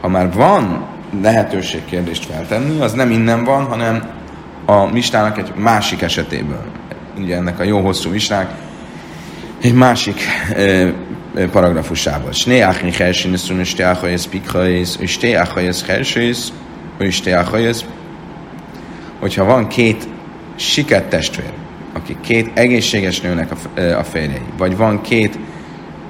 ha 0.00 0.08
már 0.08 0.32
van 0.32 0.86
lehetőség 1.22 1.84
kérdést 1.84 2.24
feltenni, 2.24 2.80
az 2.80 2.92
nem 2.92 3.10
innen 3.10 3.44
van, 3.44 3.64
hanem 3.64 4.02
a 4.66 4.84
mistának 4.84 5.38
egy 5.38 5.52
másik 5.56 6.02
esetéből. 6.02 6.64
Ugye 7.18 7.36
ennek 7.36 7.60
a 7.60 7.62
jó 7.62 7.80
hosszú 7.80 8.10
misták 8.10 8.50
egy 9.62 9.74
másik 9.74 10.20
paragrafusából. 11.52 12.32
Sné 12.32 12.60
achni 12.60 12.92
hersin 12.92 13.34
és 13.58 13.74
te 13.74 13.90
achajes 13.90 14.26
pikhajes, 14.26 14.94
és 14.98 15.18
te 15.18 15.40
achajes 15.40 15.82
hersész, 15.82 16.52
és 16.98 17.20
te 17.20 17.38
achajes. 17.38 17.84
Hogyha 19.18 19.44
van 19.44 19.68
két 19.68 20.08
siket 20.56 21.04
testvér, 21.04 21.52
aki 21.92 22.16
két 22.20 22.50
egészséges 22.54 23.20
nőnek 23.20 23.50
a, 23.50 23.80
a 23.80 24.04
férjei, 24.04 24.42
vagy 24.58 24.76
van 24.76 25.00
két 25.00 25.38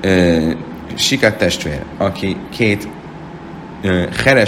ö, 0.00 0.50
siket 0.94 1.38
testvér, 1.38 1.82
aki 1.96 2.36
két 2.50 2.88
ö, 3.82 4.04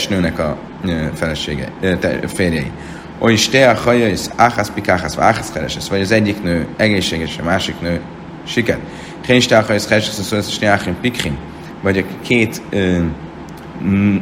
nőnek 0.09 0.39
a 0.39 0.57
ö, 0.85 1.05
felesége, 1.15 1.69
ö, 1.81 1.97
te, 1.97 2.19
férjei, 2.27 2.71
oly 3.19 3.35
te 3.51 3.71
a 3.71 3.75
hajasz, 3.75 4.31
áhász 4.37 4.71
pikáhász, 4.71 5.19
áhász 5.19 5.53
heres, 5.53 5.77
vagy 5.91 6.01
az 6.01 6.11
egyik 6.11 6.43
nő 6.43 6.67
egészséges, 6.77 7.39
a 7.39 7.45
másik 7.45 7.81
nő 7.81 8.01
siket. 8.47 8.79
Hénstáha 9.27 9.73
ez 9.73 9.89
Heshes 9.89 10.19
a 10.19 10.23
Szósz 10.23 10.51
Snyáchim 10.51 10.97
Pikrim, 11.01 11.39
vagy 11.83 11.99
a 11.99 12.03
két 12.23 12.63
ö, 12.71 12.99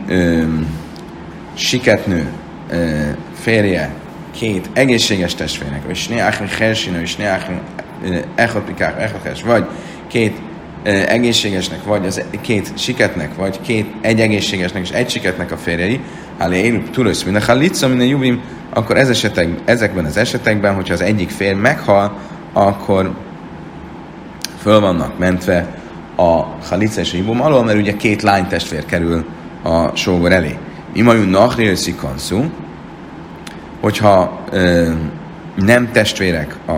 ö, 0.08 0.42
siketnő 1.54 2.28
férje, 3.34 3.94
két 4.30 4.70
egészséges 4.72 5.34
testvérnek, 5.34 5.86
vagy 5.86 5.96
Snyáchim 5.96 6.46
Hersinő, 6.58 7.00
és 7.00 7.10
Snyáchim 7.10 7.60
Echot 8.34 8.64
Pikár, 8.64 9.12
vagy 9.44 9.64
két 10.06 10.36
egészségesnek, 11.06 11.84
vagy 11.84 12.06
az 12.06 12.22
két 12.40 12.78
siketnek, 12.78 13.34
vagy 13.34 13.60
két 13.60 13.86
egy 14.00 14.20
egészségesnek 14.20 14.82
és 14.82 14.90
egy 14.90 15.10
siketnek 15.10 15.52
a 15.52 15.56
férjei, 15.56 16.00
Hálé 16.38 16.58
Élup 16.58 16.90
Turusz, 16.90 17.22
minden 17.22 17.42
Halitza, 17.42 17.88
minden 17.88 18.06
Jubim, 18.06 18.40
akkor 18.70 18.96
ez 18.96 19.08
esetek, 19.08 19.48
ezekben 19.64 20.04
az 20.04 20.16
esetekben, 20.16 20.74
hogyha 20.74 20.94
az 20.94 21.00
egyik 21.00 21.30
fér 21.30 21.54
meghal, 21.54 22.18
akkor 22.52 23.14
föl 24.60 24.80
vannak 24.80 25.18
mentve 25.18 25.78
a 26.16 26.44
Halica 26.68 27.00
és 27.00 27.12
a 27.12 27.16
Hibum 27.16 27.42
alól, 27.42 27.64
mert 27.64 27.78
ugye 27.78 27.96
két 27.96 28.22
lány 28.22 28.46
testvér 28.46 28.84
kerül 28.84 29.24
a 29.62 29.96
sógor 29.96 30.32
elé. 30.32 30.58
Imajun 30.92 31.28
Nachri 31.28 31.74
Szikanszú, 31.74 32.44
hogyha 33.80 34.40
ö, 34.50 34.90
nem 35.56 35.92
testvérek 35.92 36.56
a, 36.66 36.72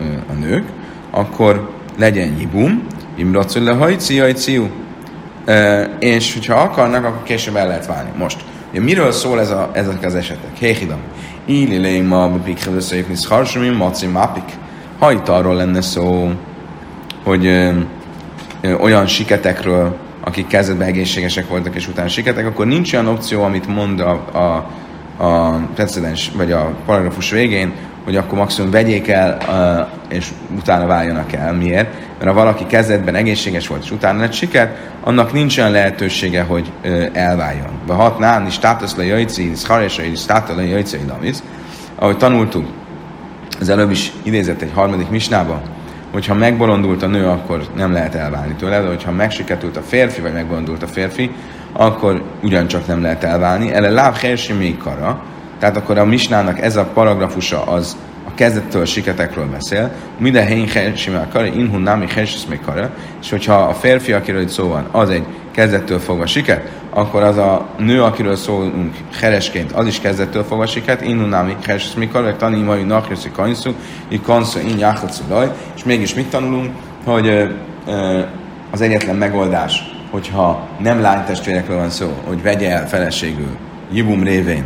ö, 0.00 0.04
a 0.30 0.32
nők, 0.32 0.68
akkor 1.10 1.70
legyen 1.98 2.36
Hibum, 2.36 2.86
Imracul 3.16 3.62
le 3.62 3.72
hajci, 3.72 4.18
hajciu. 4.18 4.66
És 5.98 6.32
hogyha 6.32 6.54
akarnak, 6.54 7.04
akkor 7.04 7.22
később 7.22 7.56
el 7.56 7.66
lehet 7.66 7.86
válni. 7.86 8.10
Most, 8.18 8.44
ugye, 8.70 8.80
miről 8.80 9.12
szól 9.12 9.40
ez 9.40 9.50
a, 9.50 9.70
ezek 9.72 10.04
az 10.04 10.14
esetek? 10.14 10.56
Héhidam. 10.58 10.98
Íli 11.46 11.76
léma, 11.76 12.28
bipik, 12.28 12.64
heveszőjük, 12.64 13.06
harsumim, 13.28 13.74
maci, 13.74 14.06
mapik. 14.06 14.56
Ha 14.98 15.12
itt 15.12 15.28
arról 15.28 15.54
lenne 15.54 15.80
szó, 15.80 16.30
hogy 17.24 17.46
ö, 17.46 17.70
ö, 18.60 18.74
olyan 18.74 19.06
siketekről, 19.06 19.96
akik 20.20 20.46
kezdetben 20.46 20.86
egészségesek 20.86 21.48
voltak, 21.48 21.74
és 21.74 21.88
utána 21.88 22.08
siketek, 22.08 22.46
akkor 22.46 22.66
nincs 22.66 22.92
olyan 22.92 23.06
opció, 23.06 23.42
amit 23.42 23.66
mond 23.66 24.00
a, 24.00 24.10
a, 24.32 24.70
a 25.24 25.60
precedens, 25.74 26.30
vagy 26.36 26.52
a 26.52 26.74
paragrafus 26.86 27.30
végén, 27.30 27.72
hogy 28.04 28.16
akkor 28.16 28.38
maximum 28.38 28.70
vegyék 28.70 29.08
el, 29.08 29.38
és 30.08 30.28
utána 30.56 30.86
váljanak 30.86 31.32
el. 31.32 31.52
Miért? 31.52 31.92
Mert 32.18 32.30
ha 32.30 32.32
valaki 32.32 32.66
kezdetben 32.66 33.14
egészséges 33.14 33.66
volt, 33.66 33.82
és 33.82 33.90
utána 33.90 34.20
lett 34.20 34.32
siker, 34.32 34.76
annak 35.00 35.32
nincs 35.32 35.58
olyan 35.58 35.70
lehetősége, 35.70 36.42
hogy 36.42 36.70
elváljon. 37.12 37.70
Vagy 37.86 37.96
hatnán 37.96 38.46
is 38.46 38.52
státusz 38.52 38.96
le 38.96 39.04
jajci, 39.04 39.50
szharesai, 39.54 40.14
státusz 40.14 40.56
le 40.56 40.66
jajci, 40.66 40.98
ahogy 41.94 42.16
tanultuk, 42.16 42.66
az 43.60 43.68
előbb 43.68 43.90
is 43.90 44.12
idézett 44.22 44.60
egy 44.60 44.72
harmadik 44.74 45.08
misnában, 45.08 45.60
hogyha 46.14 46.34
megbolondult 46.34 47.02
a 47.02 47.06
nő, 47.06 47.26
akkor 47.26 47.66
nem 47.76 47.92
lehet 47.92 48.14
elválni 48.14 48.54
tőle, 48.54 48.80
de 48.80 48.86
hogyha 48.86 49.10
megsiketült 49.10 49.76
a 49.76 49.80
férfi, 49.80 50.20
vagy 50.20 50.32
megbolondult 50.32 50.82
a 50.82 50.86
férfi, 50.86 51.30
akkor 51.72 52.22
ugyancsak 52.42 52.86
nem 52.86 53.02
lehet 53.02 53.24
elválni. 53.24 53.72
Ele 53.72 53.90
láb 53.90 54.16
még 54.58 54.76
kara, 54.76 55.22
tehát 55.58 55.76
akkor 55.76 55.98
a 55.98 56.04
misnának 56.04 56.60
ez 56.60 56.76
a 56.76 56.84
paragrafusa 56.84 57.64
az 57.64 57.96
a 58.28 58.34
kezdettől 58.34 58.84
siketekről 58.84 59.46
beszél, 59.46 59.90
minden 60.18 60.46
helyen 60.46 60.68
helyisimá 60.68 61.28
kara, 61.28 61.46
inhun 61.46 61.80
námi 61.80 62.06
még 62.48 62.60
kara, 62.60 62.90
és 63.20 63.30
hogyha 63.30 63.54
a 63.54 63.72
férfi, 63.72 64.12
akiről 64.12 64.40
itt 64.40 64.48
szó 64.48 64.68
van, 64.68 64.88
az 64.90 65.10
egy 65.10 65.24
kezdettől 65.50 65.98
fogva 65.98 66.26
siket, 66.26 66.70
akkor 66.94 67.22
az 67.22 67.36
a 67.36 67.66
nő, 67.78 68.02
akiről 68.02 68.36
szólunk 68.36 68.94
heresként, 69.20 69.72
az 69.72 69.86
is 69.86 70.00
kezdettől 70.00 70.44
fogva 70.44 70.66
siket, 70.66 71.02
inhun 71.02 71.28
námi 71.28 71.56
még 71.96 72.10
kara, 72.10 72.24
vagy 72.24 72.36
tani 72.36 72.62
mai 72.62 72.82
nachjöszi 72.82 73.30
kanyszú, 73.30 73.74
így 74.08 74.22
kanszú, 74.22 74.58
in 74.58 74.78
jáhatszulaj, 74.78 75.50
és 75.76 75.84
mégis 75.84 76.14
mit 76.14 76.30
tanulunk, 76.30 76.70
hogy 77.04 77.54
az 78.70 78.80
egyetlen 78.80 79.16
megoldás, 79.16 79.82
hogyha 80.10 80.68
nem 80.78 81.00
lánytestvérekről 81.00 81.76
van 81.76 81.90
szó, 81.90 82.12
hogy 82.26 82.42
vegye 82.42 82.70
el 82.70 82.88
feleségül 82.88 83.56
Jibum 83.92 84.22
révén 84.22 84.64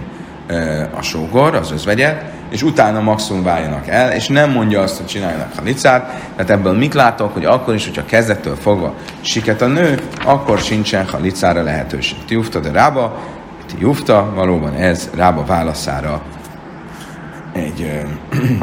a 0.95 1.03
sógor, 1.03 1.55
az 1.55 1.73
özvegyet, 1.73 2.25
és 2.51 2.63
utána 2.63 3.01
maximum 3.01 3.43
váljanak 3.43 3.89
el, 3.89 4.13
és 4.13 4.29
nem 4.29 4.51
mondja 4.51 4.81
azt, 4.81 4.97
hogy 4.97 5.07
csináljanak 5.07 5.53
halicát, 5.57 6.31
tehát 6.37 6.51
ebből 6.51 6.73
mit 6.73 6.95
látok, 6.95 7.33
hogy 7.33 7.45
akkor 7.45 7.75
is, 7.75 7.85
hogyha 7.85 8.05
kezdettől 8.05 8.57
fogva 8.57 8.95
siket 9.21 9.63
a 9.63 9.67
nő, 9.67 10.01
akkor 10.25 10.59
sincsen 10.59 11.07
halicára 11.09 11.63
lehetőség. 11.63 12.19
Ti 12.27 12.35
jufta 12.35 12.61
de 12.61 12.71
rába, 12.71 13.19
ti 13.67 13.75
jufta, 13.79 14.33
valóban 14.35 14.75
ez 14.75 15.11
rába 15.15 15.45
válaszára 15.45 16.23
egy, 17.53 17.91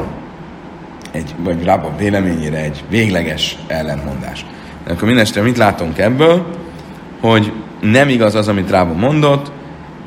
egy 1.11 1.35
vagy 1.37 1.63
Rába 1.63 1.91
véleményére 1.97 2.57
egy 2.57 2.83
végleges 2.89 3.57
ellentmondás. 3.67 4.45
De 4.85 4.91
akkor 4.91 5.07
mindestre 5.07 5.41
mit 5.41 5.57
látunk 5.57 5.97
ebből? 5.97 6.45
Hogy 7.21 7.53
nem 7.81 8.09
igaz 8.09 8.35
az, 8.35 8.47
amit 8.47 8.69
Rába 8.69 8.93
mondott, 8.93 9.51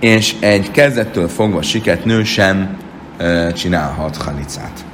és 0.00 0.34
egy 0.40 0.70
kezdettől 0.70 1.28
fogva 1.28 1.62
siket 1.62 2.04
nő 2.04 2.24
sem 2.24 2.76
csinálhat 3.54 4.16
halicát. 4.16 4.84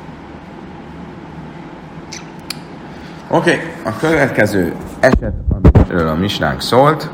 Oké, 3.29 3.51
okay, 3.51 3.65
a 3.85 3.97
következő 3.97 4.75
eset, 5.01 5.33
amiről 5.49 6.09
a 6.09 6.15
misnánk 6.15 6.61
szólt, 6.61 7.11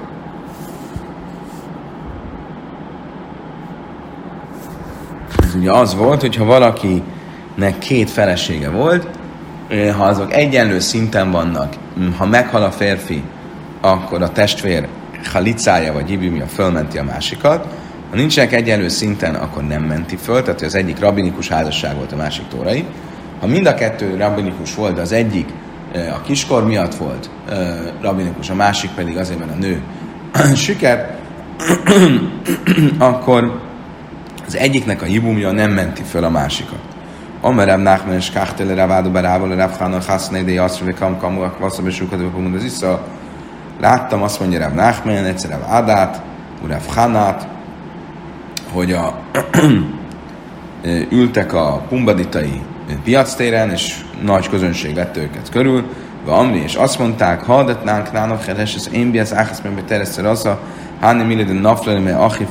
ez 5.42 5.54
ugye 5.54 5.72
az 5.72 5.94
volt, 5.94 6.20
hogyha 6.20 6.44
valakinek 6.44 7.78
két 7.78 8.10
felesége 8.10 8.70
volt, 8.70 9.06
ha 9.96 10.04
azok 10.04 10.32
egyenlő 10.32 10.78
szinten 10.78 11.30
vannak, 11.30 11.74
ha 12.16 12.26
meghal 12.26 12.62
a 12.62 12.70
férfi, 12.70 13.22
akkor 13.80 14.22
a 14.22 14.32
testvér 14.32 14.88
halicája 15.32 15.92
vagy 15.92 16.10
ibimia 16.10 16.46
fölmenti 16.46 16.98
a 16.98 17.04
másikat, 17.04 17.66
ha 18.10 18.16
nincsenek 18.16 18.52
egyenlő 18.52 18.88
szinten, 18.88 19.34
akkor 19.34 19.62
nem 19.62 19.82
menti 19.82 20.16
föl, 20.16 20.42
tehát 20.42 20.60
az 20.60 20.74
egyik 20.74 20.98
rabinikus 20.98 21.48
házasság 21.48 21.96
volt, 21.96 22.12
a 22.12 22.16
másik 22.16 22.48
tórai. 22.48 22.84
Ha 23.40 23.46
mind 23.46 23.66
a 23.66 23.74
kettő 23.74 24.16
rabinikus 24.16 24.74
volt, 24.74 24.98
az 24.98 25.12
egyik 25.12 25.48
a 25.94 26.20
kiskor 26.20 26.66
miatt 26.66 26.94
volt 26.94 27.30
rabinikus, 28.00 28.50
a 28.50 28.54
másik 28.54 28.90
pedig 28.90 29.16
azért, 29.16 29.38
mert 29.38 29.50
a 29.50 29.54
nő 29.54 29.82
siker, 30.54 31.16
akkor 32.98 33.60
az 34.46 34.56
egyiknek 34.56 35.02
a 35.02 35.04
hibumja 35.04 35.50
nem 35.50 35.70
menti 35.70 36.02
föl 36.02 36.24
a 36.24 36.30
másikat. 36.30 36.78
Amerem 37.40 37.80
Nachman 37.80 38.14
és 38.14 38.32
Ravádu 38.74 39.10
Berával, 39.10 39.70
Hana 39.78 39.98
Haszne, 40.06 40.42
de 40.42 40.50
Jaszra, 40.50 40.94
Kam 40.94 41.18
Kamu, 41.18 41.46
Vasszab 41.58 41.86
és 41.86 41.94
Sukad, 41.94 42.20
az. 42.20 43.00
Láttam, 43.80 44.22
azt 44.22 44.40
mondja 44.40 44.58
Rav 44.58 44.74
Nachman, 44.74 45.24
egyszer 45.24 45.50
Rav 46.68 46.86
Hanát, 46.86 47.59
hogy 48.72 48.92
a 48.92 49.18
ültek 51.10 51.52
a 51.52 51.82
pumbaditai 51.88 52.60
piactéren, 53.04 53.70
és 53.70 54.00
nagy 54.24 54.48
közönség 54.48 54.94
vett 54.94 55.16
őket 55.16 55.48
körül, 55.50 55.84
Amri, 56.26 56.62
és 56.62 56.74
azt 56.74 56.98
mondták, 56.98 57.42
hadatnánk 57.42 58.12
nánok, 58.12 58.44
heres, 58.44 58.74
ez 58.74 58.88
én 58.92 59.10
biasz 59.10 59.32
áhász, 59.32 59.60
mert 59.60 59.84
tereszer 59.84 60.24
az 60.24 60.46
a 60.46 60.60
háni 61.00 61.22
millide 61.22 61.52
naflani, 61.52 62.00
mert 62.00 62.18
achif 62.18 62.48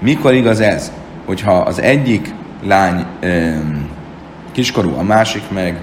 Mikor 0.00 0.34
igaz 0.34 0.60
ez? 0.60 0.92
Hogyha 1.24 1.52
az 1.52 1.80
egyik 1.80 2.34
lány 2.62 3.04
um, 3.22 3.88
kiskorú, 4.52 4.94
a 4.98 5.02
másik 5.02 5.42
meg 5.50 5.76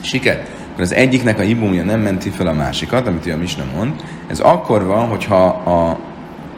siket, 0.00 0.50
akkor 0.70 0.82
az 0.82 0.92
egyiknek 0.92 1.38
a 1.38 1.42
hibumja 1.42 1.84
nem 1.84 2.00
menti 2.00 2.30
fel 2.30 2.46
a 2.46 2.52
másikat, 2.52 3.06
amit 3.06 3.26
ő 3.26 3.32
a 3.32 3.36
Misna 3.36 3.64
mond. 3.76 3.92
Ez 4.26 4.40
akkor 4.40 4.84
van, 4.84 5.08
hogyha 5.08 5.44
a 5.46 5.98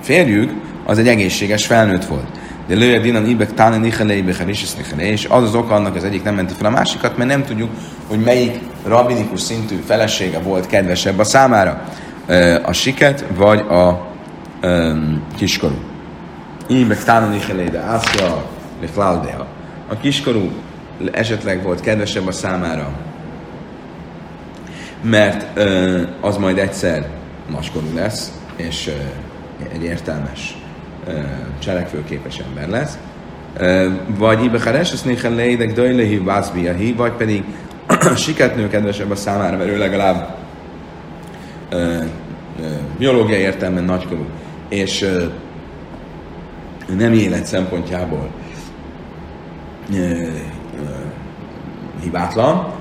férjük 0.01 0.53
az 0.93 0.99
egy 0.99 1.09
egészséges 1.09 1.67
felnőtt 1.67 2.05
volt. 2.05 2.27
De 2.67 2.75
lője 2.75 2.99
dinan 2.99 3.27
ibek 3.27 3.55
táne 3.55 3.77
nichele 3.77 4.15
ibek 4.15 4.45
és 4.97 5.27
az 5.29 5.43
az 5.43 5.55
oka 5.55 5.75
annak 5.75 5.97
az 5.97 6.05
egyik 6.05 6.23
nem 6.23 6.35
menti 6.35 6.55
fel 6.55 6.67
a 6.67 6.71
másikat, 6.71 7.17
mert 7.17 7.31
nem 7.31 7.45
tudjuk, 7.45 7.71
hogy 8.09 8.19
melyik 8.19 8.61
rabinikus 8.87 9.41
szintű 9.41 9.77
felesége 9.87 10.39
volt 10.39 10.67
kedvesebb 10.67 11.19
a 11.19 11.25
számára. 11.25 11.83
A 12.63 12.73
siket 12.73 13.25
vagy 13.37 13.59
a 13.59 14.09
um, 14.63 15.23
kiskorú. 15.37 15.75
Ibek 16.67 17.05
táne 17.05 17.29
nichele 17.29 17.63
de 17.63 17.79
ászja 17.79 18.45
le 18.81 19.47
A 19.89 19.97
kiskorú 20.01 20.51
esetleg 21.13 21.63
volt 21.63 21.81
kedvesebb 21.81 22.27
a 22.27 22.33
számára, 22.33 22.91
mert 25.03 25.61
az 26.21 26.37
majd 26.37 26.59
egyszer 26.59 27.07
nagykorú 27.51 27.95
lesz, 27.95 28.33
és 28.57 28.91
egy 29.73 29.83
értelmes 29.83 30.62
cselekvőképes 31.59 32.39
ember 32.39 32.69
lesz, 32.69 32.99
vagy 34.19 34.45
Ibechares, 34.45 34.93
azt 34.93 35.05
néha 35.05 35.35
leidek 35.35 35.73
dajlehi 35.73 36.19
vászbiahi, 36.19 36.93
vagy 36.93 37.13
pedig 37.13 37.45
siketnő 38.17 38.69
kedvesebb 38.69 39.11
a 39.11 39.17
számára, 39.17 39.57
mert 39.57 39.71
ő 39.71 39.79
legalább 39.79 40.37
biológiai 42.99 43.41
értelemben 43.41 43.85
nagykorú, 43.85 44.27
és 44.69 45.09
nem 46.97 47.13
élet 47.13 47.47
szempontjából 47.47 48.31
hibátlan, 52.03 52.73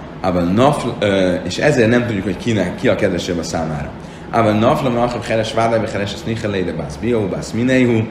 nafl, 0.53 1.05
és 1.43 1.57
ezért 1.57 1.89
nem 1.89 2.05
tudjuk, 2.05 2.23
hogy 2.23 2.37
kinek, 2.37 2.75
ki 2.75 2.87
a 2.87 2.95
kedvesebb 2.95 3.37
a 3.37 3.43
számára. 3.43 3.91
Machav 4.31 5.25
heres 5.27 5.53
vádai 5.53 5.79
heres 5.91 6.13
ezt 6.13 6.25
nichele 6.25 6.71
bász 6.77 6.95
bió, 6.95 7.27
bász 7.27 7.51
mineihu. 7.51 8.03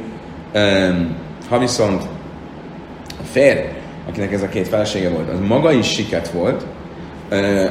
Ha 1.48 1.58
viszont 1.58 2.02
a 3.20 3.24
férj, 3.30 3.60
akinek 4.08 4.32
ez 4.32 4.42
a 4.42 4.48
két 4.48 4.68
felesége 4.68 5.08
volt, 5.08 5.28
az 5.28 5.38
maga 5.48 5.72
is 5.72 5.86
siket 5.86 6.30
volt, 6.30 6.66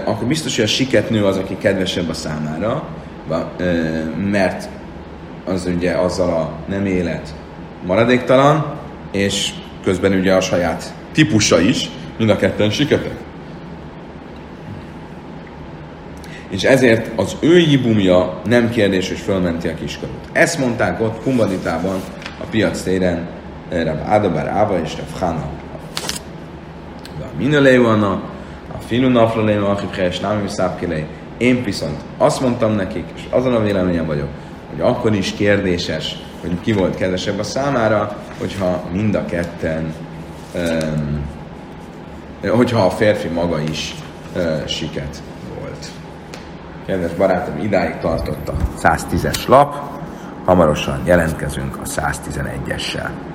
akkor 0.05 0.27
biztos, 0.27 0.55
hogy 0.55 0.63
a 0.63 0.67
siket 0.67 1.09
nő 1.09 1.25
az, 1.25 1.37
aki 1.37 1.57
kedvesebb 1.57 2.09
a 2.09 2.13
számára, 2.13 2.87
mert 4.31 4.69
az 5.45 5.69
ugye 5.75 5.91
azzal 5.91 6.29
a 6.29 6.51
nem 6.69 6.85
élet 6.85 7.33
maradéktalan, 7.85 8.65
és 9.11 9.49
közben 9.83 10.13
ugye 10.13 10.33
a 10.33 10.41
saját 10.41 10.93
típusa 11.11 11.59
is, 11.59 11.89
mind 12.17 12.29
a 12.29 12.35
ketten 12.35 12.69
siketek. 12.69 13.15
És 16.49 16.63
ezért 16.63 17.19
az 17.19 17.35
ő 17.39 17.57
jibumja 17.57 18.41
nem 18.45 18.69
kérdés, 18.69 19.07
hogy 19.07 19.17
fölmenti 19.17 19.67
a 19.67 19.73
kiskorút. 19.73 20.29
Ezt 20.31 20.59
mondták 20.59 21.01
ott 21.01 21.23
Kumbaditában, 21.23 21.99
a 22.41 22.45
piac 22.49 22.81
téren, 22.81 23.27
Rab 23.69 23.99
Adabar 24.07 24.47
Áva 24.47 24.79
és 24.83 24.95
Rav 24.97 25.19
Hana. 25.19 25.49
A 27.19 27.37
Minoleuana, 27.37 28.11
a 28.77 28.81
Filu 28.87 29.09
Nafloleu, 29.09 29.65
Achib 29.65 29.93
Helyes, 29.93 30.19
Námi 30.19 30.47
Szápkilei. 30.47 31.05
Én 31.37 31.63
viszont 31.63 31.97
azt 32.17 32.41
mondtam 32.41 32.75
nekik, 32.75 33.05
és 33.15 33.21
azon 33.29 33.53
a 33.53 33.63
véleményem 33.63 34.05
vagyok, 34.05 34.27
hogy 34.69 34.81
akkor 34.81 35.15
is 35.15 35.33
kérdéses, 35.33 36.15
hogy 36.41 36.51
ki 36.61 36.73
volt 36.73 36.95
kedvesebb 36.95 37.39
a 37.39 37.43
számára, 37.43 38.17
hogyha 38.39 38.83
mind 38.91 39.15
a 39.15 39.25
ketten, 39.25 39.93
um, 40.55 41.25
hogyha 42.49 42.85
a 42.85 42.89
férfi 42.89 43.27
maga 43.27 43.61
is 43.61 43.95
uh, 44.35 44.65
siket 44.67 45.21
Kedves 46.89 47.13
barátom, 47.13 47.57
idáig 47.57 47.97
tartott 47.97 48.47
a 48.47 48.53
110-es 48.77 49.47
lap, 49.47 49.75
hamarosan 50.45 51.01
jelentkezünk 51.05 51.77
a 51.77 51.83
111-essel. 51.83 53.28